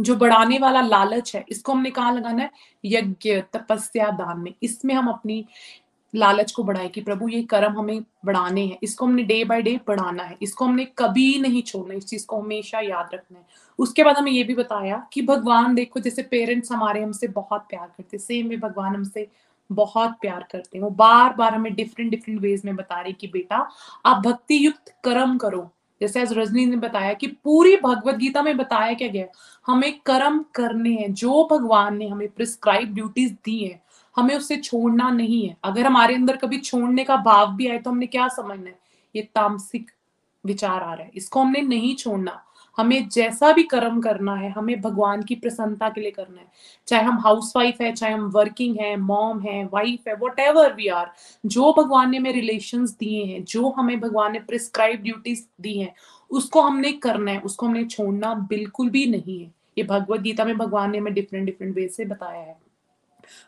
जो 0.00 0.16
बढ़ाने 0.16 0.58
वाला 0.58 0.80
लालच 0.80 1.36
है, 1.36 1.44
इसको 1.48 1.72
हमने 1.72 1.90
कहा 1.90 2.10
लगाना 2.10 2.42
है? 2.42 2.50
यज्ञ, 2.84 3.40
तपस्या, 3.40 4.10
दान 4.10 4.38
में। 4.38 4.54
इसमें 4.62 4.94
हम 4.94 5.08
अपनी 5.08 5.46
लालच 6.14 6.52
को 6.52 6.64
बढ़ाए 6.64 6.88
कि 6.88 7.00
प्रभु, 7.00 7.28
ये 7.28 7.42
कर्म 7.42 7.78
हमें 7.78 8.02
बढ़ाने 8.24 8.66
हैं। 8.66 8.78
इसको 8.82 9.06
हमने 9.06 9.22
डे 9.22 9.44
बाय 9.44 9.62
डे 9.62 9.80
बढ़ाना 9.88 10.22
है। 10.22 10.36
इसको 10.42 10.64
हमने 10.64 10.84
कभी 10.84 11.40
नहीं 11.40 11.62
छोड़ना 11.62 11.94
इस 11.94 12.06
चीज़ 12.06 12.26
को 12.26 12.40
हमेशा 12.40 12.80
याद 12.80 13.10
रखना 13.14 13.38
है। 13.38 13.44
उसके 13.78 14.04
बाद 14.04 14.16
हमें 14.16 14.32
ये 14.32 14.44
भी 14.44 14.54
बताया 14.54 15.06
कि 15.12 15.22
भगवान, 15.22 15.74
देखो, 15.74 16.00
जैसे 16.00 16.22
पेरेंट्स 16.22 16.72
हमारे 16.72 17.02
हमसे 17.02 17.28
बहुत 17.28 17.60
प्यार 17.60 17.86
करते 17.86 18.18
सेम 18.18 18.48
वे 18.48 18.56
भगवान 18.56 18.94
हमसे 18.94 19.28
बहुत 19.72 20.10
प्यार 20.20 20.46
करते 20.52 20.78
हैं। 20.78 20.84
वो 20.84 20.90
बार 20.90 21.32
बार 21.32 21.54
हमें 21.54 21.74
डिफरेंट 21.74 22.10
डिफरेंट 22.10 22.40
वेज 22.40 22.62
में 22.64 22.76
बता 22.76 23.00
रहे 23.00 23.12
कि, 23.12 23.26
बेटा, 23.26 23.70
आप 24.06 24.22
भक्ति 24.26 24.66
युक्त 24.66 24.94
कर्म 25.04 25.38
करो। 25.38 25.72
जैसे 26.00 26.20
आज 26.20 26.32
रजनी 26.32 26.66
ने 26.66 26.76
बताया 26.76 27.12
कि 27.12 27.26
पूरी 27.26 27.76
भगवत 27.76 28.14
गीता 28.14 28.42
में 28.42 28.56
बताया 28.56 28.94
क्या 28.94 29.08
गया? 29.08 29.26
हमें 29.66 30.00
कर्म 30.06 30.44
करने 30.54 30.90
हैं, 30.90 31.14
जो 31.14 31.48
भगवान 31.50 31.96
ने 31.96 32.08
हमें 32.08 32.28
प्रिस्क्राइब 32.28 32.94
ड्यूटीज़ 32.94 33.32
दी 33.32 33.64
है, 33.64 33.82
हमें 34.16 34.36
उसे 34.36 34.56
छोड़ना 34.56 35.10
नहीं 35.10 35.48
है। 35.48 35.56
अगर 35.64 35.86
हमारे 35.86 36.14
अंदर 36.14 36.36
कभी 36.36 36.58
छोड़ने 36.58 37.04
का 37.04 37.16
भाव 37.16 37.52
भी 37.52 37.66
आए 37.66 37.78
तो 37.78 37.90
हमने 37.90 38.06
क्या 38.06 38.28
समझना 38.28 38.68
है? 38.68 38.78
ये 39.16 39.22
तामसिक 39.22 39.90
विचार 40.46 40.82
आ 40.82 40.94
रहा 40.94 41.04
है। 41.04 41.10
इसको 41.14 41.40
हमने 41.40 41.60
नहीं 41.60 41.96
छोड़ना। 41.96 42.44
हमें 42.76 43.08
जैसा 43.08 43.52
भी 43.52 43.62
कर्म 43.62 44.00
करना 44.00 44.34
है, 44.34 44.50
हमें 44.50 44.80
भगवान 44.80 45.22
की 45.22 45.34
प्रसन्नता 45.34 45.88
के 45.88 46.00
लिए 46.00 46.10
करना 46.10 46.40
है। 46.40 46.46
चाहे 46.88 47.02
हम 47.02 47.18
हाउस 47.18 47.52
वाइफ 47.56 47.80
है, 47.80 47.92
चाहे 47.92 48.12
हम 48.12 48.30
वर्किंग 48.30 48.76
है 48.80 48.96
मॉम 48.96 49.40
है 49.40 49.64
वाइफ 49.64 50.08
है 50.08 50.14
वट 50.14 50.38
एवर 50.40 50.74
वी 50.74 50.88
आर 50.88 51.10
जो 51.46 51.72
भगवान 51.78 52.10
ने 52.10 52.16
हमें 52.16 52.32
रिलेशन 52.32 52.86
दिए 53.00 53.24
हैं, 53.24 53.44
जो 53.44 53.70
हमें 53.70 53.98
भगवान 54.00 54.32
ने 54.32 54.38
प्रिस्क्राइब 54.40 55.02
ड्यूटीज़ 55.02 55.44
दी 55.60 55.78
हैं, 55.78 55.94
उसको 56.30 56.60
हमने 56.60 56.92
करना 56.92 57.30
है, 57.30 57.40
उसको 57.40 57.66
हमने 57.66 57.84
छोड़ना 57.84 58.34
बिल्कुल 58.48 58.90
भी 58.90 59.06
नहीं 59.06 59.40
है। 59.40 59.50
ये 59.78 59.84
भगवत 59.84 60.20
गीता 60.20 60.44
में 60.44 60.56
भगवान 60.58 60.90
ने 60.90 60.98
हमें 60.98 61.14
डिफरेंट 61.14 61.46
डिफरेंट 61.46 61.74
वे 61.76 61.88
से 61.88 62.04
बताया 62.04 62.40
है। 62.40 62.56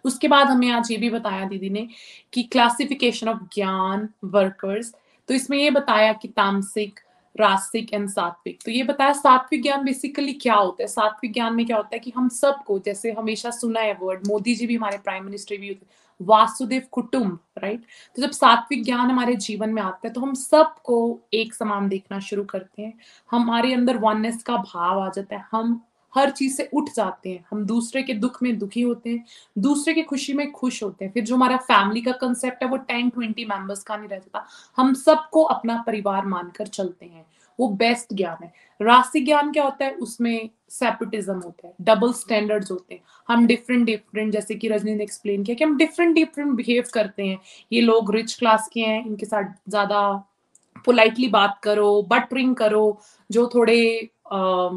उसके 0.04 0.28
बाद 0.28 0.48
हमें 0.48 0.70
आज 0.70 0.90
ये 0.90 0.96
भी 0.96 1.10
बताया 1.10 1.44
दीदी 1.44 1.70
ने 1.70 1.88
कि 2.32 2.42
क्लासिफिकेशन 2.42 3.28
ऑफ़ 3.28 3.38
ज्ञान 3.54 4.08
वर्कर्स 4.24 4.94
तो 5.28 5.34
इसमें 5.34 5.58
ये 5.58 5.70
बताया 5.70 6.12
कि 6.12 6.28
तामसिक 6.28 7.00
रास्तिक 7.36 7.92
एंड 7.94 8.08
सात्विक। 8.08 8.58
तो 8.64 8.70
ये 8.70 8.82
बताया 8.82 9.12
सात्विक 9.12 9.62
ज्ञान 9.62 9.84
बेसिकली 9.84 10.32
क्या 10.32 10.54
होता 10.54 10.82
है? 10.82 10.88
सात्विक 10.88 11.32
ज्ञान 11.32 11.54
में 11.54 11.64
क्या 11.66 11.76
होता 11.76 11.94
है 11.94 11.98
कि 11.98 12.12
हम 12.16 12.28
सबको, 12.28 12.78
जैसे 12.78 13.12
हमेशा 13.12 13.50
सुना 13.50 13.80
है 13.80 13.96
वर्ड 14.02 14.26
मोदी 14.28 14.54
जी 14.54 14.66
भी 14.66 14.76
हमारे 14.76 14.98
प्राइम 14.98 15.24
मिनिस्टर 15.24 15.56
भी 15.56 15.68
होते 15.68 16.00
वासुदेव 16.20 16.82
कुटुंब 16.92 17.38
राइट 17.58 17.84
तो 18.16 18.22
जब 18.22 18.30
सात्विक 18.30 18.84
ज्ञान 18.84 19.10
हमारे 19.10 19.34
जीवन 19.36 19.70
में 19.70 19.80
आता 19.82 20.08
है 20.08 20.12
तो 20.14 20.20
हम 20.20 20.34
सबको 20.34 20.98
एक 21.34 21.54
समान 21.54 21.88
देखना 21.88 22.18
शुरू 22.20 22.44
करते 22.44 22.82
हैं। 22.82 22.92
हमारे 23.30 23.72
अंदर 23.74 23.96
वननेस 23.98 24.42
का 24.42 24.56
भाव 24.56 25.00
आ 25.00 25.08
जाता 25.08 25.36
है। 25.36 25.44
हम 25.52 25.80
हर 26.14 26.30
चीज़ 26.30 26.56
से 26.56 26.68
उठ 26.74 26.88
जाते 26.96 27.30
हैं। 27.30 27.44
हम 27.50 27.64
दूसरे 27.66 28.02
के 28.02 28.14
दुख 28.14 28.42
में 28.42 28.58
दुखी 28.58 28.80
होते 28.82 29.10
हैं 29.10 29.24
दूसरे 29.58 29.94
की 29.94 30.02
खुशी 30.04 30.32
में 30.34 30.50
खुश 30.52 30.82
होते 30.82 31.04
हैं। 31.04 31.12
फिर 31.12 31.24
जो 31.24 31.34
हमारा 31.36 31.56
फैमिली 31.58 32.00
का 32.02 32.12
कंसेप्ट 32.20 32.62
है 32.62 32.68
वो 32.68 32.76
टेन 32.78 33.08
ट्वेंटी 33.10 33.44
मेंबर्स 33.44 33.82
का 33.82 33.96
नहीं 33.96 34.08
रहता 34.08 34.46
हम 34.78 34.92
सबको 34.96 35.42
अपना 35.44 35.82
परिवार 35.86 36.26
मानकर 36.26 36.66
चलते 36.68 37.06
हैं। 37.06 37.24
वो 37.58 37.68
बेस्ट 37.70 38.12
ज्ञान 38.14 38.44
है। 38.44 38.52
राशि 38.80 39.20
ज्ञान 39.20 39.50
क्या 39.52 39.64
होता 39.64 39.84
है? 39.84 39.94
उसमें 39.94 40.50
सेपरेटिज्म 40.70 41.34
होता 41.34 41.66
है। 41.66 41.74
डबल 41.80 42.12
स्टैंडर्ड्स 42.12 42.70
होते 42.70 42.94
हैं। 42.94 43.02
हम 43.28 43.46
डिफरेंट 43.46 43.84
डिफरेंट 43.86 44.32
जैसे 44.32 44.54
कि 44.54 44.68
रजनी 44.68 44.94
ने 44.94 45.02
एक्सप्लेन 45.02 45.44
किया 45.44 45.54
कि 45.56 45.64
हम 45.64 45.76
डिफरेंट 45.76 46.14
डिफरेंट 46.14 46.52
बिहेव 46.56 46.84
करते 46.94 47.26
हैं। 47.26 47.38
ये 47.72 47.80
लोग 47.80 48.14
रिच 48.14 48.34
क्लास 48.34 48.68
के 48.72 48.80
हैं 48.80 49.04
इनके 49.06 49.26
साथ 49.26 49.52
ज़्यादा 49.68 50.00
पोलाइटली 50.84 51.28
बात 51.28 51.58
करो 51.62 51.90
बटरिंग 52.10 52.54
करो 52.56 53.00
जो 53.30 53.46
थोड़े 53.54 54.10
आ, 54.32 54.68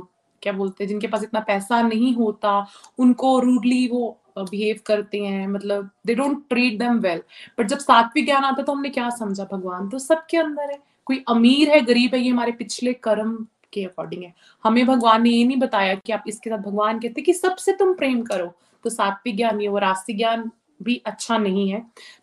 क्या 0.45 0.53
बोलते 0.53 0.83
हैं, 0.83 0.89
जिनके 0.89 1.07
पास 1.07 1.23
इतना 1.23 1.39
पैसा 1.41 1.81
नहीं 1.81 2.13
होता, 2.15 2.65
उनको 2.99 3.39
रूडली 3.39 3.87
वो 3.87 4.17
बिहेव 4.39 4.79
करते 4.85 5.19
हैं 5.19 5.47
मतलब 5.47 5.89
they 6.05 6.15
don't 6.15 6.43
treat 6.49 6.77
them 6.79 6.99
well 6.99 7.21
but 7.59 7.67
जब 7.67 7.77
सात्विक 7.79 8.25
ज्ञान 8.25 8.43
आता 8.43 8.63
तो 8.63 8.73
हमने 8.73 8.89
क्या 8.89 9.09
समझा? 9.09 9.43
भगवान 9.51 9.89
तो 9.89 9.99
सबके 9.99 10.37
अंदर 10.37 10.71
है। 10.71 10.77
कोई 11.07 11.23
अमीर 11.29 11.69
है, 11.69 11.79
गरीब 11.81 12.15
है, 12.15 12.21
ये 12.21 12.29
हमारे 12.29 12.51
पिछले 12.51 12.93
कर्म 12.93 13.35
के 13.73 13.83
अकॉर्डिंग 13.83 14.23
है। 14.23 14.33
हमें 14.63 14.85
भगवान 14.87 15.23
ने 15.23 15.29
ये 15.29 15.43
नहीं 15.45 15.57
बताया 15.57 15.95
कि 15.95 16.11
आप 16.13 16.23
इसके 16.27 16.49
साथ 16.49 16.57
भगवान 16.59 16.99
कहते 16.99 17.21
कि 17.21 17.33
सबसे 17.33 17.71
तुम 17.73 17.93
प्रेम 17.93 18.21
करो। 18.23 18.51
तो 18.83 18.89
सात्विक 18.89 19.35
ज्ञान 19.37 19.61
ये 19.61 19.67
वो 19.67 19.77
रास्तिक 19.79 20.17
ज्ञान 20.17 20.49
भी 20.79 20.95
अच्छा 21.05 21.37
नहीं 21.37 21.69
है। 21.69 21.79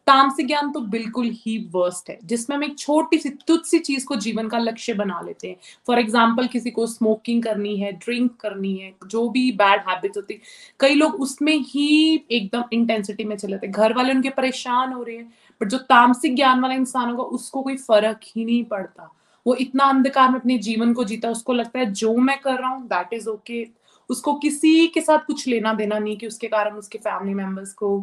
तामसिक 0.06 0.46
ज्ञान 0.46 0.70
तो 0.72 0.80
बिल्कुल 0.82 1.28
ही 1.34 1.56
वर्स्ट 1.74 2.10
है, 2.10 2.18
जिसमें 2.24 2.56
हम 2.56 2.64
एक 2.64 2.78
छोटी 2.78 3.18
सी 3.18 3.28
तुच्छ 3.46 3.64
सी 3.66 3.78
चीज़ 3.80 4.06
को 4.06 4.16
जीवन 4.16 4.48
का 4.48 4.58
लक्ष्य 4.58 4.94
बना 4.94 5.20
लेते 5.20 5.48
हैं। 5.48 5.56
फॉर 5.86 5.98
एग्ज़ाम्पल 5.98 6.46
किसी 6.46 6.70
को 6.70 6.86
स्मोकिंग 6.86 7.42
करनी 7.42 7.76
है 7.76 7.92
ड्रिंक 7.94 8.36
करनी 8.40 8.74
है, 8.76 8.92
जो 9.06 9.28
भी 9.28 9.50
बैड 9.52 9.80
हैबिट्स 9.88 10.16
होती, 10.16 10.40
कई 10.80 10.94
लोग 10.94 11.20
उसमें 11.20 11.56
ही 11.58 12.24
एकदम 12.30 12.64
इंटेंसिटी 12.72 13.24
में 13.24 13.36
चले 13.36 13.52
जाते 13.52 13.68
घर 13.68 13.92
वाले 13.92 14.14
उनके 14.14 14.30
परेशान 14.32 14.92
हो 14.92 15.02
रहे 15.02 15.16
हैं 15.16 15.32
बट 15.60 15.68
जो 15.68 15.78
तामसिक 15.80 16.34
ज्ञान 16.36 16.60
वाला 16.60 16.74
इंसान 16.74 17.10
होगा, 17.10 17.22
उसको 17.24 17.62
कोई 17.62 17.76
फ़र्क 17.78 18.20
ही 18.26 18.44
नहीं 18.44 18.64
पड़ता। 18.66 19.10
वो 19.46 19.54
इतना 19.56 19.84
अंधकार 19.84 20.30
में 20.30 20.38
अपने 20.40 20.56
जीवन 20.60 20.92
को 20.94 21.04
जीता, 21.04 21.30
उसको 21.30 21.52
लगता 21.52 21.78
है 21.78 21.92
जो 21.92 22.14
मैं 22.16 22.38
कर 22.40 22.58
रहा 22.58 22.70
हूँ 22.70 22.86
दैट 22.88 23.12
इज़ 23.12 23.28
ओके 23.28 23.66
उसको 24.10 24.32
किसी 24.34 24.86
के 24.86 25.00
साथ 25.00 25.18
कुछ 25.26 25.46
लेना 25.48 25.72
देना 25.74 25.98
नहीं 25.98 26.16
कि 26.16 26.26
उसके 26.26 26.48
कारण 26.48 26.76
उसके 26.76 26.98
फैमिली 26.98 27.34
मेंबर्स 27.34 27.72
को 27.72 27.98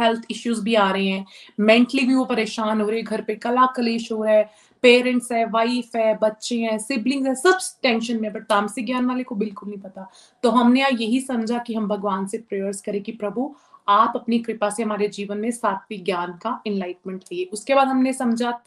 हेल्थ 0.00 0.22
इश्यूज़ 0.30 0.62
भी 0.64 0.74
आ 0.74 0.90
रहे 0.90 1.08
हैं। 1.08 1.26
मेंटली 1.60 2.06
भी 2.06 2.14
वो 2.14 2.24
परेशान 2.24 2.80
हो 2.80 2.88
रहे 2.88 2.96
हैं। 2.96 3.06
घर 3.06 3.20
पे 3.20 3.34
कला 3.34 3.66
कलेश 3.66 4.12
हो 4.12 4.24
रहा 4.24 4.34
है। 4.34 4.50
पेरेंट्स 4.82 5.32
है 5.32 5.44
वाइफ 5.46 5.96
है, 5.96 6.18
बच्चे 6.22 6.60
हैं 6.60 6.78
सिबलिंग्स 6.78 7.28
है, 7.28 7.34
सब 7.34 7.58
टेंशन 7.82 8.22
में 8.22 8.32
बट 8.32 8.42
तामसिक 8.42 8.86
ज्ञान 8.86 9.06
वाले 9.06 9.22
को 9.22 9.34
बिल्कुल 9.34 9.68
नहीं 9.68 9.80
पता। 9.80 10.10
तो 10.42 10.50
हमने 10.50 10.80
यही 10.80 11.20
समझा 11.20 11.58
कि 11.58 11.74
हम 11.74 11.88
भगवान 11.88 12.26
से 12.26 12.38
प्रेयर्स 12.38 12.80
करें 12.80 13.02
कि 13.02 13.12
प्रभु, 13.12 13.54
आप 13.88 14.12
अपनी 14.16 14.38
कृपा 14.38 14.70
से 14.70 14.82
हमारे 14.82 15.08
जीवन 15.08 15.38
में 15.38 15.50
सात्विक 15.50 16.04
ज्ञान 16.04 16.32
का 16.32 16.62
इनलाइटमेंट 16.66 17.22
दिए 17.22 17.44
उसके 17.44 17.74
बाद 17.74 17.88
हमने 17.88 18.12
समझा 18.12 18.60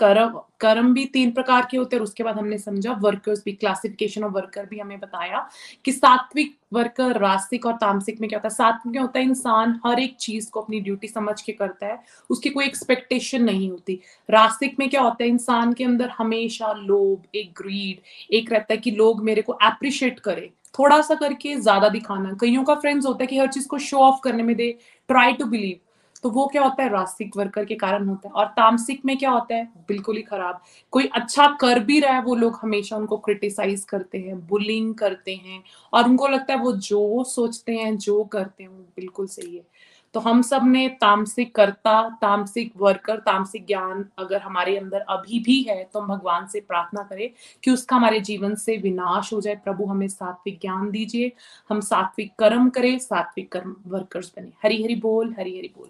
कर्म 0.00 0.40
कर्म 0.60 0.92
भी 0.94 1.04
तीन 1.06 1.30
प्रकार 1.30 1.66
के 1.70 1.76
होते 1.76 1.96
हैं 1.96 2.00
और 2.00 2.04
उसके 2.04 2.22
बाद 2.22 2.36
हमने 2.38 2.58
समझा 2.58 2.92
वर्कर्स 3.02 3.42
भी 3.44 3.52
क्लासिफिकेशन 3.52 4.24
ऑफ़ 4.24 4.32
वर्कर 4.32 4.66
भी 4.66 4.78
हमें 4.78 4.98
बताया 5.00 5.48
कि 5.84 5.92
सात्विक 5.92 6.54
वर्कर 6.72 7.18
रास्तिक 7.20 7.66
और 7.66 7.72
तामसिक 7.76 8.20
में 8.20 8.28
क्या 8.28 8.38
होता 8.38 8.48
है? 8.48 8.54
सात्विक 8.54 8.94
में 8.94 9.00
होता 9.02 9.18
है? 9.18 9.24
इंसान 9.24 9.78
हर 9.86 10.00
एक 10.00 10.16
चीज़ 10.20 10.50
को 10.50 10.60
अपनी 10.60 10.80
ड्यूटी 10.80 11.08
समझ 11.08 11.40
के 11.42 11.52
करता 11.52 11.86
है, 11.86 11.98
उसकी 12.30 12.50
कोई 12.50 12.64
एक्सपेक्टेशन 12.66 13.42
नहीं 13.44 13.70
होती। 13.70 14.00
रास्तिक 14.28 14.78
में 14.78 14.88
क्या 14.90 15.00
होता 15.00 15.24
है? 15.24 15.28
इंसान 15.30 15.72
के 15.72 15.84
अंदर 15.84 16.10
हमेशा 16.18 16.72
लोभ, 16.72 17.22
एक 17.34 17.52
ग्रीड 17.58 18.34
एक 18.34 18.52
रहता 18.52 18.74
है 18.74 18.78
कि 18.78 18.90
लोग 18.90 19.22
मेरे 19.24 19.42
को 19.42 19.52
अप्रिशिएट 19.52 20.20
करे। 20.20 20.50
थोड़ा 20.78 21.00
सा 21.02 21.14
करके 21.14 21.54
ज़्यादा 21.56 21.88
दिखाना। 21.88 22.36
कईयों 22.40 22.64
का 22.64 22.74
फ्रेंड्स 22.74 23.06
होता 23.06 23.22
है 23.22 23.26
कि 23.26 23.38
हर 23.38 23.46
चीज़ 23.48 23.68
को 23.68 23.78
शो 23.80 23.98
ऑफ़ 23.98 24.20
करने 24.24 24.42
में 24.42 24.54
दे 24.56 24.70
ट्राई 25.08 25.32
टू 25.32 25.44
बिलीव 25.46 25.78
तो 26.22 26.30
वो 26.30 26.46
क्या 26.46 26.62
होता 26.62 26.82
है? 26.82 26.88
रास्तिक 26.88 27.36
वर्कर 27.36 27.64
के 27.64 27.74
कारण 27.74 28.08
होता 28.08 28.28
है। 28.28 28.34
और 28.34 28.46
तामसिक 28.46 29.04
में 29.04 29.16
क्या 29.18 29.30
होता 29.30 29.54
है? 29.54 29.64
बिल्कुल 29.88 30.16
ही 30.16 30.22
खराब। 30.22 30.62
कोई 30.90 31.06
अच्छा 31.14 31.46
कर 31.60 31.78
भी 31.78 32.00
रहा 32.00 32.14
है, 32.14 32.22
वो 32.22 32.34
लोग 32.34 32.58
हमेशा 32.62 32.96
उनको 32.96 33.16
क्रिटिसाइज 33.16 33.84
करते 33.84 34.18
हैं 34.18 34.46
बुलिंग 34.46 34.94
करते 34.94 35.34
हैं 35.34 35.62
और 35.92 36.04
उनको 36.04 36.28
लगता 36.28 36.54
है 36.54 36.60
वो 36.60 36.72
जो 36.72 37.24
सोचते 37.24 37.76
हैं, 37.76 37.96
जो 37.98 38.24
करते 38.24 38.62
हैं, 38.62 38.70
वो 38.70 38.84
बिल्कुल 38.96 39.26
सही 39.26 39.56
है। 39.56 39.66
तो 40.14 40.20
हम 40.20 40.42
सबने 40.42 40.88
तामसिक 40.88 41.54
कर्ता, 41.54 42.18
तामसिक 42.22 42.72
वर्कर 42.76 43.16
तामसिक 43.16 43.66
ज्ञान 43.66 44.04
अगर 44.18 44.40
हमारे 44.42 44.76
अंदर 44.76 45.00
अभी 45.00 45.38
भी 45.38 45.60
है 45.62 45.84
तो 45.84 46.00
हम 46.00 46.08
भगवान 46.08 46.46
से 46.46 46.60
प्रार्थना 46.60 47.02
करें 47.02 47.30
कि 47.64 47.70
उसका 47.70 47.96
हमारे 47.96 48.20
जीवन 48.20 48.54
से 48.54 48.76
विनाश 48.76 49.32
हो 49.32 49.40
जाए। 49.40 49.54
प्रभु 49.54 49.84
हमें 49.84 50.08
सात्विक 50.08 50.58
ज्ञान 50.60 50.90
दीजिए। 50.90 51.32
हम 51.68 51.80
सात्विक 51.80 52.32
कर्म 52.38 52.68
करें, 52.70 52.98
सात्विक 52.98 53.52
कर्म 53.52 53.76
वर्कर्स 53.86 54.32
बने। 54.36 54.52
हरी 54.62 54.82
हरी 54.82 54.94
बोल 54.94 55.34
हरी 55.38 55.58
हरी 55.58 55.72
बोल। 55.78 55.88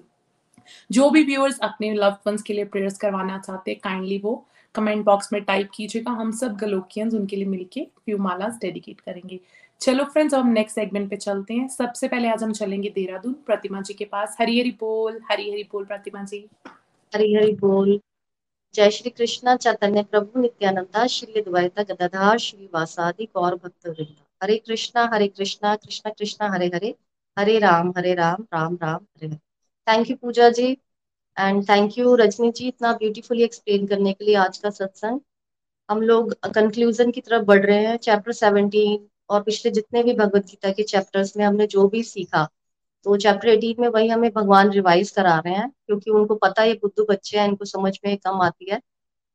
जो 0.92 1.10
भी 1.10 1.24
व्यूअर्स 1.24 1.58
अपने 1.58 1.94
लव 1.94 2.16
वंस 2.26 2.42
के 2.42 2.52
लिए 2.52 2.64
प्रेयर्स 2.64 2.98
करवाना 2.98 3.38
चाहते 3.38 3.70
हैं 3.70 3.80
काइंडली 3.84 4.18
वो 4.18 4.46
कमेंट 4.74 5.04
बॉक्स 5.04 5.32
में 5.32 5.42
टाइप 5.44 5.70
कीजिएगा। 5.74 6.10
हम 6.10 6.32
सब 6.32 6.56
गलोकियंस 6.56 7.14
उनके 7.14 7.36
लिए 7.36 7.44
मिलके 7.44 7.84
फ्यू 7.84 8.18
मालास 8.18 8.58
डेडिकेट 8.60 9.00
करेंगे। 9.00 9.40
चलो 9.80 10.04
फ्रेंड्स 10.04 10.34
हम 10.34 10.48
नेक्स्ट 10.48 10.74
सेगमेंट 10.74 11.10
पे 11.10 11.16
चलते 11.16 11.54
हैं। 11.54 11.68
सबसे 11.68 12.08
पहले 12.08 12.28
आज 12.28 12.42
हम 12.42 12.52
चलेंगे 12.52 12.90
देहरादून। 12.90 13.32
प्रतिमा 13.32 13.80
जी 13.80 13.94
के 13.94 14.04
पास। 14.04 14.36
हरी 14.40 14.60
हरी 14.60 14.70
बोल 14.70 15.20
हरी 15.30 15.50
हरी 15.50 15.62
बोल 15.62 15.84
प्रतिमा 15.84 16.24
जी। 16.24 16.46
हरी 17.14 17.34
हरी 17.34 17.52
बोल। 17.52 18.00
जय 18.74 18.90
श्री 18.90 19.10
कृष्ण, 19.10 19.56
चैतन्य 19.56 20.02
प्रभु, 20.02 20.40
नित्यानंदा, 20.40 21.06
श्री 21.06 21.40
द्वैता 21.40 21.82
गदाधार, 21.82 22.38
श्री 22.38 22.68
वासादि, 22.74 23.24
गौर 23.24 23.54
भक्त 23.54 23.86
वृंदा। 23.86 24.26
Hare 24.42 24.56
Krishna 24.56 25.10
Hare 25.14 25.28
Krishna, 25.28 25.76
Krishna 25.76 26.10
Krishna, 26.10 26.48
Hare 26.48 26.66
Hare. 26.66 26.94
Hare 27.38 27.58
Ram 27.58 27.92
Hare 27.96 28.14
Ram 28.14 28.42
Ram 28.42 28.78
Ram, 28.82 28.94
Hare 28.94 29.26
Hare. 29.26 29.49
Thank 29.90 30.10
you 30.10 30.16
Puja 30.16 30.48
ji 30.50 30.66
and 31.36 31.62
thank 31.68 31.98
you 31.98 32.14
Rajni 32.16 32.50
ji 32.52 32.66
इतना 32.68 32.92
ब्यूटीफुली 32.94 33.42
एक्सप्लेन 33.44 33.86
करने 33.86 34.12
के 34.12 34.24
लिए 34.24 34.34
आज 34.36 34.58
का 34.58 34.70
सत्संग। 34.70 35.20
हम 35.88 36.02
लोग 36.02 36.32
कंक्लूजन 36.54 37.10
की 37.10 37.20
तरफ़ 37.20 37.42
बढ़ 37.44 37.64
रहे 37.66 37.84
हैं 37.86 37.96
चैप्टर 37.98 38.32
सेवनटीन 38.32 38.98
और 39.30 39.42
पिछले 39.42 39.70
जितने 39.72 40.02
भी 40.02 40.12
भगवत 40.14 40.46
गीता 40.46 40.70
के 40.72 40.82
चैप्टर्स 40.82 41.36
में 41.36 41.44
हमने 41.44 41.66
जो 41.66 41.88
भी 41.88 42.02
सीखा 42.04 42.48
तो 43.06 43.16
चैप्टर 43.16 43.48
एटीन 43.48 43.80
में 43.80 43.88
वही 43.88 44.08
हमें 44.08 44.30
भगवान 44.32 44.70
रिवाइज 44.72 45.10
करा 45.10 45.38
रहे 45.38 45.54
हैं, 45.54 45.68
क्योंकि 45.86 46.10
उनको 46.10 46.34
पता 46.36 46.62
है 46.62 46.72
बुद्धू 46.76 47.04
बच्चे 47.10 47.38
हैं, 47.38 47.46
इनको 47.48 47.64
समझ 47.64 47.98
में 48.06 48.16
कम 48.18 48.40
आती 48.42 48.70
है। 48.70 48.80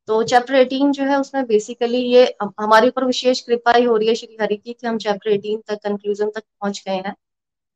तो 0.08 0.22
चैप्टर 0.24 0.54
एटीन 0.54 0.92
जो 0.92 1.04
है, 1.04 1.16
उसमें 1.20 1.46
बेसिकली 1.46 1.98
ये 1.98 2.24
हमारे 2.60 2.88
ऊपर 2.88 3.04
विशेष 3.04 3.40
कृपा 3.40 3.72
ही 3.72 3.84
हो 3.84 3.96
रही 3.96 4.08
है 4.08 4.14
श्री 4.14 4.36
हरि 4.40 4.56
की, 4.56 4.72
कि 4.72 4.86
हम 4.86 4.98
चैप्टर 4.98 5.30
एटीन 5.30 5.62
तक 5.68 5.82
कंक्लूजन 5.84 6.30
तक 6.30 6.42
पहुँच 6.60 6.82
गए 6.88 6.96
हैं। 6.96 7.14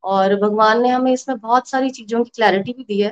और 0.04 0.34
भगवान 0.40 0.82
ने 0.82 0.88
हमें 0.90 1.12
इसमें 1.12 1.38
बहुत 1.38 1.68
सारी 1.68 1.90
चीज़ों 1.92 2.22
की 2.24 2.30
क्लैरिटी 2.34 2.72
भी 2.72 2.84
दी 2.84 3.00
है, 3.00 3.10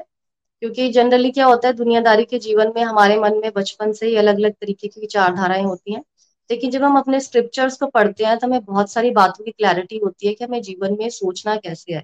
क्योंकि 0.63 0.89
जनरली 0.93 1.31
क्या 1.33 1.47
होता 1.47 1.69
है, 1.69 1.75
दुनियादारी 1.75 2.25
के 2.27 2.39
जीवन 2.41 2.73
में 2.77 2.83
हमारे 2.85 3.19
मन 3.21 3.37
में 3.37 3.51
बचपन 3.57 3.93
से 3.95 4.07
ही 4.07 4.17
अलग 4.19 4.37
अलग 4.37 4.53
तरीके 4.53 4.89
की 4.89 5.01
विचारधाराएँ 5.01 5.65
होती 5.65 5.95
हैं। 5.95 6.03
लेकिन 6.51 6.71
जब 6.71 6.83
हम 6.85 6.99
अपने 6.99 7.21
स्क्रिप्चर्स 7.21 7.77
को 7.79 7.87
पढ़ते 7.89 8.25
हैं 8.25 8.37
तो 8.39 8.47
हमें 8.47 8.65
बहुत 8.65 8.91
सारी 8.91 9.11
बातों 9.13 9.45
की 9.45 9.51
क्लैरिटी 9.51 9.99
होती 9.99 10.27
है 10.27 10.33
कि 10.35 10.45
हमें 10.45 10.61
जीवन 10.63 10.97
में 11.01 11.09
सोचना 11.11 11.57
कैसे 11.59 11.95
है, 11.95 12.03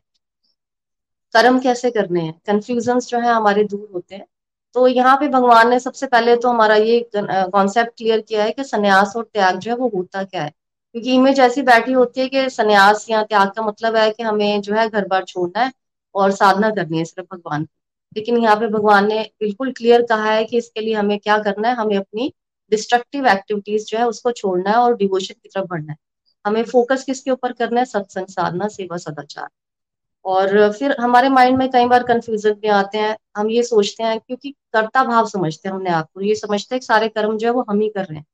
कर्म 1.34 1.58
कैसे 1.60 1.90
करने 1.90 2.20
हैं 2.22 2.32
कंफ्यूजन 2.46 2.98
जो 3.00 3.18
है 3.20 3.32
हमारे 3.32 3.64
दूर 3.66 3.88
होते 3.94 4.14
हैं। 4.14 4.26
तो 4.76 4.86
यहाँ 4.88 5.16
पे 5.16 5.28
भगवान 5.28 5.68
ने 5.70 5.78
सबसे 5.80 6.06
पहले 6.06 6.36
तो 6.36 6.48
हमारा 6.48 6.74
ये 6.76 6.98
कॉन्सेप्ट 7.16 7.96
क्लियर 7.96 8.20
किया 8.20 8.44
है 8.44 8.52
कि 8.52 8.64
संन्यास 8.64 9.12
और 9.16 9.24
त्याग 9.24 9.58
जो 9.58 9.70
है 9.70 9.76
वो 9.78 9.88
होता 9.88 10.22
क्या 10.24 10.42
है। 10.42 10.52
क्योंकि 10.94 11.14
इमेज 11.14 11.40
ऐसी 11.40 11.62
बैठी 11.62 11.92
होती 11.92 12.20
है 12.20 12.28
कि 12.28 12.48
संन्यास 12.50 13.06
या 13.10 13.22
त्याग 13.22 13.48
का 13.48 13.62
मतलब 13.62 13.96
है 13.96 14.10
कि 14.10 14.22
हमें 14.22 14.60
जो 14.60 14.74
है 14.74 14.88
घर 14.88 15.06
बार 15.08 15.24
छोड़ना 15.24 15.60
है 15.60 15.72
और 16.14 16.30
साधना 16.32 16.70
करनी 16.70 16.98
है 16.98 17.04
सिर्फ़ 17.04 17.34
भगवान 17.34 17.66
लेकिन 18.16 18.36
यहाँ 18.38 18.56
पे 18.56 18.66
भगवान 18.68 19.06
ने 19.08 19.22
बिल्कुल 19.40 19.72
क्लियर 19.72 20.02
कहा 20.02 20.30
है 20.30 20.44
कि 20.44 20.58
इसके 20.58 20.80
लिए 20.80 20.94
हमें 20.94 21.18
क्या 21.18 21.38
करना 21.38 21.68
है? 21.68 21.74
हमें 21.74 21.96
अपनी 21.96 22.32
डिस्ट्रक्टिव 22.72 23.26
एक्टिविटीज़ 23.26 23.86
जो 23.86 23.98
है 23.98 24.06
उसको 24.08 24.32
छोड़ना 24.32 24.70
है 24.70 24.76
और 24.76 24.96
डिवोशन 24.96 25.34
की 25.42 25.48
तरफ़ 25.48 25.66
बढ़ना 25.66 25.92
है। 25.92 25.98
हमें 26.44 26.62
फोकस 26.64 27.04
किसके 27.04 27.30
ऊपर 27.30 27.52
करना 27.52 27.80
है? 27.80 27.86
सत्संग, 27.86 28.26
साधना, 28.26 28.68
सेवा, 28.68 28.96
सदाचार। 28.96 29.48
और 30.24 30.72
फिर 30.72 30.96
हमारे 31.00 31.28
माइंड 31.28 31.58
में 31.58 31.68
कई 31.70 31.86
बार 31.86 32.02
कंफ्यूजन 32.02 32.52
भी 32.52 32.68
आते 32.68 32.98
हैं। 32.98 33.16
हम 33.36 33.50
ये 33.50 33.62
सोचते 33.62 34.02
हैं 34.04 34.18
क्योंकि 34.20 34.50
कर्ता 34.72 35.04
भाव 35.04 35.26
समझते 35.28 35.68
हैं 35.68 35.74
हमने 35.76 35.90
आपको। 35.90 36.20
ये 36.20 36.34
समझते 36.34 36.74
हैं 36.74 36.80
कि 36.80 36.86
सारे 36.86 37.08
कर्म 37.08 37.36
जो 37.38 37.46
है 37.48 37.52
वो 37.52 37.64
हम 37.70 37.80
ही 37.80 37.88
कर 37.88 38.04
रहे 38.04 38.18
हैं। 38.18 38.24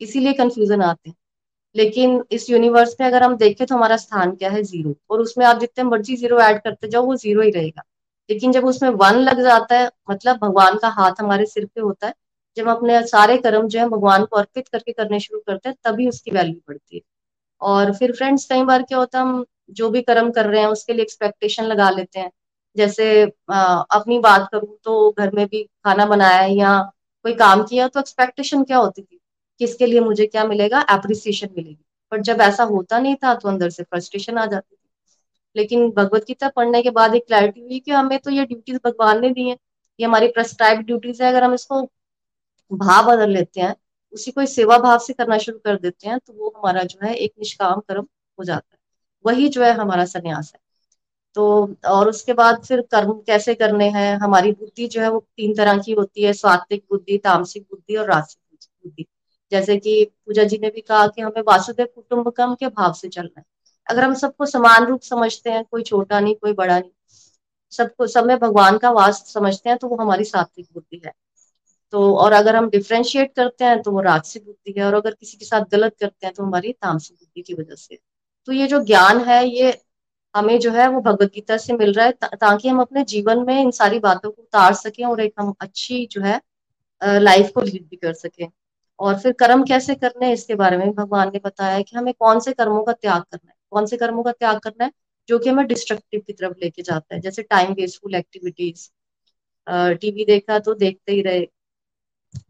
इसीलिए 0.00 0.32
कंफ्यूजन 0.32 0.82
आते 0.82 1.10
हैं। 1.10 1.16
लेकिन 1.74 2.22
इस 2.32 2.48
यूनिवर्स 2.50 2.94
में 3.00 3.06
अगर 3.06 3.22
हम 3.22 3.36
देखें 3.38 3.66
तो 3.66 3.74
हमारा 3.74 3.96
स्थान 3.98 4.34
क्या 4.36 4.50
है? 4.50 4.62
ज़ीरो 4.64 4.94
और 5.10 5.20
उसमें 5.20 5.44
आप 5.46 5.58
जितने 5.60 5.84
मर्ज़ी 5.86 6.16
ज़ीरो 6.16 6.40
ऐड 6.40 6.60
करते 6.62 6.88
जाओ 6.88 7.04
वो 7.06 7.16
ज़ीरो 7.16 7.42
ही 7.42 7.50
रहेगा। 7.52 7.82
लेकिन 8.30 8.52
जब 8.52 8.64
उसमें 8.66 8.88
वन 8.92 9.16
लग 9.20 9.40
जाता 9.42 9.78
है 9.78 9.90
मतलब 10.10 10.38
भगवान 10.42 10.76
का 10.78 10.88
हाथ 10.92 11.20
हमारे 11.20 11.46
सिर 11.46 11.64
पे 11.66 11.80
होता 11.80 12.06
है 12.06 12.14
जब 12.56 12.68
अपने 12.68 13.02
सारे 13.08 13.36
कर्म 13.38 13.68
जो 13.68 13.78
है 13.80 13.88
भगवान 13.88 14.24
को 14.26 14.36
अर्पित 14.38 14.68
करके 14.68 14.92
करने 14.92 15.20
शुरू 15.20 15.40
करते 15.46 15.68
हैं 15.68 15.76
तभी 15.84 16.08
उसकी 16.08 16.30
वैल्यू 16.30 16.60
बढ़ती 16.68 16.96
है। 16.96 17.02
और 17.60 17.92
फिर 17.96 18.12
फ्रेंड्स 18.14 18.46
कई 18.46 18.64
बार 18.64 18.82
क्या 18.84 18.98
होता 18.98 19.18
है 19.18 19.24
हम 19.24 19.44
जो 19.72 19.90
भी 19.90 20.02
कर्म 20.02 20.30
कर 20.32 20.46
रहे 20.46 20.60
हैं 20.62 20.68
उसके 20.70 20.92
लिए 20.92 21.02
एक्सपेक्टेशन 21.02 21.64
लगा 21.66 21.90
लेते 21.92 22.20
हैं। 22.20 22.30
जैसे 22.76 23.24
आ, 23.52 23.62
अपनी 23.92 24.18
बात 24.20 24.48
करूँ 24.52 24.76
तो 24.84 25.10
घर 25.12 25.32
में 25.36 25.46
भी 25.48 25.64
खाना 25.84 26.06
बनाया 26.08 26.42
या 26.56 26.78
कोई 27.24 27.34
काम 27.36 27.64
किया 27.64 27.88
तो 27.88 28.00
एक्सपेक्टेशन 28.00 28.64
क्या 28.64 28.78
होती 28.78 29.02
थी? 29.02 29.19
किसके 29.60 29.86
लिए 29.86 30.00
मुझे 30.00 30.26
क्या 30.26 30.44
मिलेगा? 30.44 30.80
एप्रिसिएशन 30.90 31.48
मिलेगी। 31.56 31.84
पर 32.10 32.20
जब 32.20 32.40
ऐसा 32.40 32.64
होता 32.64 32.98
नहीं 32.98 33.16
था 33.16 33.34
तो 33.34 33.48
अंदर 33.48 33.70
से 33.70 33.82
फ्रस्ट्रेशन 33.82 34.38
आ 34.38 34.46
जाती 34.46 34.76
थी। 34.76 34.88
लेकिन 35.56 35.90
भगवत 35.90 36.24
गीता 36.28 36.48
पढ़ने 36.48 36.82
के 36.82 36.90
बाद 36.90 37.14
एक 37.14 37.26
क्लैरिटी 37.26 37.60
हुई 37.60 37.78
कि 37.80 37.90
हमें 37.90 38.18
तो 38.18 38.30
ये 38.30 38.44
ड्यूटीज़ 38.46 38.78
भगवान 38.84 39.20
ने 39.20 39.30
दी 39.30 39.48
है। 39.48 39.56
ये 40.00 40.06
हमारी 40.06 40.28
प्रेस्क्राइब 40.28 40.80
ड्यूटीज़ 40.80 41.22
है। 41.22 41.28
अगर 41.30 41.44
हम 41.44 41.54
इसको 41.54 41.82
भाव 42.72 43.06
बदल 43.06 43.30
लेते 43.30 43.60
हैं, 43.60 43.76
उसी 44.12 44.30
को 44.30 44.46
सेवा 44.46 44.78
भाव 44.78 44.98
से 44.98 45.12
करना 45.12 45.38
शुरू 45.38 45.58
कर 45.58 45.76
देते 45.76 46.08
हैं 46.08 46.18
तो 46.18 46.32
वो 46.32 46.54
हमारा 46.56 46.82
जो 46.82 47.06
है 47.06 47.14
एक 47.14 47.32
निष्काम 47.38 47.80
कर्म 47.80 48.06
हो 48.38 48.44
जाता 48.44 48.68
है। 48.72 48.78
वही 49.26 49.48
जो 49.48 49.62
है 49.64 49.72
हमारा 49.72 50.04
संन्यास 50.04 50.52
है। 50.54 50.60
तो 51.34 51.74
और 51.86 52.08
उसके 52.08 52.32
बाद 52.32 52.64
फिर 52.64 52.80
कर्म 52.80 53.12
कैसे 53.12 53.54
करने 53.54 53.88
हैं? 53.90 54.16
हमारी 54.16 54.52
बुद्धि 54.52 54.88
जो 54.88 55.00
है 55.00 55.10
वो 55.10 55.26
तीन 55.36 55.54
तरह 55.56 55.78
की 55.78 55.92
होती 55.92 56.22
है। 56.22 56.32
सात्विक 56.32 56.84
बुद्धि, 56.90 57.18
तामसिक 57.18 57.62
बुद्धि 57.62 57.96
और 57.96 58.06
रासिक 58.06 58.58
बुद्धि। 58.84 59.06
जैसे 59.52 59.76
कि 59.78 60.04
पूजा 60.26 60.44
जी 60.44 60.58
ने 60.58 60.68
भी 60.70 60.80
कहा 60.82 61.06
कि 61.08 61.22
हमें 61.22 61.42
वासुदेव 61.42 61.86
कुटुंबकम 61.86 62.54
के 62.54 62.68
भाव 62.68 62.92
से 62.92 63.08
चलना 63.08 63.38
है। 63.38 63.44
अगर 63.86 64.04
हम 64.04 64.14
सबको 64.16 64.46
समान 64.46 64.84
रूप 64.86 65.00
समझते 65.02 65.50
हैं, 65.50 65.64
कोई 65.64 65.82
छोटा 65.82 66.20
नहीं, 66.20 66.34
कोई 66.36 66.52
बड़ा 66.54 66.78
नहीं, 66.78 66.90
सबको, 67.72 68.06
सब 68.08 68.26
में 68.26 68.38
भगवान 68.38 68.78
का 68.78 68.90
वास 68.92 69.22
समझते 69.32 69.68
हैं 69.70 69.78
तो 69.78 69.88
वो 69.88 69.96
हमारी 69.96 70.24
सात्विक 70.24 70.66
बुद्धि 70.74 71.00
है। 71.06 71.12
तो 71.92 72.14
और 72.16 72.32
अगर 72.32 72.56
हम 72.56 72.68
डिफ्रेंशिएट 72.70 73.32
करते 73.36 73.64
हैं 73.64 73.80
तो 73.82 73.90
वो 73.92 74.00
राजसिक 74.02 74.44
बुद्धि 74.46 74.74
है, 74.78 74.84
और 74.86 74.94
अगर 74.94 75.14
किसी 75.14 75.36
के 75.36 75.44
साथ 75.44 75.64
गलत 75.72 75.96
करते 76.00 76.26
हैं 76.26 76.34
तो 76.34 76.42
हमारी 76.42 76.72
तामसिक 76.72 77.16
बुद्धि 77.16 77.42
की 77.42 77.54
वजह 77.54 77.74
से। 77.76 77.98
तो 78.48 78.52
ये 78.52 78.66
जो 78.66 78.80
ज्ञान 78.84 79.20
है, 79.20 79.46
ये 79.48 79.78
हमें 80.34 80.58
जो 80.60 80.70
है, 80.72 80.86
वो 80.88 81.00
भगवत 81.00 81.32
गीता 81.34 81.56
से 81.56 81.72
मिल 81.74 81.92
रहा 81.92 82.06
है 82.06 82.12
ताकि 82.12 82.68
हम 82.68 82.80
अपने 82.80 83.02
जीवन 83.04 83.44
में 83.46 83.60
इन 83.60 83.70
सारी 83.72 83.98
बातों 84.00 84.30
को 84.30 84.42
उतार 84.42 84.74
सकें, 84.74 85.04
और 85.04 85.20
एक 85.20 85.34
हम 85.38 85.54
अच्छी 85.60 86.06
जो 86.12 86.20
है 86.22 86.40
लाइफ 87.02 87.50
को 87.54 87.62
लीड 87.62 87.88
भी 87.90 87.96
कर 87.96 88.12
सकें। 88.14 88.48
और 89.00 89.18
फिर 89.20 89.32
कर्म 89.32 89.62
कैसे 89.64 89.94
करने 89.94 90.26
हैं, 90.26 90.32
इसके 90.34 90.54
बारे 90.54 90.76
में 90.76 90.90
भगवान 90.92 91.30
ने 91.34 91.40
बताया 91.44 91.74
है 91.74 91.82
कि 91.82 91.96
हमें 91.96 92.12
कौन 92.14 92.40
से 92.40 92.52
कर्मों 92.52 92.82
का 92.84 92.92
त्याग 92.92 93.22
करना 93.22 93.50
है। 93.50 93.56
कौन 93.72 93.86
से 93.86 93.96
कर्मों 93.96 94.22
का 94.22 94.32
त्याग 94.32 94.58
करना 94.60 94.84
है, 94.84 94.92
जो 95.28 95.38
कि 95.38 95.48
हमें 95.48 95.66
डिस्ट्रक्टिव 95.66 96.20
की 96.26 96.32
तरफ़ 96.32 96.56
लेके 96.62 96.82
जाता 96.82 97.14
है। 97.14 97.20
जैसे 97.20 97.42
टाइम 97.42 97.72
वेस्टफुल 97.72 98.14
एक्टिविटीज़ 98.14 98.88
टीवी 100.00 100.24
देखा 100.24 100.58
तो 100.58 100.74
देखते 100.74 101.12
ही 101.12 101.22
रहे। 101.22 101.46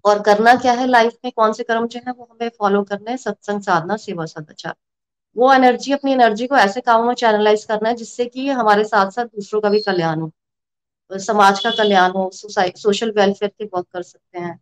और 0.05 0.21
करना 0.23 0.55
क्या 0.55 0.73
है 0.73 0.87
लाइफ 0.87 1.13
में 1.25 1.33
कौन 1.37 1.53
से 1.53 1.63
कर्म 1.63 1.87
जो 1.89 2.01
है, 2.07 2.13
वो 2.13 2.29
हमें 2.33 2.49
फॉलो 2.59 2.83
करना 2.85 3.11
है, 3.11 3.17
सत्संग 3.17 3.61
साधना, 3.63 3.97
सेवा 3.97 4.25
सदाचार। 4.27 4.75
वो 5.37 5.53
एनर्जी 5.53 5.93
अपनी 5.93 6.13
एनर्जी 6.13 6.47
को 6.47 6.57
ऐसे 6.57 6.81
कामों 6.81 7.05
में 7.05 7.15
चैनलाइज 7.15 7.65
करना 7.65 7.89
है, 7.89 7.95
जिससे 7.97 8.27
कि 8.27 8.49
हमारे 8.51 8.85
साथ 8.85 9.11
साथ 9.11 9.25
दूसरों 9.27 9.61
का 9.61 9.71
भी 9.71 9.81
कल्याण 9.81 10.21
हो। 10.21 10.33
समाज 11.11 11.61
का 11.61 11.71
कल्याण 11.71 12.11
हो 12.11 12.31
सोशल 12.35 13.11
वेलफेयर 13.11 13.53
के 13.59 13.65
वर्क 13.65 13.87
कर 13.93 14.03
सकते 14.03 14.39
हैं। 14.39 14.59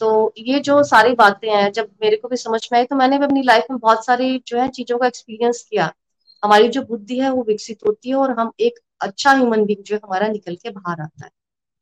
तो 0.00 0.32
ये 0.38 0.58
जो 0.60 0.82
सारी 0.82 1.12
बातें 1.14 1.48
हैं, 1.50 1.70
जब 1.72 1.90
मेरे 2.02 2.16
को 2.16 2.28
भी 2.28 2.36
समझ 2.36 2.60
में 2.72 2.78
आई 2.78 2.84
तो 2.84 2.96
मैंने 2.96 3.18
भी 3.18 3.24
अपनी 3.24 3.42
लाइफ 3.42 3.64
में 3.70 3.78
बहुत 3.78 4.06
सारी 4.06 4.42
जो 4.46 4.58
है 4.60 4.68
चीज़ों 4.68 4.98
का 4.98 5.06
एक्सपीरियंस 5.06 5.62
किया। 5.70 5.92
हमारी 6.42 6.68
जो 6.68 6.82
बुद्धि 6.82 7.18
है, 7.18 7.30
वो 7.30 7.42
विकसित 7.42 7.86
होती 7.86 8.08
है 8.08 8.14
और 8.14 8.30
हम 8.38 8.52
एक 8.60 8.78
अच्छा 9.00 9.32
ह्यूमन 9.32 9.64
बींग 9.64 9.82
जो 9.82 9.96
हमारा 9.96 10.28
निकल 10.28 10.56
के 10.56 10.70
बाहर 10.70 11.00
आता 11.00 11.24
है। 11.24 11.30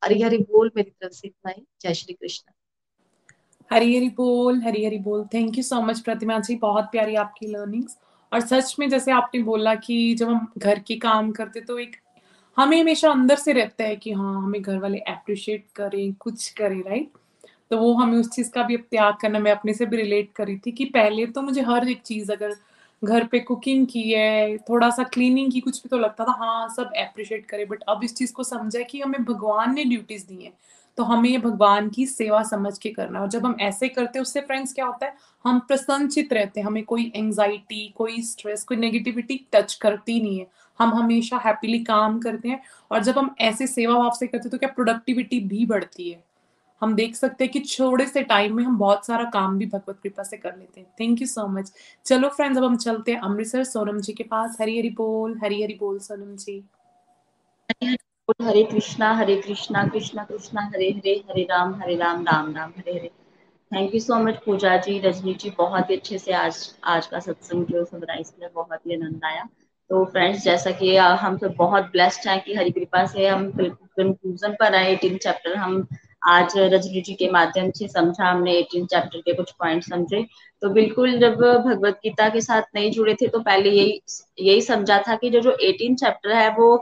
हरी 0.01 0.21
हरी 0.21 0.37
बोल 0.37 0.71
मेरी 0.75 0.91
तरफ़ 0.91 1.11
से 1.11 1.27
इतना 1.27 1.51
ही। 1.51 1.65
जय 1.81 1.93
श्री 1.93 2.13
कृष्ण। 2.13 2.51
हरी 3.71 3.95
हरी 3.97 4.09
बोल 4.09 4.61
हरी 4.61 4.85
हरी 4.85 4.97
बोल। 4.99 5.23
Thank 5.33 5.57
you 5.57 5.63
so 5.63 5.81
much 5.81 5.99
Pratima 5.99 6.39
ji. 6.39 6.55
बहुत 6.55 6.85
प्यारी 6.85 7.15
आपकी 7.15 7.47
लर्निंग्स 7.47 7.97
और 8.31 8.39
सच 8.41 8.75
में 8.79 8.87
जैसे 8.89 9.11
आपने 9.11 9.41
बोला 9.43 9.75
कि 9.75 10.13
जब 10.15 10.29
हम 10.29 10.47
घर 10.57 10.79
के 10.79 10.95
काम 10.95 11.31
करते 11.31 11.61
तो 11.61 11.77
एक 11.79 11.95
हमें 12.57 12.79
हमेशा 12.81 13.11
अंदर 13.11 13.35
से 13.35 13.53
रहता 13.53 13.83
है 13.83 13.95
कि 13.95 14.11
हाँ 14.11 14.35
हमें 14.43 14.61
घर 14.61 14.77
वाले 14.77 14.99
अप्रिशिएट 14.99 15.65
करें, 15.75 16.13
कुछ 16.13 16.49
करें 16.49 16.81
राइट 16.81 17.11
तो 17.71 17.77
वो 17.77 17.93
हमें 17.93 18.17
उस 18.17 18.29
चीज़ 18.29 18.51
का 18.51 18.63
भी 18.63 18.77
त्याग 18.77 19.15
करना, 19.21 19.39
मैं 19.39 19.51
अपने 19.51 19.73
से 19.73 19.85
भी 19.85 19.97
रिलेट 19.97 20.31
करी 20.35 20.57
थी 20.57 20.71
कि 20.71 20.85
पहले 20.85 21.25
तो 21.27 21.41
मुझे 21.41 21.61
हर 21.61 21.89
एक 21.89 22.01
चीज़ 22.01 22.31
अगर 22.31 22.55
घर 23.01 23.23
पे 23.27 23.39
कुकिंग 23.39 23.85
की 23.87 24.01
है 24.11 24.57
थोड़ा 24.59 24.89
सा 24.89 25.03
क्लीनिंग 25.03 25.51
की 25.51 25.59
कुछ 25.59 25.81
भी 25.83 25.89
तो 25.89 25.97
लगता 25.97 26.25
था 26.25 26.35
हाँ 26.39 26.67
सब 26.69 26.91
अप्रिशिएट 26.97 27.45
करे 27.45 27.65
बट 27.65 27.83
अब 27.89 28.03
इस 28.03 28.15
चीज़ 28.15 28.33
को 28.33 28.43
समझा 28.43 28.81
कि 28.81 29.01
हमें 29.01 29.23
भगवान 29.25 29.73
ने 29.75 29.83
ड्यूटीज़ 29.85 30.25
दी 30.27 30.43
है। 30.43 30.51
तो 30.97 31.03
हमें 31.03 31.29
ये 31.29 31.37
भगवान 31.37 31.89
की 31.89 32.05
सेवा 32.05 32.41
समझ 32.43 32.77
के 32.77 32.89
करना 32.89 33.19
और 33.21 33.29
जब 33.29 33.45
हम 33.45 33.55
ऐसे 33.61 33.87
करते 33.89 34.19
हैं, 34.19 34.21
उससे 34.21 34.41
फ्रेंड्स 34.41 34.73
क्या 34.73 34.85
होता 34.85 35.05
है? 35.05 35.13
हम 35.45 35.59
प्रसन्नचित 35.59 36.33
रहते 36.33 36.59
हैं, 36.59 36.67
हमें 36.67 36.83
कोई 36.83 37.11
एंजाइटी 37.15 37.87
कोई 37.97 38.21
स्ट्रेस 38.21 38.63
कोई 38.63 38.77
नेगेटिविटी 38.77 39.39
टच 39.53 39.73
करती 39.75 40.19
नहीं 40.21 40.39
है। 40.39 40.47
हम 40.79 40.93
हमेशा 40.95 41.37
हैप्पीली 41.45 41.79
काम 41.83 42.19
करते 42.19 42.49
हैं 42.49 42.61
और 42.91 43.03
जब 43.03 43.17
हम 43.17 43.35
ऐसे 43.41 43.67
सेवा 43.67 43.97
भाव 43.99 44.11
से 44.19 44.27
करते 44.27 44.43
हैं 44.43 44.51
तो 44.51 44.57
क्या 44.57 44.69
प्रोडक्टिविटी 44.75 45.39
भी 45.39 45.65
बढ़ती 45.65 46.09
है। 46.11 46.23
हम 46.83 46.95
देख 46.95 47.15
सकते 47.15 47.43
हैं 47.43 47.51
कि 47.53 47.59
छोटे 47.59 48.05
से 48.05 48.21
टाइम 48.23 48.55
में 48.55 48.63
हम 48.63 48.77
बहुत 48.77 49.05
सारा 49.05 49.23
काम 49.31 49.57
भी 49.57 49.65
भगवत 49.65 49.99
कृपा 50.03 50.23
से 50.23 50.37
कर 50.37 50.55
लेते 50.57 50.79
हैं। 50.81 50.87
थैंक 50.99 51.21
यू 51.21 51.27
सो 51.27 51.47
मच 51.49 51.71
चलो 52.05 52.29
फ्रेंड्स 52.29 52.57
अब 52.57 52.63
हम 52.63 52.77
चलते 52.77 53.11
हैं 53.11 53.19
अमृतसर 53.21 53.63
सोनम 53.63 53.99
जी 53.99 54.13
के 54.13 54.23
पास। 54.25 54.57
हरी 54.61 54.77
हरी 54.77 54.89
बोल, 54.91 55.37
हरी 55.43 55.61
हरी 55.63 55.77
बोल 55.79 55.99
Sonam 55.99 56.35
ji. 56.35 56.63
Hare 58.41 58.63
Krishna 58.63 59.11
Hare 59.15 59.35
Krishna 59.41 59.85
Krishna 59.87 60.23
Krishna, 60.23 60.61
Hare 60.65 60.89
Hare 60.91 61.13
Hare 61.29 61.43
Ram 61.43 61.73
Hare 61.81 61.95
Ram 61.95 62.23
Ram 62.23 62.53
Ram, 62.55 62.73
Hare 62.77 62.91
Hare. 62.91 63.11
Thank 63.71 63.93
you 63.93 63.99
so 63.99 64.15
much 64.23 64.35
Puja 64.45 64.75
ji, 64.77 64.99
Rajni 64.99 65.33
ji, 65.33 65.49
बहुत 65.57 65.89
ही 65.89 65.95
अच्छे 65.95 66.17
से 66.17 66.33
आज 66.33 66.57
आज 66.83 67.07
का 67.07 67.19
सत्संग 67.19 67.65
जो 67.65 67.83
समराइज 67.85 68.29
किया 68.29 68.49
बहुत 68.55 68.79
ही 68.87 68.95
आनंद 68.95 69.25
आया। 69.25 69.47
तो 69.89 70.03
फ्रेंड्स 70.05 70.43
जैसा 70.43 70.71
कि 70.71 70.95
हम 70.97 71.37
सब 71.37 71.55
बहुत 71.57 71.83
ब्लेस्ड 71.91 72.27
हैं 72.29 72.39
कि 72.43 72.53
हरी 72.55 72.71
कृपा 72.71 73.05
से 73.05 73.27
हम 73.27 73.49
कंक्लूजन 73.51 74.55
पर 74.59 74.75
आए 74.75 74.91
एटीन 74.91 75.17
चैप्टर 75.17 75.55
हम 75.55 75.81
आज 76.23 76.53
रजनी 76.57 77.01
जी 77.01 77.13
के 77.13 77.29
माध्यम 77.31 77.69
से 77.71 77.87
समझा 77.87 78.25
हमने 78.25 78.53
एटीन 78.57 78.85
चैप्टर 78.85 79.19
के 79.19 79.33
कुछ 79.33 79.51
पॉइंट 79.51 79.83
समझे। 79.83 80.21
तो 80.61 80.69
बिल्कुल 80.69 81.17
जब 81.19 81.35
भगवत 81.65 81.99
गीता 82.03 82.27
के 82.29 82.41
साथ 82.41 82.61
नहीं 82.75 82.91
जुड़े 82.91 83.13
थे 83.13 83.27
तो 83.27 83.39
पहले 83.39 83.69
यही 83.69 84.01
यही 84.39 84.61
समझा 84.61 85.01
था 85.07 85.15
कि 85.15 85.29
जो 85.29 85.39
जो 85.41 85.51
एटीन 85.61 85.95
चैप्टर 85.95 86.31
है, 86.31 86.49
वो 86.49 86.81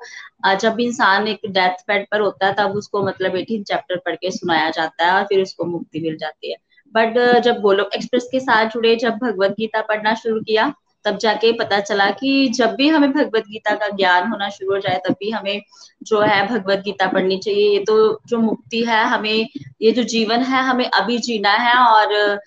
जब 0.62 0.80
इंसान 0.80 1.28
एक 1.28 1.40
डेथ 1.48 1.84
बेड 1.88 2.06
पर 2.12 2.22
होता 2.22 2.48
है, 2.48 2.54
तब 2.54 2.76
उसको 2.76 3.04
मतलब 3.06 3.36
एटीन 3.36 3.64
चैप्टर 3.64 3.98
पढ़ 4.06 4.16
के 4.16 4.32
सुनाया 4.32 4.70
जाता 4.70 5.06
है 5.06 5.14
और 5.14 5.24
फिर 5.24 5.42
उसको 5.42 5.66
मुक्ति 5.66 6.00
मिल 6.00 6.18
जाती 6.18 6.52
है। 6.52 6.58
बट, 6.96 7.18
जब 7.44 7.60
गोलोक 7.62 7.94
एक्सप्रेस 7.96 8.28
के 8.32 8.40
साथ 8.40 8.70
जुड़े, 8.70 8.96
जब 8.96 9.18
भगवत 9.18 9.52
गीता 9.52 9.82
पढ़ना 9.82 10.14
शुरू 10.16 10.40
किया 10.42 10.74
तब 11.06 11.18
जाके 11.18 11.52
पता 11.52 11.80
चला 11.80 12.10
कि 12.12 12.48
जब 12.48 12.76
भी 12.76 12.88
हमें 12.88 13.12
भगवत 13.12 13.44
गीता 13.44 13.76
का 13.76 13.88
ज्ञान 13.88 14.28
होना 14.30 14.50
शुरू 14.50 14.72
हो 14.74 14.80
जाए, 14.80 15.02
तब 15.08 15.16
भी 15.20 15.30
हमें 15.32 15.62
जो 16.04 16.22
है 16.22 16.46
भगवत 16.48 16.80
गीता 16.80 17.08
पढ़नी 17.08 17.38
चाहिए। 17.38 17.70
ये 17.70 17.84
तो 17.86 18.22
जो 18.28 18.38
मुक्ति 18.38 18.84
है, 18.84 19.04
हमें 19.06 19.48
ये 19.82 19.92
जो 19.92 20.04
जीवन 20.06 20.42
है, 20.44 20.64
हमें 20.64 20.86
अभी 20.86 21.18
जीना 21.20 21.52
है 21.52 21.76
और 21.76 22.40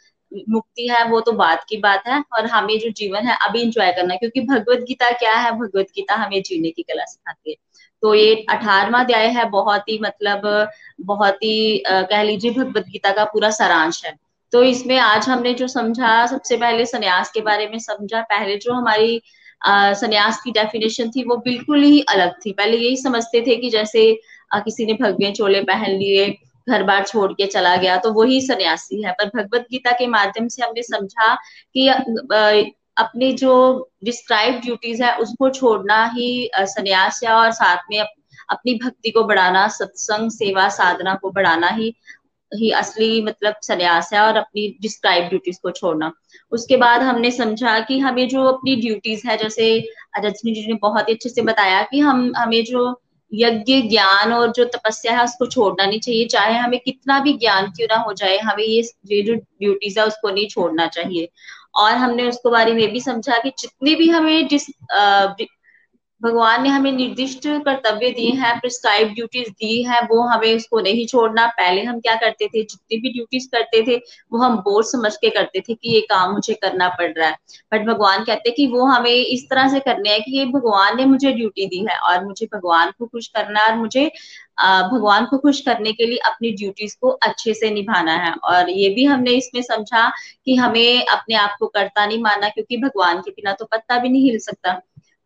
मुक्ति 0.49 0.89
है, 0.89 1.05
वो 1.09 1.21
तो 1.21 1.33
बात 1.33 1.65
की 1.69 1.77
बात 1.77 2.07
है। 2.07 2.23
और 2.33 2.47
हमें 2.47 2.79
जो 2.79 2.91
जीवन 2.91 3.27
है, 3.27 3.37
अभी 3.49 3.61
इंजॉय 3.63 3.93
करना 3.93 4.15
क्योंकि 4.15 4.41
भगवत 4.41 4.85
गीता 4.89 5.11
क्या 5.11 5.35
है? 5.35 5.53
भगवत 5.53 5.87
गीता 5.97 6.15
हमें 6.15 6.43
जीने 6.43 6.71
की 6.71 6.83
कला 6.83 7.05
सिखाती 7.05 7.51
है। 7.51 7.57
तो 8.03 8.15
ये 8.15 8.35
अठारवा 8.51 9.01
अध्याय 9.01 9.27
है, 9.29 9.45
बहुत 9.51 9.89
ही 9.89 9.99
मतलब 10.03 10.69
बहुत 11.01 11.37
ही 11.37 11.83
कह 11.87 12.23
लीजिए, 12.23 12.51
भगवत 12.51 12.85
गीता 12.85 13.13
का 13.13 13.25
पूरा 13.25 13.51
सारांश 13.51 14.05
है। 14.05 14.24
तो 14.55 14.63
इसमें 14.63 14.97
आज 14.99 15.29
हमने 15.29 15.53
जो 15.55 15.67
समझा 15.69 16.27
सबसे 16.27 16.57
पहले 16.57 16.85
संन्यास 16.87 17.31
के 17.31 17.41
बारे 17.41 17.67
में 17.69 17.79
समझा। 17.79 18.21
पहले 18.23 18.57
जो 18.57 18.73
हमारी 18.73 19.21
संन्यास 19.61 20.41
की 20.45 20.51
डेफिनेशन 20.53 21.11
थी 21.11 21.25
वो 21.29 21.37
बिल्कुल 21.45 21.83
ही 21.83 22.01
अलग 22.11 22.33
थी। 22.45 22.53
पहले 22.53 22.77
यही 22.77 22.97
समझते 22.97 23.41
थे 23.47 23.57
कि 23.57 23.71
जैसे 23.71 24.05
आ, 24.53 24.59
किसी 24.61 24.87
ने 24.87 24.93
भगवे 25.01 25.31
चोले 25.33 25.61
पहन 25.63 25.91
लिए 25.93 26.27
घर 26.67 26.83
बार 26.83 27.05
छोड़ 27.07 27.33
के 27.33 27.47
चला 27.47 27.75
गया 27.77 27.97
तो 27.97 28.13
वही 28.13 28.41
सन्यासी 28.41 29.03
है। 29.03 29.13
पर 29.13 29.31
भगवत 29.37 29.67
गीता 29.71 29.93
के 29.93 30.07
माध्यम 30.07 30.49
से 30.49 30.63
हमने 30.63 30.83
समझा 30.83 31.35
कि 31.75 31.89
अपनी 32.97 33.33
जो 33.33 33.55
डिस्क्राइब 34.05 34.61
ड्यूटीज़ 34.61 35.03
है 35.03 35.17
उसको 35.19 35.51
छोड़ना 35.51 36.05
ही 36.15 36.29
संन्यास 36.57 37.21
है 37.25 37.33
और 37.33 37.51
साथ 37.53 37.91
में 37.91 38.01
अपनी 38.01 38.75
भक्ति 38.85 39.11
को 39.11 39.25
बढ़ाना 39.25 39.67
सत्संग 39.69 40.31
सेवा 40.31 40.69
साधना 40.69 41.15
को 41.15 41.31
बढ़ाना 41.31 41.69
ही 41.69 41.95
ही 42.55 42.71
असली 42.71 43.23
मतलब 43.23 43.55
संन्यास 43.63 44.11
है 44.13 44.21
और 44.21 44.37
अपनी 44.37 44.79
डिस्क्राइब 44.83 45.25
ड्यूटीज़ 45.25 45.59
को 45.63 45.71
छोड़ना। 45.71 46.13
उसके 46.53 46.77
बाद 46.77 47.03
हमने 47.03 47.31
समझा 47.31 47.81
कि 47.81 47.99
हमें 47.99 48.29
जो 48.29 48.45
अपनी 48.45 48.77
ड्यूटीज़ 48.77 49.29
है, 49.29 49.37
जैसे 49.37 49.89
रजनी 50.19 50.55
जी 50.55 50.67
ने 50.67 50.75
बहुत 50.75 51.09
ही 51.09 51.15
अच्छे 51.15 51.29
से 51.29 51.43
बताया 51.43 51.83
कि 51.83 51.99
हम, 51.99 52.33
हमें 52.37 52.65
जो 52.65 53.01
यज्ञ, 53.35 53.83
ज्ञान 53.83 54.33
और 54.33 54.53
जो 54.53 54.65
तपस्या 54.65 55.19
है, 55.19 55.25
उसको 55.25 55.47
छोड़ना 55.47 55.87
नहीं 55.87 56.01
चाहिए। 56.01 56.25
चाहे 56.25 56.55
हमें 56.55 56.81
कितना 56.81 57.21
भी 57.21 57.33
ज्ञान 57.33 57.67
क्यों 57.67 57.89
ना 57.91 57.97
हो 57.97 58.13
जाए, 58.13 58.39
हमें 58.39 58.65
ये 58.65 58.83
ये 59.13 59.23
जो 59.23 59.35
ड्यूटीज़ 59.35 60.01
है, 60.01 60.07
उसको 60.07 60.31
नहीं 60.31 60.49
छोड़ना 60.49 60.87
चाहिए। 60.87 61.29
और 61.77 61.91
हमने 61.91 62.29
उसको 62.29 62.51
बारे 62.51 62.73
में 62.73 62.93
भी 62.93 63.01
समझा 63.01 63.39
कि 63.39 63.53
जितनी 63.59 63.95
भी 63.95 64.09
हमें 64.09 64.49
जिस 64.49 64.67
भगवान 66.21 66.62
ने 66.62 66.69
हमें 66.69 66.91
निर्दिष्ट 66.93 67.47
कर्तव्य 67.65 68.11
दिए 68.11 68.31
हैं 68.33 68.59
प्रिस्क्राइब 68.61 69.09
ड्यूटीज़ 69.09 69.49
दी 69.51 69.83
है, 69.85 70.01
वो 70.03 70.21
हमें 70.29 70.55
उसको 70.57 70.81
नहीं 70.81 71.07
छोड़ना। 71.07 71.47
पहले 71.59 71.83
हम 71.83 71.99
क्या 72.01 72.15
करते 72.15 72.47
थे? 72.47 72.62
जितनी 72.62 72.99
भी 73.01 73.12
ड्यूटीज़ 73.12 73.49
करते 73.53 73.83
थे, 73.87 73.97
वो 74.33 74.39
हम 74.39 74.57
बोझ 74.59 74.85
समझ 74.87 75.15
के 75.17 75.31
करते 75.31 75.61
थे 75.61 75.75
कि 75.75 75.95
ये 75.95 76.01
काम 76.11 76.33
मुझे 76.33 76.55
करना 76.55 76.89
पड़ 76.99 77.11
रहा 77.11 77.29
है। 77.29 77.37
बट 77.73 77.87
भगवान 77.87 78.25
कहते 78.25 78.49
हैं 78.49 78.55
कि 78.57 78.67
वो 78.67 78.85
हमें 78.85 79.11
इस 79.11 79.45
तरह 79.51 79.69
से 79.69 79.81
करने 79.81 80.11
हैं 80.11 80.21
कि 80.23 80.39
ये 80.39 80.45
भगवान 80.47 80.97
ने 80.97 81.05
मुझे 81.05 81.33
ड्यूटी 81.33 81.67
दी 81.67 81.85
है 81.91 81.99
और 82.01 82.25
मुझे 82.25 82.47
भगवान 82.55 82.93
को 82.99 83.07
खुश 83.07 83.27
करना 83.29 83.61
है 83.61 83.73
और 83.73 83.79
मुझे 83.79 84.07
भगवान 84.93 85.25
को 85.27 85.39
खुश 85.39 85.61
करने 85.61 85.93
के 85.93 86.07
लिए 86.07 86.19
अपनी 86.27 86.51
ड्यूटीज़ 86.53 86.97
को 87.01 87.11
अच्छे 87.23 87.55
से 87.55 87.71
निभाना 87.71 88.17
है। 88.17 88.33
और 88.45 88.71
ये 88.71 88.89
भी 88.95 89.05
हमने 89.05 89.31
इसमें 89.35 89.62
समझा 89.62 90.09
कि 90.45 90.57
हमें 90.57 91.07
अपने 91.07 91.35
आप 91.35 91.57
को 91.61 91.67
करता 91.69 92.07
नहीं 92.07 92.23
माना 92.23 92.49
क्योंकि 92.49 92.77
भगवान 92.77 93.21
के 93.21 93.31
बिना 93.31 93.53
तो 93.53 93.65
पत्ता 93.65 93.99
भी 93.99 94.09
नहीं 94.09 94.31
हिल 94.31 94.39
सकता। 94.41 94.81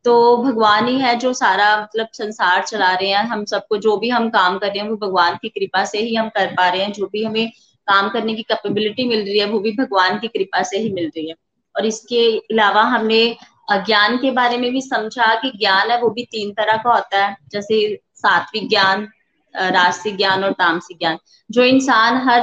तो 0.09 0.37
भगवान 0.37 0.87
ही 0.89 0.99
है 0.99 1.15
जो 1.19 1.33
सारा 1.33 1.65
मतलब 1.83 2.09
संसार 2.13 2.63
चला 2.63 2.93
रहे 2.95 3.09
हैं, 3.09 3.25
हम 3.25 3.45
सबको 3.45 3.77
जो 3.77 3.97
भी 3.97 4.09
हम 4.09 4.29
काम 4.31 4.59
कर 4.59 4.67
रहे 4.67 4.79
हैं, 4.79 4.89
वो 4.91 4.97
भगवान 4.97 5.35
की 5.43 5.49
कृपा 5.49 5.85
से 5.85 5.99
ही 5.99 6.15
हम 6.15 6.29
कर 6.29 6.47
पा 6.47 6.69
रहे 6.69 6.83
हैं, 6.83 6.93
जो 6.93 7.07
भी 7.07 7.25
हमें 7.25 7.51
काम 7.89 8.09
करने 8.09 8.35
की 8.35 8.43
कैपेबिलिटी 8.43 9.05
मिल 9.05 9.25
रही 9.25 9.39
है, 9.39 9.47
वो 9.47 9.59
भी 9.59 9.73
भगवान 9.73 10.19
की 10.19 10.29
कृपा 10.29 10.63
से 10.63 10.79
ही 10.79 10.93
मिल 10.93 11.07
रही 11.07 11.29
है। 11.29 11.35
और 11.77 11.87
इसके 11.87 12.23
अलावा 12.39 12.83
हमने 12.83 13.37
ज्ञान 13.73 14.17
के 14.17 14.31
बारे 14.31 14.59
में 14.59 14.71
भी 14.73 14.81
समझा 14.81 15.35
कि 15.35 15.51
ज्ञान 15.59 15.91
है, 15.91 16.01
वो 16.01 16.11
भी 16.11 16.25
तीन 16.25 16.53
तरह 16.53 16.77
का 16.77 16.95
होता 16.95 17.25
है, 17.25 17.37
जैसे 17.53 18.01
सात्विक 18.15 18.69
ज्ञान 18.69 19.09
राजसिक 19.55 20.17
ज्ञान 20.17 20.45
और 20.45 20.53
तामसिक 20.53 20.99
ज्ञान। 20.99 21.19
जो 21.51 21.65
इंसान 21.65 22.17
हर 22.29 22.41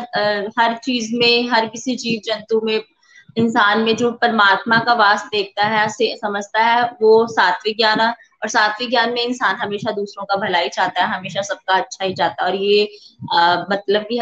हर 0.60 0.78
चीज़ 0.78 1.16
में, 1.16 1.50
हर 1.50 1.66
किसी 1.66 1.96
जीव 1.96 2.22
जंतु 2.26 2.62
में 2.64 2.80
इंसान 3.38 3.80
में 3.82 3.96
जो 3.96 4.12
परमात्मा 4.22 4.78
का 4.80 4.94
वास 4.96 5.26
देखता 5.32 5.66
है 5.68 5.88
समझता 5.90 6.64
है 6.64 6.84
वो 7.02 7.26
सात्विक 7.30 7.78
ज्ञान 7.78 8.00
और 8.02 8.50
सात्विक 8.50 8.90
ज्ञान 8.90 9.14
में 9.14 9.22
इंसान 9.24 9.56
हमेशा 9.56 9.92
दूसरों 9.92 10.26
का 10.26 10.36
भलाई 10.38 10.70
चाहता 10.70 11.04
है 11.04 11.08
हमेशा 11.10 11.42
सबका 11.42 11.74
अच्छा 11.74 12.06
ही 12.06 12.14
चाहता 12.14 12.44
है। 12.44 12.50
और 12.50 12.56
ये 12.58 12.88
आ, 13.34 13.56
मतलब 13.72 14.02
कि 14.10 14.20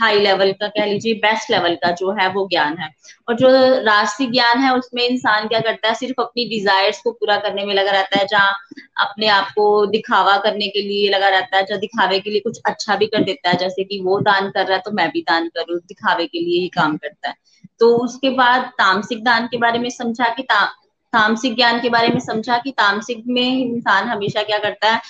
हाई 0.00 0.18
लेवल 0.20 0.52
का 0.52 0.68
कह 0.68 0.84
लीजिए 0.86 1.14
बेस्ट 1.16 1.50
लेवल 1.50 1.74
का 1.84 1.90
जो 1.92 2.12
है 2.20 2.28
वो 2.32 2.46
ज्ञान 2.50 2.76
है। 2.78 2.88
और 3.28 3.34
जो 3.36 3.48
राष्ट्रीय 3.84 4.28
ज्ञान 4.30 4.58
है 4.58 4.72
उसमें 4.74 5.02
इंसान 5.04 5.48
क्या 5.48 5.60
करता 5.60 5.88
है 5.88 5.94
सिर्फ़ 5.94 6.20
अपनी 6.22 6.44
डिजायर्स 6.50 7.00
को 7.02 7.12
पूरा 7.12 7.36
करने 7.38 7.64
में 7.64 7.74
लगा 7.74 7.90
रहता 7.90 8.18
है 8.18 8.26
जहाँ 8.26 8.52
अपने 9.00 9.28
आप 9.28 9.48
को 9.50 9.64
दिखावा 9.86 10.36
करने 10.38 10.68
के 10.68 10.82
लिए 10.82 11.08
लगा 11.10 11.28
रहता 11.28 11.56
है 11.56 11.64
जहाँ 11.66 11.80
दिखावे 11.80 12.18
के 12.20 12.30
लिए 12.30 12.40
कुछ 12.40 12.60
अच्छा 12.66 12.96
भी 12.96 13.06
कर 13.06 13.24
देता 13.24 13.50
है। 13.50 13.56
जैसे 13.56 13.84
कि 13.84 14.00
वो 14.02 14.20
दान 14.20 14.50
कर 14.50 14.66
रहा 14.66 14.76
है 14.76 14.82
तो 14.84 14.90
मैं 14.92 15.10
भी 15.10 15.22
दान 15.22 15.48
करूँ 15.48 15.78
दिखावे 15.78 16.26
के 16.26 16.40
लिए 16.40 16.60
ही 16.60 16.68
काम 16.68 16.96
करता 16.96 17.28
है। 17.28 17.34
तो 17.80 17.96
उसके 17.96 18.30
बाद 18.30 18.62
तामसिक 18.78 19.24
दान 19.24 19.46
के 19.46 19.58
बारे 19.58 19.78
में 19.78 19.88
समझा 19.90 20.28
कि 20.28 20.42
ता, 20.42 20.64
तामसिक 21.12 21.54
ज्ञान 21.56 21.80
के 21.80 21.88
बारे 21.90 22.08
में 22.08 22.18
समझा 22.20 22.56
कि 22.58 22.70
तामसिक 22.70 23.22
में 23.26 23.42
इंसान 23.42 24.08
हमेशा 24.08 24.42
क्या 24.42 24.58
करता 24.58 24.90
है 24.90 25.00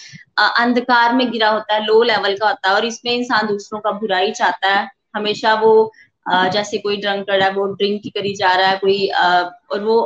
अंधकार 0.59 1.15
में 1.15 1.31
गिरा 1.33 1.49
होता 1.51 1.75
है 1.75 1.85
लो 1.87 2.03
लेवल 2.03 2.37
का 2.37 2.49
होता 2.49 2.69
है 2.69 2.75
और 2.75 2.85
इसमें 2.85 3.13
इंसान 3.13 3.47
दूसरों 3.47 3.81
का 3.81 3.91
बुराई 3.93 4.31
चाहता 4.33 4.69
है। 4.71 4.89
हमेशा 5.17 5.55
वो 5.55 5.93
जैसे 6.53 6.79
कोई 6.79 6.97
ड्रंक 6.97 7.27
कर 7.27 7.39
रहा 7.39 7.49
है 7.49 7.55
वो 7.55 7.67
ड्रिंक 7.75 8.03
करी 8.15 8.35
जा 8.35 8.53
रहा 8.55 8.69
है 8.69 8.77
कोई 8.79 9.07
और 9.09 9.83
वो 9.83 9.99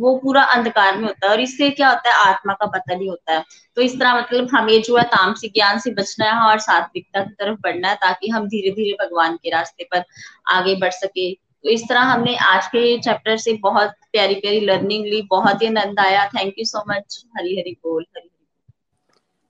वो 0.00 0.14
पूरा 0.18 0.42
अंधकार 0.54 0.96
में 0.96 1.04
होता 1.04 1.26
है 1.26 1.32
और 1.32 1.40
इससे 1.40 1.68
क्या 1.70 1.88
होता 1.88 2.10
है 2.10 2.28
आत्मा 2.28 2.52
का 2.54 2.66
पता 2.66 2.94
नहीं 2.94 3.08
होता 3.08 3.32
है। 3.32 3.44
तो 3.76 3.82
इस 3.82 3.98
तरह 3.98 4.16
मतलब 4.16 4.48
हमें 4.54 4.82
जो 4.82 4.96
है 4.96 5.02
तामसिक 5.06 5.52
ज्ञान 5.54 5.78
से 5.78 5.90
बचना 5.94 6.30
है 6.32 6.48
और 6.48 6.58
सात्विकता 6.60 7.20
की 7.20 7.34
तरफ़ 7.34 7.58
बढ़ना 7.62 7.88
है 7.88 7.94
ताकि 7.96 8.28
हम 8.28 8.46
धीरे 8.48 8.70
धीरे 8.70 8.96
भगवान 9.04 9.36
के 9.36 9.50
रास्ते 9.50 9.84
पर 9.92 10.04
आगे 10.52 10.74
बढ़ 10.76 10.92
सके। 10.92 11.30
तो 11.64 11.70
इस 11.70 11.82
तरह 11.88 12.00
हमने 12.02 12.36
आज 12.46 12.66
के 12.66 12.98
चैप्टर 13.00 13.36
से 13.36 13.52
बहुत 13.62 13.90
प्यारी 14.12 14.34
प्यारी 14.34 14.60
लर्निंग 14.60 15.04
ली, 15.04 15.20
बहुत 15.30 15.62
ही 15.62 15.66
आनंद 15.66 16.00
आया। 16.00 16.26
Thank 16.28 16.58
you 16.58 16.64
so 16.64 16.82
much 16.88 17.24
Hari 17.38 17.58
Hari 17.58 17.76
बोल, 17.84 18.04
हरी 18.16 18.30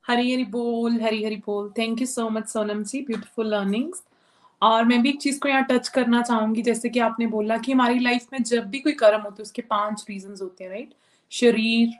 हरी 0.05 0.33
हरी 0.33 0.45
बोल, 0.47 1.01
हरी 1.03 1.25
हरी 1.25 1.37
बोल। 1.47 1.73
Thank 1.79 2.01
you 2.01 2.07
so 2.07 2.29
much 2.31 2.49
Sonam 2.49 2.83
ji 2.85 3.01
beautiful 3.03 3.55
learnings 3.55 4.03
और 4.63 4.85
मैं 4.85 5.01
भी 5.03 5.09
एक 5.09 5.21
चीज़ 5.23 5.39
को 5.41 5.49
यहाँ 5.49 5.65
टच 5.71 5.89
करना 5.89 6.21
चाहूँगी, 6.23 6.63
जैसे 6.63 6.89
कि 6.89 7.01
आपने 7.01 7.27
बोला 7.27 7.57
कि 7.59 7.73
हमारी 7.73 7.99
लाइफ 7.99 8.27
में 8.33 8.43
जब 8.43 8.69
भी 8.71 8.79
कोई 8.81 8.93
कर्म 8.95 9.21
होते 9.21 9.43
उसके 9.43 9.63
पाँच 9.63 10.05
रीजन 10.11 10.37
होते 10.43 10.65
हैं 10.65 10.71
राइट 10.71 10.95
शरीर, 11.33 11.93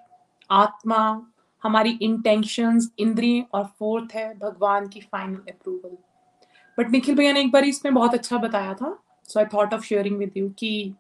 आत्मा, 0.51 1.27
हमारी 1.63 1.99
इंटेंशंस 2.03 2.91
इंद्रिय 2.99 3.45
और 3.55 3.65
फोर्थ 3.79 4.15
है, 4.15 4.33
भगवान 4.39 4.89
की 4.89 5.01
फाइनल 5.03 5.53
अप्रूवल 5.53 5.97
बट 6.79 6.91
निखिल 6.91 7.15
भैया 7.15 7.33
ने 7.33 7.41
एक 7.41 7.51
बार 7.53 7.65
इसमें 7.65 7.95
बहुत 7.95 8.15
अच्छा 8.15 8.39
बताया 8.39 8.75
था 8.75 8.99
so 9.29 9.41
I 9.41 9.47
thought 9.55 9.75
of 9.75 9.85
sharing 9.85 10.17
with 10.19 10.37
you 10.37 10.49
कि 10.59 10.95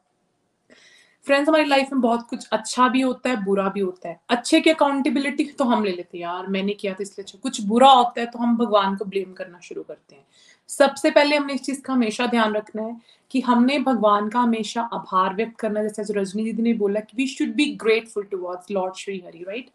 फ्रेंड्स 1.26 1.48
हमारी 1.48 1.64
लाइफ 1.64 1.88
में 1.92 2.00
बहुत 2.00 2.26
कुछ 2.30 2.46
अच्छा 2.52 2.88
भी 2.88 3.00
होता 3.00 3.30
है, 3.30 3.36
बुरा 3.44 3.68
भी 3.68 3.80
होता 3.80 4.08
है। 4.08 4.18
अच्छे 4.28 4.60
की 4.60 4.70
अकाउंटेबिलिटी 4.70 5.44
तो 5.58 5.64
हम 5.64 5.84
ले 5.84 5.92
लेते 5.92 6.18
हैं 6.18 6.22
यार, 6.22 6.46
मैंने 6.46 6.72
किया 6.72 6.92
था 6.92 7.02
इसलिए 7.02 7.24
अच्छा। 7.24 7.38
कुछ 7.42 7.60
बुरा 7.62 7.88
होता 7.90 8.20
है 8.20 8.26
तो 8.26 8.38
हम 8.38 8.56
भगवान 8.56 8.96
को 8.96 9.04
ब्लेम 9.04 9.32
करना 9.32 9.58
शुरू 9.62 9.82
करते 9.82 10.14
हैं। 10.14 10.24
सबसे 10.68 11.10
पहले 11.10 11.36
हमने 11.36 11.54
इस 11.54 11.62
चीज़ 11.62 11.80
का 11.82 11.92
हमेशा 11.92 12.26
ध्यान 12.26 12.54
रखना 12.54 12.82
है 12.82 12.96
कि 13.30 13.40
हमने 13.40 13.78
भगवान 13.78 14.28
का 14.28 14.40
हमेशा 14.40 14.82
आभार 14.94 15.34
व्यक्त 15.34 15.56
करना 15.58 15.82
जैसे 15.82 16.12
रजनी 16.12 16.44
दीदी 16.44 16.62
ने 16.62 16.74
बोला 16.74 17.00
कि 17.00 17.16
we 17.16 17.26
should 17.26 17.54
be 17.54 17.66
grateful 17.82 18.24
towards 18.24 18.70
lord 18.70 18.94
Shri 18.94 19.22
Hari 19.26 19.44
right 19.48 19.70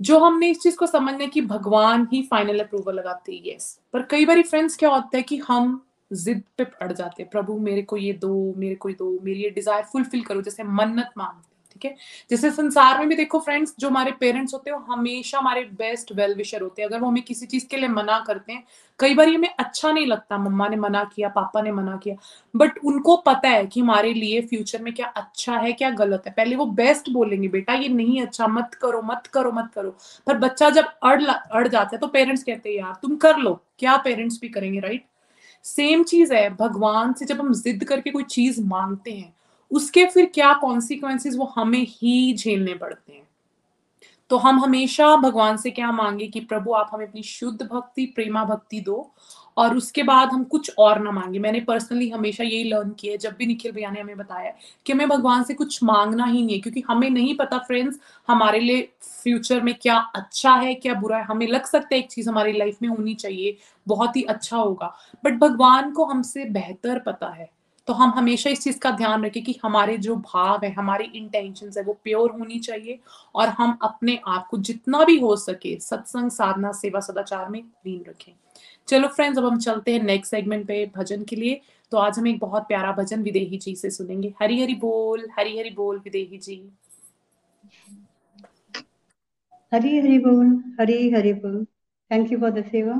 जो 0.00 0.18
हमने 0.18 0.50
इस 0.50 0.60
चीज़ 0.60 0.76
को 0.76 0.86
समझना 0.86 1.26
कि 1.26 1.40
भगवान 1.48 2.06
ही 2.12 2.22
फाइनल 2.30 2.60
अप्रूवल 2.60 2.94
लगाते 2.94 3.32
हैं 3.32 3.42
यस 3.46 3.78
पर 3.92 4.02
कई 4.10 4.26
बार 4.26 4.42
फ्रेंड्स 4.42 4.76
क्या 4.76 4.90
होता 4.90 5.16
है 5.16 5.22
कि 5.22 5.36
हम 5.48 5.80
जिद 6.10 6.42
पे 6.58 6.64
अड़ 6.82 6.92
जाते 6.92 7.22
हैं, 7.22 7.30
प्रभु, 7.30 7.58
मेरे 7.58 7.82
को 7.82 7.96
ये 7.96 8.12
दो, 8.12 8.54
मेरे 8.56 8.74
को 8.74 8.88
ये 8.88 8.94
दो, 8.94 9.18
मेरी 9.22 9.42
ये 9.42 9.50
डिज़ायर 9.50 9.84
फुलफिल 9.84 10.22
करो, 10.22 10.42
जैसे 10.42 10.64
मन्नत 10.64 11.10
मांगते 11.18 11.52
ठीक 11.72 11.84
है? 11.84 11.96
जैसे 12.30 12.50
संसार 12.50 12.98
में 12.98 13.08
भी 13.08 13.16
देखो 13.16 13.38
फ्रेंड्स 13.38 13.74
जो 13.78 13.88
हमारे 13.88 14.10
पेरेंट्स 14.12 14.54
होते 14.54 14.70
हैं, 14.70 14.76
वो 14.78 14.92
हमेशा 14.92 15.38
हमारे 15.38 15.62
बेस्ट 15.78 16.12
वेल 16.12 16.34
विशर 16.34 16.62
होते 16.62 16.82
हैं। 16.82 16.88
अगर 16.88 17.00
वो 17.00 17.08
हमें 17.08 17.22
किसी 17.22 17.46
चीज़ 17.46 17.66
के 17.68 17.76
लिए 17.76 17.88
मना 17.88 18.18
करते 18.26 18.52
हैं, 18.52 18.62
कई 19.00 19.14
बार 19.14 19.28
हमें 19.28 19.48
अच्छा 19.48 19.90
नहीं 19.92 20.06
लगता, 20.06 20.38
मम्मा 20.38 20.68
ने 20.68 20.76
मना 20.76 21.02
किया, 21.14 21.28
पापा 21.28 21.62
ने 21.62 21.72
मना 21.72 21.96
किया 21.96 22.16
बट 22.54 22.78
उनको 22.84 23.16
पता 23.16 23.48
है 23.48 23.66
कि 23.66 23.80
हमारे 23.80 24.12
लिए 24.14 24.40
फ्यूचर 24.42 24.82
में 24.82 24.92
क्या 24.94 25.06
अच्छा 25.06 25.56
है, 25.56 25.72
क्या 25.72 25.90
गलत 25.92 26.22
है। 26.26 26.32
पहले 26.36 26.56
वो 26.56 26.66
बेस्ट 26.66 27.10
बोलेंगे, 27.10 27.48
बेटा, 27.48 27.74
ये 27.74 27.88
नहीं 27.88 28.20
अच्छा 28.22 28.46
मत 28.46 28.74
करो 28.74 29.02
मत 29.02 29.26
करो 29.32 29.52
मत 29.52 29.70
करो। 29.74 29.96
पर 30.26 30.38
बच्चा 30.38 30.70
जब 30.70 30.84
अड़ 31.02 31.22
अड़ 31.22 31.66
जाता 31.68 31.90
है 31.92 31.98
तो 31.98 32.06
पेरेंट्स 32.06 32.42
कहते 32.42 32.68
हैं, 32.68 32.76
यार, 32.76 32.94
तुम 33.02 33.16
कर 33.16 33.38
लो। 33.38 33.60
क्या 33.78 33.96
पेरेंट्स 33.96 34.38
भी 34.42 34.48
करेंगे 34.48 34.80
राइट 34.80 35.04
सेम 35.64 36.02
चीज़ 36.04 36.34
है, 36.34 36.48
भगवान 36.56 37.12
से 37.12 37.24
जब 37.24 37.40
हम 37.40 37.52
जिद 37.54 37.84
करके 37.84 38.10
कोई 38.10 38.22
चीज़ 38.22 38.60
मांगते 38.62 39.12
हैं, 39.12 39.34
उसके 39.70 40.04
फिर 40.06 40.26
क्या 40.26 40.52
कॉन्सिक्वेंसेस 40.52 41.36
वो 41.36 41.52
हमें 41.56 41.86
ही 41.88 42.34
झेलने 42.34 42.74
पड़ते 42.74 43.12
हैं। 43.12 43.28
तो 44.30 44.36
हम 44.36 44.60
हमेशा 44.60 45.14
भगवान 45.16 45.56
से 45.56 45.70
क्या 45.70 45.90
मांगे 45.92 46.26
कि 46.26 46.40
प्रभु 46.40 46.72
आप 46.72 46.90
हमें 46.92 47.06
अपनी 47.06 47.22
शुद्ध 47.22 47.62
भक्ति, 47.62 48.06
प्रेमा 48.06 48.44
भक्ति 48.44 48.80
दो 48.80 49.14
और 49.56 49.76
उसके 49.76 50.02
बाद 50.02 50.28
हम 50.28 50.44
कुछ 50.44 50.70
और 50.78 50.98
ना 50.98 51.10
मांगे। 51.10 51.38
मैंने 51.38 51.60
पर्सनली 51.60 52.08
हमेशा 52.10 52.44
यही 52.44 52.64
लर्न 52.64 52.90
किया 52.90 53.12
है, 53.12 53.18
जब 53.18 53.34
भी 53.38 53.46
निखिल 53.46 53.72
भैया 53.72 53.90
ने 53.90 54.00
हमें 54.00 54.16
बताया 54.16 54.52
कि 54.86 54.92
हमें 54.92 55.08
भगवान 55.08 55.44
से 55.44 55.54
कुछ 55.54 55.82
मांगना 55.82 56.24
ही 56.24 56.42
नहीं 56.42 56.54
है, 56.54 56.60
क्योंकि 56.60 56.82
हमें 56.88 57.10
नहीं 57.10 57.36
पता 57.36 57.58
फ्रेंड्स 57.58 57.98
हमारे 58.28 58.60
लिए 58.60 58.88
फ्यूचर 59.22 59.60
में 59.60 59.74
क्या 59.74 59.96
अच्छा 60.14 60.54
है, 60.54 60.74
क्या 60.74 60.94
बुरा 60.94 61.18
है। 61.18 61.24
हमें 61.24 61.46
लग 61.46 61.64
सकता 61.64 61.94
है 61.94 61.98
एक 61.98 62.10
चीज़ 62.10 62.28
हमारी 62.28 62.52
लाइफ 62.52 62.78
में 62.82 62.88
होनी 62.88 63.14
चाहिए, 63.14 63.56
बहुत 63.88 64.16
ही 64.16 64.22
अच्छा 64.22 64.56
होगा। 64.56 64.94
बट 65.24 65.34
भगवान 65.34 65.90
को 65.90 66.04
हमसे 66.04 66.44
बेहतर 66.44 66.98
पता 66.98 67.28
है। 67.28 67.50
तो 67.86 67.92
हम 67.92 68.10
हमेशा 68.10 68.50
इस 68.50 68.60
चीज़ 68.60 68.78
का 68.78 68.90
ध्यान 68.90 69.24
रखें 69.24 69.42
कि 69.44 69.58
हमारे 69.62 69.96
जो 69.98 70.16
भाव 70.16 70.60
है, 70.64 70.72
हमारी 70.72 71.04
इंटेंशन 71.04 71.70
है, 71.76 71.82
वो 71.82 71.92
प्योर 72.04 72.30
होनी 72.30 72.58
चाहिए 72.58 72.98
और 73.34 73.48
हम 73.48 73.78
अपने 73.82 74.18
आप 74.26 74.46
को 74.46 74.58
जितना 74.58 75.04
भी 75.04 75.18
हो 75.18 75.36
सके 75.36 75.78
सत्संग, 75.80 76.30
साधना, 76.30 76.72
सेवा, 76.72 77.00
सदाचार 77.00 77.48
में 77.48 77.60
लीन 77.60 78.04
रखें। 78.08 78.32
चलो 78.88 79.08
फ्रेंड्स 79.08 79.38
अब 79.38 79.44
हम 79.44 79.58
चलते 79.58 79.92
हैं 79.92 80.02
नेक्स्ट 80.02 80.30
सेगमेंट 80.30 80.66
पे 80.68 80.84
भजन 80.96 81.22
के 81.24 81.36
लिए। 81.36 81.60
तो 81.92 81.96
आज 81.96 82.18
हम 82.18 82.26
एक 82.28 82.38
बहुत 82.38 82.62
प्यारा 82.62 82.92
भजन 82.92 83.22
विदेही 83.22 83.58
जी 83.58 83.74
से 83.76 83.90
सुनेंगे। 83.90 84.32
हरी 84.42 84.60
हरी 84.62 84.74
बोल, 84.74 85.26
हरी 85.38 85.58
हरी 85.58 85.70
बोल 85.70 85.98
विदेही 85.98 86.38
जी। 86.38 86.56
हरी 89.72 89.98
हरी 89.98 90.18
बोल, 90.18 90.46
हरी 90.80 91.10
हरी 91.10 91.32
बोल। 91.32 91.64
थैंक 92.10 92.32
यू 92.32 92.38
फॉर 92.40 92.50
द 92.50 92.64
सेवा। 92.64 92.94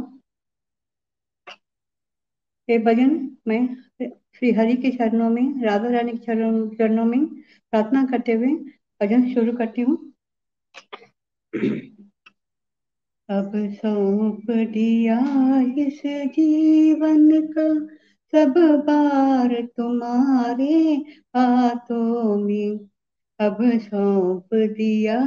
ये 2.68 2.78
भजन 2.78 3.10
मैं 3.48 3.62
श्री 4.02 4.50
हरि 4.52 4.76
के 4.76 4.90
चरणों 4.90 5.28
में, 5.30 5.62
राधा 5.64 5.88
रानी 5.90 6.12
के 6.12 6.18
चरणों 6.76 7.04
में 7.04 7.26
प्रार्थना 7.26 8.04
करते 8.06 8.32
हुए 8.32 8.48
भजन 9.02 9.32
शुरू 9.34 9.56
करती 9.56 9.82
हूँ। 9.82 9.96
अब 13.28 13.52
सौंप 13.72 14.50
दिया 14.50 15.18
इस 15.78 16.02
जीवन 16.06 17.30
का। 17.58 17.68
सब 18.32 18.54
बार 18.86 19.62
तुम्हारे 19.76 20.74
हाथों 21.36 22.36
में। 22.36 22.78
अब 23.40 23.58
सौंप 23.62 24.54
दिया 24.54 25.18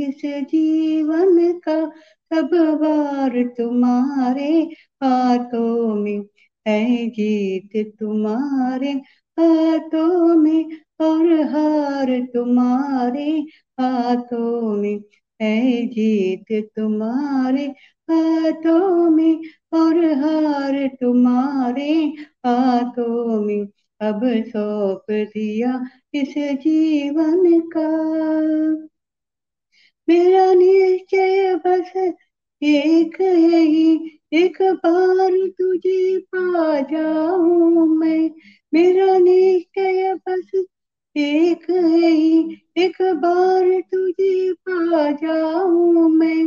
इस 0.00 0.20
जीवन 0.24 1.52
का। 1.58 1.86
सब 2.32 2.50
बार 2.80 3.42
तुम्हारे 3.58 4.50
हाथों 5.02 5.94
में। 5.94 6.24
है 6.68 7.08
जीत 7.10 7.96
तुम्हारे 8.00 8.90
हाथों 9.40 10.34
में 10.36 10.64
और 11.00 11.40
हार 11.40 12.20
तुम्हारे 12.34 13.30
हाथों 13.80 14.76
में। 14.76 15.00
है 15.42 15.86
जीत 15.86 16.46
तुम्हारे 16.76 17.66
हाथों 18.10 19.10
में 19.10 19.40
और 19.72 20.04
हार 20.14 20.86
तुम्हारे 21.00 21.92
हाथों 22.46 23.40
में। 23.46 23.66
अब 24.00 24.20
सौंप 24.48 25.04
दिया 25.10 25.80
इस 26.14 26.34
जीवन 26.38 27.60
का। 27.76 27.88
मेरा 30.08 30.52
निश्चय 30.54 31.54
बस 31.56 31.92
एक 32.62 33.20
है 33.20 33.58
ही, 33.60 34.20
एक 34.32 34.62
बार 34.62 35.32
तुझे 35.58 36.18
पा 36.34 36.80
जाऊँ 36.80 37.86
मैं। 37.86 38.30
मेरा 38.74 39.18
निश्चय 39.18 40.14
बस 40.14 40.50
एक 41.16 41.66
ही 41.70 42.40
एक 42.78 42.96
बार 43.02 43.80
तुझे 43.80 44.52
पा 44.68 45.10
जाऊँ 45.10 46.08
मैं। 46.10 46.46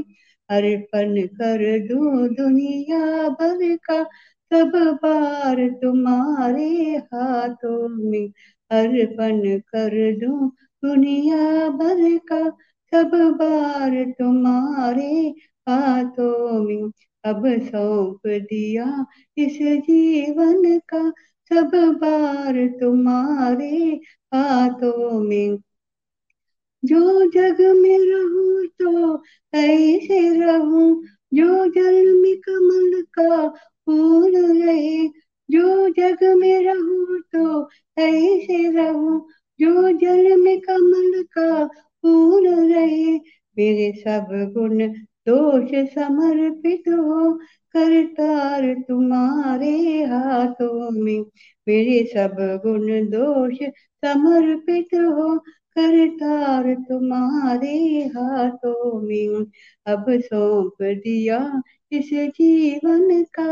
अर्पण 0.49 1.15
कर 1.27 1.63
दू 1.87 2.27
दुनिया 2.27 3.29
भर 3.29 3.75
का, 3.75 4.03
सब 4.51 4.71
बार 5.03 5.67
तुम्हारे 5.81 6.67
हाथों 7.13 7.87
में। 7.89 8.27
अर्पण 8.71 9.59
कर 9.59 9.95
दू 10.17 10.47
दुनिया 10.83 11.69
भर 11.69 12.17
का, 12.31 12.49
सब 12.93 13.11
बार 13.39 14.03
तुम्हारे 14.19 15.33
हाथों 15.69 16.63
में। 16.63 16.91
अब 17.23 17.43
सौंप 17.61 18.27
दिया 18.27 19.05
इस 19.37 19.57
जीवन 19.61 20.79
का 20.79 21.11
सब 21.51 21.71
बार 22.01 22.65
तुम्हारे 22.79 23.75
हाथों 24.33 25.19
में। 25.23 25.57
जो 26.83 27.29
जग 27.31 27.61
में 27.77 27.97
रहूँ 27.99 28.65
तो 28.81 29.23
ऐसे 29.53 30.19
रहूँ, 30.39 31.03
जो 31.33 31.65
जल 31.67 32.13
में 32.21 32.35
कमल 32.39 33.01
का 33.19 33.47
फूल 33.87 34.35
रहे। 34.63 35.07
जो 35.49 35.89
जग 35.89 36.23
में 36.37 36.59
रहूँ 36.65 37.19
तो 37.35 37.69
ऐसे 37.97 38.71
रहूँ, 38.71 39.19
जो 39.59 39.91
जल 39.99 40.35
में 40.41 40.59
कमल 40.61 41.23
का 41.37 41.65
फूल 41.67 42.47
रहे। 42.73 43.15
मेरे 43.57 43.91
सब 44.01 44.27
गुण 44.53 44.87
दोष 45.29 45.69
समर्पित 45.93 46.83
हो 46.89 47.31
करतार 47.77 48.73
तुम्हारे 48.87 50.03
हाथों 50.03 50.89
में। 50.91 51.21
मेरे 51.67 52.03
सब 52.05 52.35
गुण 52.65 53.05
दोष 53.09 53.57
समर्पित 54.05 54.95
हो। 54.95 55.37
करतार 55.77 56.73
तुम्हारे 56.89 57.77
हाथों 58.15 59.01
में। 59.01 59.45
अब 59.85 60.05
सौंप 60.09 60.83
दिया 60.83 61.61
इस 61.91 62.09
जीवन 62.13 63.23
का। 63.39 63.51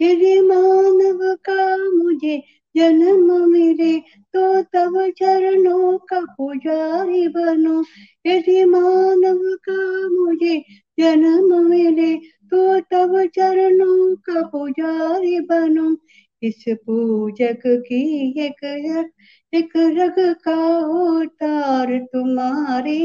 यदि 0.00 0.40
मानव 0.40 1.18
का 1.44 1.76
मुझे 1.76 2.42
जन्म 2.76 3.50
मिले 3.50 3.98
तो 4.34 4.62
तब 4.62 5.10
चरणों 5.18 5.98
का 5.98 6.20
पुजारी 6.20 7.28
बनो। 7.28 7.84
यदि 8.26 8.64
मानव 8.64 9.40
का 9.68 10.08
मुझे 10.08 10.64
जन्म 10.98 11.54
मिले 11.68 12.14
तो 12.52 12.78
तब 12.90 13.12
चरणों 13.34 14.14
का 14.28 14.42
पुजारी 14.48 15.38
बनो। 15.40 15.96
इस 16.42 16.64
पूजक 16.68 17.62
की 17.66 18.00
एक 18.40 18.64
एक 19.52 19.72
रग 19.76 20.14
का 20.44 20.56
उतार 21.18 21.98
तुम्हारे 22.12 22.98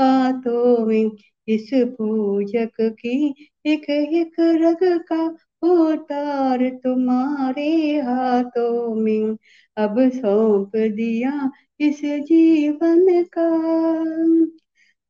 हाथों 0.00 0.86
में। 0.86 1.10
इस 1.48 1.70
पूजक 1.74 2.80
की 2.80 3.34
एक 3.66 3.90
एक 3.90 4.34
रग 4.40 4.84
का 5.12 5.22
उतार 5.68 6.68
तुम्हारे 6.84 7.70
हाथों 8.00 8.94
में। 8.94 9.36
अब 9.76 9.96
सौंप 10.10 10.76
दिया 10.76 11.50
इस 11.80 12.00
जीवन 12.04 13.22
का। 13.38 13.48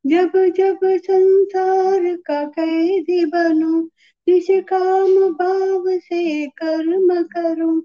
जब 0.05 0.31
जब 0.57 0.79
संसार 0.83 2.15
का 2.15 2.43
कैदी 2.45 3.25
बनूं 3.25 3.87
काम 4.61 5.33
भाव 5.33 5.83
से 5.87 6.47
कर्म 6.47 7.23
करूँ, 7.23 7.83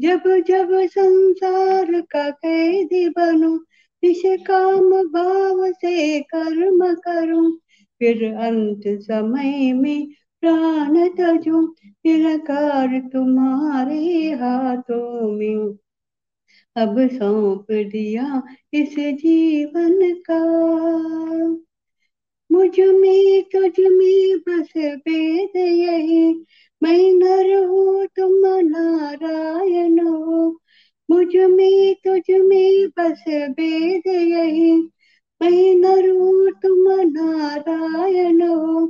जब 0.00 0.22
जब 0.48 0.68
संसार 0.86 2.00
का 2.00 2.30
कैदी 2.30 3.08
बनूं 3.08 3.58
काम 4.46 4.90
भाव 5.08 5.72
से 5.72 6.20
कर्म 6.20 6.94
करूँ, 6.94 7.50
फिर 8.00 8.24
अंत 8.34 8.82
समय 8.86 9.72
में 9.72 10.06
प्राण 10.42 11.08
तजू 11.08 11.60
निराकार 12.06 12.98
तुम्हारे 13.12 14.30
हाथों 14.32 15.32
में 15.32 15.78
अब 16.76 17.08
सौंप 17.08 17.66
दिया 17.72 18.42
इस 18.72 18.94
जीवन 18.98 20.14
का। 20.30 20.38
मुझमें, 22.52 23.42
तुझ 23.42 23.72
में 23.80 24.38
बस 24.38 24.72
वेद 24.76 25.56
यही। 25.56 26.34
मैं 26.82 27.12
नर 27.12 27.64
हूँ, 27.64 28.06
तुम 28.06 28.32
नारायण 28.68 30.00
हो। 30.06 30.60
मुझमें, 31.10 31.94
तुझ 31.94 32.22
में 32.30 32.88
बस 32.88 33.24
वेद 33.28 34.06
यही। 34.06 34.72
मैं 35.42 35.74
नर 35.74 36.10
हूँ, 36.10 36.50
तुम 36.52 36.84
नारायण 37.10 38.42
हो। 38.42 38.86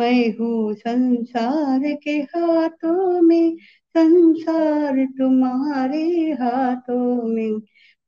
मैं 0.00 0.38
हूँ 0.38 0.74
संसार 0.74 1.80
के 2.04 2.10
हाथों 2.10 3.20
में। 3.22 3.56
संसार 3.94 5.04
तुम्हारे 5.18 6.02
हाथों 6.40 7.22
में, 7.28 7.60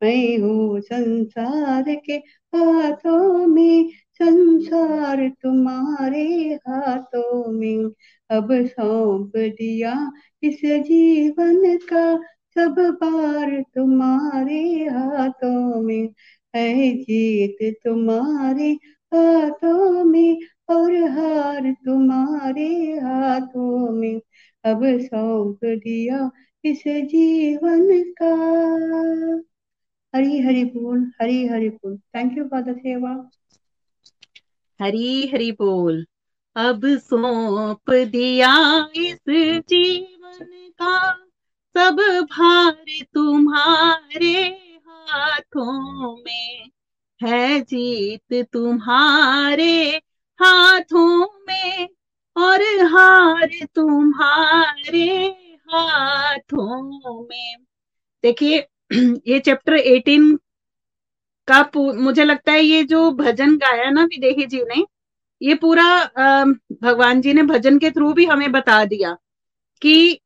मैं 0.03 0.39
हूँ 0.39 0.81
संसार 0.81 1.85
के 2.07 2.13
हाथों 2.57 3.47
में। 3.47 3.91
संसार 4.21 5.29
तुम्हारे 5.43 6.25
हाथों 6.69 7.53
में, 7.53 7.85
अब 8.31 8.49
सौंप 8.67 9.33
दिया 9.37 9.95
इस 10.43 10.61
जीवन 10.65 11.77
का। 11.93 12.17
सब 12.57 12.75
बार 13.03 13.61
तुम्हारे 13.75 14.61
हाथों 14.87 15.83
में, 15.83 16.09
है 16.55 16.93
जीत 16.95 17.59
तुम्हारे 17.85 18.71
हाथों 19.13 20.05
में, 20.05 20.39
और 20.69 20.95
हार 21.11 21.73
तुम्हारे 21.85 22.69
हाथों 23.01 23.91
में। 23.93 24.21
अब 24.65 24.81
सौंप 25.01 25.59
दिया 25.65 26.31
इस 26.65 26.83
जीवन 26.89 28.13
का। 28.23 28.33
हरी 30.15 30.41
हरी 30.41 30.65
बोल, 30.65 31.13
हरी 31.23 31.47
हरी 31.47 31.69
बोल। 31.69 31.97
थैंक 31.99 32.39
यू 32.39 32.45
फॉर 32.45 32.63
द 32.63 32.77
सेवा 32.79 33.31
हरी 34.81 35.27
हरी 35.27 35.53
बोल। 35.53 36.07
अब 36.57 36.81
सौंप 36.87 37.91
दिया 37.91 38.55
इस 38.97 39.21
जीवन 39.69 40.71
का। 40.79 41.13
सब 41.77 41.97
भार 42.31 42.85
तुम्हारे 43.15 44.35
हाथों 44.89 46.17
में 46.17 46.71
है, 47.23 47.61
जीत 47.61 48.49
तुम्हारे 48.53 50.01
हाथों 50.39 51.27
में। 51.49 51.89
और 52.37 52.63
हार 52.63 53.49
तुम्हारे 53.75 55.27
हाथों 55.71 57.23
में। 57.23 57.57
देखिए, 58.23 58.59
ये 59.27 59.41
चैप्टर 59.41 59.75
18 59.75 60.39
का 61.49 61.63
मुझे 61.77 62.25
लगता 62.25 62.53
है 62.53 62.63
ये 62.63 62.85
जो 62.85 63.11
भजन 63.11 63.57
गाया 63.57 63.91
ना 63.91 64.05
विदेही 64.05 64.47
जी 64.47 64.63
ने, 64.63 64.85
ये 65.43 65.55
पूरा 65.55 65.85
भगवान 66.83 67.21
जी 67.21 67.33
ने 67.35 67.43
भजन 67.43 67.79
के 67.79 67.91
थ्रू 67.91 68.13
भी 68.13 68.25
हमें 68.25 68.53
बता 68.53 68.85
दिया 68.85 69.17
कि 69.83 70.21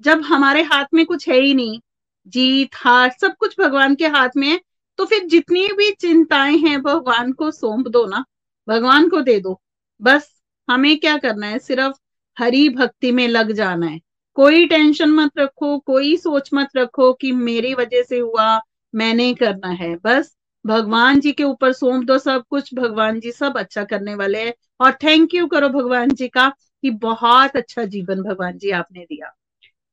जब 0.00 0.22
हमारे 0.22 0.62
हाथ 0.62 0.84
में 0.94 1.06
कुछ 1.06 1.28
है 1.28 1.40
ही 1.40 1.54
नहीं, 1.54 1.80
जीत, 2.28 2.70
हार, 2.74 3.10
सब 3.20 3.36
कुछ 3.36 3.60
भगवान 3.60 3.94
के 3.94 4.06
हाथ 4.06 4.28
में 4.36 4.48
है 4.48 4.60
तो 4.98 5.04
फिर 5.04 5.24
जितनी 5.26 5.66
भी 5.68 5.90
चिंताएँ 5.92 6.56
हैं, 6.58 6.82
भगवान 6.82 7.32
को 7.32 7.50
सौंप 7.50 7.88
दो 7.88 8.06
ना, 8.06 8.24
भगवान 8.68 9.08
को 9.08 9.20
दे 9.20 9.40
दो। 9.40 9.60
बस 10.02 10.37
हमें 10.70 10.98
क्या 11.00 11.16
करना 11.16 11.46
है? 11.46 11.58
सिर्फ़ 11.58 11.96
हरी 12.38 12.68
भक्ति 12.68 13.12
में 13.12 13.28
लग 13.28 13.52
जाना 13.52 13.86
है। 13.86 14.00
कोई 14.34 14.66
टेंशन 14.66 15.10
मत 15.10 15.30
रखो, 15.38 15.78
कोई 15.78 16.16
सोच 16.16 16.50
मत 16.54 16.68
रखो 16.76 17.12
कि 17.12 17.32
मेरी 17.32 17.74
वजह 17.74 18.02
से 18.02 18.18
हुआ, 18.18 18.60
मैंने 18.94 19.34
करना 19.34 19.68
है। 19.68 19.96
बस 19.96 20.36
भगवान 20.66 21.20
जी 21.20 21.32
के 21.32 21.44
ऊपर 21.44 21.72
सौंप 21.72 22.04
दो 22.04 22.18
सब 22.18 22.44
कुछ, 22.50 22.74
भगवान 22.74 23.20
जी 23.20 23.32
सब 23.32 23.58
अच्छा 23.58 23.84
करने 23.84 24.14
वाले 24.14 24.38
हैं। 24.38 24.54
और 24.80 24.92
थैंक 24.92 25.34
यू 25.34 25.46
करो 25.46 25.68
भगवान 25.68 26.10
जी 26.10 26.28
का 26.28 26.48
कि 26.82 26.90
बहुत 26.90 27.56
अच्छा 27.56 27.84
जीवन 27.84 28.22
भगवान 28.22 28.58
जी 28.58 28.70
आपने 28.70 29.00
दिया। 29.00 29.34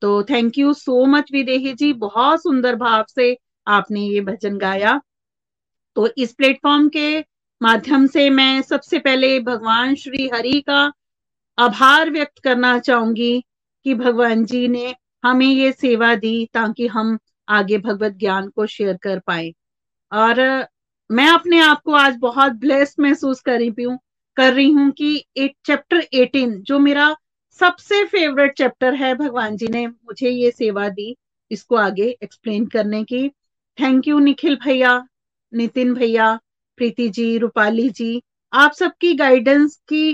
तो 0.02 0.24
thank 0.24 0.58
you 0.58 0.74
so 0.74 1.06
much 1.06 1.30
Videhi 1.32 1.74
ji, 1.74 1.94
बहुत 1.94 2.44
सुंदर 2.44 2.76
भाव 2.76 3.06
से 3.16 3.38
आपने 3.68 4.02
ये 4.02 4.22
भजन 4.22 4.58
गाया। 4.58 5.02
तो 5.96 6.10
इस 6.18 6.34
प्लेटफॉर्म 6.34 6.90
के 6.90 7.22
माध्यम 7.62 8.06
से 8.08 8.30
मैं 8.30 8.62
सबसे 8.62 9.00
पहले 9.00 9.40
भगवान 9.40 9.96
श्री 9.96 10.30
हरि 10.34 10.60
का 10.62 10.92
आभार 11.58 12.10
व्यक्त 12.10 12.40
करना 12.40 12.78
चाहूँगी 12.80 13.44
कि 13.86 13.94
भगवान 13.94 14.44
जी 14.46 14.68
ने 14.68 14.94
हमें 15.24 15.46
ये 15.46 15.72
सेवा 15.72 16.14
दी 16.16 16.50
ताकि 16.54 16.88
हम 16.88 17.18
आगे 17.50 17.78
भगवत 17.78 18.14
ज्ञान 18.14 18.50
को 18.50 18.66
शेयर 18.66 18.98
कर 18.98 19.20
पाए। 19.20 19.52
और 20.12 20.42
मैं 21.10 21.28
अपने 21.30 21.60
आप 21.60 21.82
को 21.82 21.94
आज 21.94 22.18
बहुत 22.18 22.52
ब्लेस्ड 22.52 23.02
महसूस 23.02 23.42
कर 23.42 23.60
रही 23.60 23.84
हूँ, 23.84 24.00
कर 24.38 24.54
रही 24.54 24.72
हूँ 24.72 24.92
कि 24.92 25.26
एक 25.38 25.56
चैप्टर 25.66 26.02
18 26.14 26.56
जो 26.64 26.80
मेरा 26.80 27.16
सबसे 27.60 28.04
फेवरेट 28.06 28.58
चैप्टर 28.58 28.94
है, 28.94 29.14
भगवान 29.16 29.58
जी 29.58 29.68
ने 29.68 29.88
मुझे 29.88 30.30
ये 30.30 30.52
सेवा 30.52 30.90
दी 30.90 31.16
इसको 31.52 31.76
आगे 31.76 32.16
एक्सप्लेन 32.24 32.66
करने 32.68 33.04
की। 33.04 33.28
थैंक 33.78 34.08
यू 34.08 34.20
निखिल 34.20 34.56
भैया 34.56 35.04
नितिन 35.54 35.94
भैया 35.94 36.40
प्रीति 36.78 37.08
जी, 37.10 37.38
रूपाली 37.38 37.90
जी, 37.90 38.22
आप 38.54 38.74
सबकी 38.74 39.14
गाइडेंस 39.16 39.76
की 39.88 40.12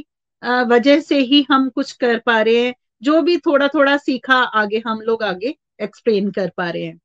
वजह 0.67 0.99
से 0.99 1.17
ही 1.19 1.45
हम 1.51 1.69
कुछ 1.69 1.91
कर 1.93 2.17
पा 2.19 2.41
रहे 2.41 2.65
हैं। 2.65 2.73
जो 3.03 3.21
भी 3.21 3.37
थोड़ा 3.37 3.67
थोड़ा 3.67 3.95
सीखा, 3.97 4.35
आगे 4.35 4.81
हम 4.87 5.01
लोग 5.01 5.23
आगे 5.23 5.55
एक्सप्लेन 5.81 6.29
कर 6.31 6.51
पा 6.57 6.69
रहे 6.69 6.83
हैं। 6.83 6.99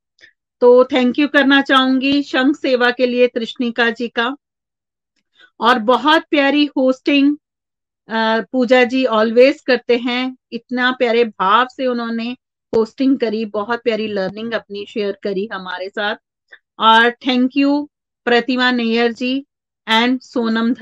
तो 0.63 0.85
थैंक 0.85 1.19
यू 1.19 1.29
करना 1.29 1.61
चाहूँगी 1.63 2.23
शंख 2.23 2.57
सेवा 2.57 2.91
के 2.91 3.07
लिए 3.07 3.27
तृष्णिका 3.27 3.89
जी 3.91 4.09
का। 4.09 4.35
और 5.61 5.79
बहुत 5.81 6.25
प्यारी 6.31 6.65
होस्टिंग 6.77 7.37
पूजा 8.09 8.83
जी 8.85 9.05
ऑलवेज 9.07 9.61
करते 9.61 9.97
हैं। 9.99 10.37
इतना 10.53 10.91
प्यारे 10.93 11.25
भाव 11.25 11.67
से 11.77 11.87
उन्होंने 11.87 12.37
होस्टिंग 12.73 13.19
करी, 13.19 13.45
बहुत 13.45 13.83
प्यारी 13.85 14.07
लर्निंग 14.09 14.53
अपनी 14.53 14.85
शेयर 14.87 15.19
करी 15.23 15.49
हमारे 15.53 15.89
साथ। 15.89 16.17
और 16.81 17.11
thank 17.27 17.57
you 17.57 17.89
Pratima 18.27 18.71
Nayyar 18.73 19.13
ji 19.15 19.35
and 19.87 20.21
Sonam 20.21 20.73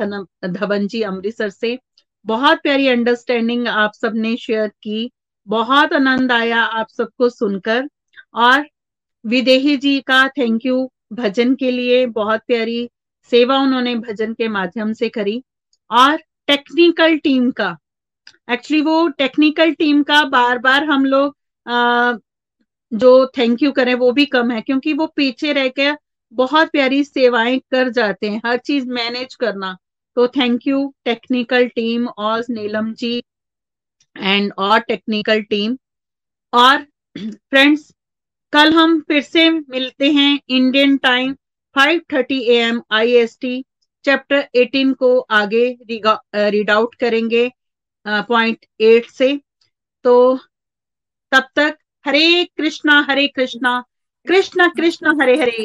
Dhawan 0.45 0.87
ji 0.87 1.03
Amritsar 1.03 1.51
से। 1.51 1.79
बहुत 2.27 2.59
प्यारी 2.63 2.89
अंडरस्टैंडिंग 2.89 3.67
आप 3.69 3.93
सबने 3.95 4.37
शेयर 4.37 4.69
की। 4.83 5.11
बहुत 5.47 5.93
आनंद 5.93 6.33
आया 6.33 6.61
आप 6.63 6.89
सबको 6.89 7.29
सुनकर। 7.31 7.89
और 8.35 8.67
विदेही 9.25 9.77
जी 9.77 9.99
का 10.01 10.27
थैंक 10.29 10.67
यू 10.67 10.91
भजन 11.13 11.55
के 11.55 11.71
लिए 11.71 12.05
बहुत 12.09 12.41
प्यारी 12.47 12.89
सेवा 13.33 13.59
उन्होंने 13.59 13.95
भजन 13.97 14.33
के 14.35 14.49
माध्यम 14.51 14.93
से 14.93 15.09
करी। 15.09 15.43
और 15.91 16.17
टेक्निकल 16.47 17.17
टीम 17.19 17.51
का 17.51 17.77
एक्चुअली 18.53 18.81
वो 18.83 19.07
टेक्निकल 19.09 19.73
टीम 19.75 20.03
का 20.03 20.23
बार 20.27 20.59
बार 20.59 20.85
हम 20.85 21.05
लोग 21.07 21.37
जो 22.93 23.27
थैंक 23.39 23.63
यू 23.63 23.71
करें 23.73 23.95
वो 23.95 24.11
भी 24.13 24.25
कम 24.27 24.51
है, 24.51 24.61
क्योंकि 24.61 24.93
वो 24.93 25.07
पीछे 25.17 25.53
रह 25.53 25.69
के 25.71 25.91
बहुत 26.35 26.71
प्यारी 26.71 27.03
सेवाएँ 27.05 27.59
कर 27.71 27.89
जाते 27.91 28.31
हैं 28.31 28.41
हर 28.47 28.57
चीज़ 28.67 28.87
मैनेज 28.91 29.35
करना। 29.35 29.77
तो 30.17 30.27
थैंक 30.29 30.67
यू 30.67 30.79
टेक्निकल 31.05 31.67
टीम 31.69 32.07
और 32.09 32.45
नीलम 32.51 32.93
जी 32.95 33.17
एंड 34.17 34.53
और 34.59 34.79
टेक्निकल 34.81 35.43
टीम 35.51 35.77
और 36.53 36.87
फ्रेंड्स 37.17 37.93
कल 38.53 38.73
हम 38.73 39.01
फिर 39.09 39.23
से 39.23 39.49
मिलते 39.51 40.11
हैं 40.13 40.39
Indian 40.49 40.97
time 40.99 41.35
5:30 41.77 42.41
AM 42.53 42.81
IST 42.93 43.65
chapter 44.05 44.49
18 44.57 44.93
को 44.95 45.19
आगे 45.33 45.67
रीड 46.51 46.71
आउट 46.71 46.95
करेंगे 46.95 47.51
पॉइंट 48.07 48.59
uh, 48.59 48.67
एट 48.81 49.11
से। 49.11 49.37
तो 50.05 50.37
तब 51.33 51.49
तक 51.57 51.77
हरे 52.05 52.45
कृष्णा 52.57 53.01
हरे 53.09 53.27
कृष्णा। 53.29 53.83
कृष्ण 54.29 54.67
कृष्ण 54.77 55.21
हरे 55.21 55.35
हरे। 55.37 55.65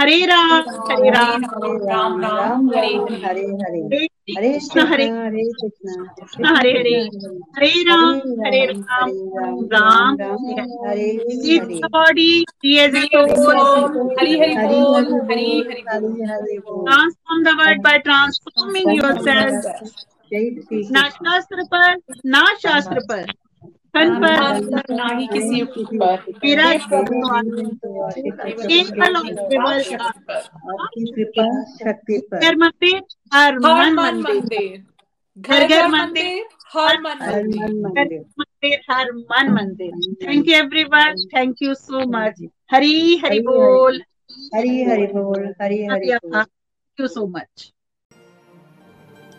हरे 0.00 0.24
राम 0.26 0.68
हरे 0.90 1.10
राम। 1.10 1.42
राम 1.88 2.20
राम 2.22 2.68
हरे 2.70 2.94
हरे 3.24 3.46
हरे 3.62 4.06
हरे 4.34 4.52
कृष्ण 4.52 4.80
हरे 4.88 5.04
हरे 5.08 5.42
कृष्ण 5.60 6.54
हरे 6.56 6.70
हरे। 6.70 6.94
हरे 7.56 7.82
राम 7.88 8.14
हरे 8.44 8.64
राम 8.66 9.10
राम 9.72 10.16
हरे 10.86 11.08
बॉडी 11.86 12.32
हरि 12.64 12.76
हरि 12.78 13.08
बोल 14.78 15.12
Hari 15.28 15.50
Hari 15.68 16.58
transform 16.58 17.42
the 17.44 17.56
world 17.58 17.82
by 17.82 17.98
transforming 17.98 18.88
yourself 18.94 19.62
ना 20.92 21.08
शास्त्र 21.08 21.64
पर 21.74 21.96
ना 22.26 22.44
शास्त्र 22.62 23.00
पर। 23.10 23.24
तन 23.94 24.14
पर 24.22 24.94
ना 24.94 25.06
ही 25.18 25.26
किसी 25.26 25.62
पर 25.64 26.22
मेरा 26.44 26.72
केवल 26.84 27.22
और 30.70 30.88
शक्ति 31.78 32.18
पर 32.28 32.38
घर 32.38 32.56
मंदिर 32.56 33.00
हर 33.34 33.58
मन 33.58 33.94
मंदिर। 33.94 34.82
घर 35.38 35.66
घर 35.66 35.86
मंदिर 35.88 36.46
हर 36.74 37.00
मन 37.00 37.18
मंदिर। 37.82 38.80
हर 38.90 39.12
मन 39.12 39.52
मंदिर। 39.52 39.92
Thank 40.22 40.48
you 40.48 40.54
everyone 40.54 41.26
thank 41.34 41.62
you 41.62 41.74
so 41.74 42.06
much 42.10 42.42
Hari 42.72 43.16
Hari 43.24 43.40
बोल। 43.40 44.00
हरी 44.54 44.82
हरि 44.84 45.06
बोल 45.06 45.46
Hari 45.62 45.82
Hari 45.86 46.08
thank 46.12 46.48
you 46.98 47.06
so 47.08 47.26
much 47.26 47.72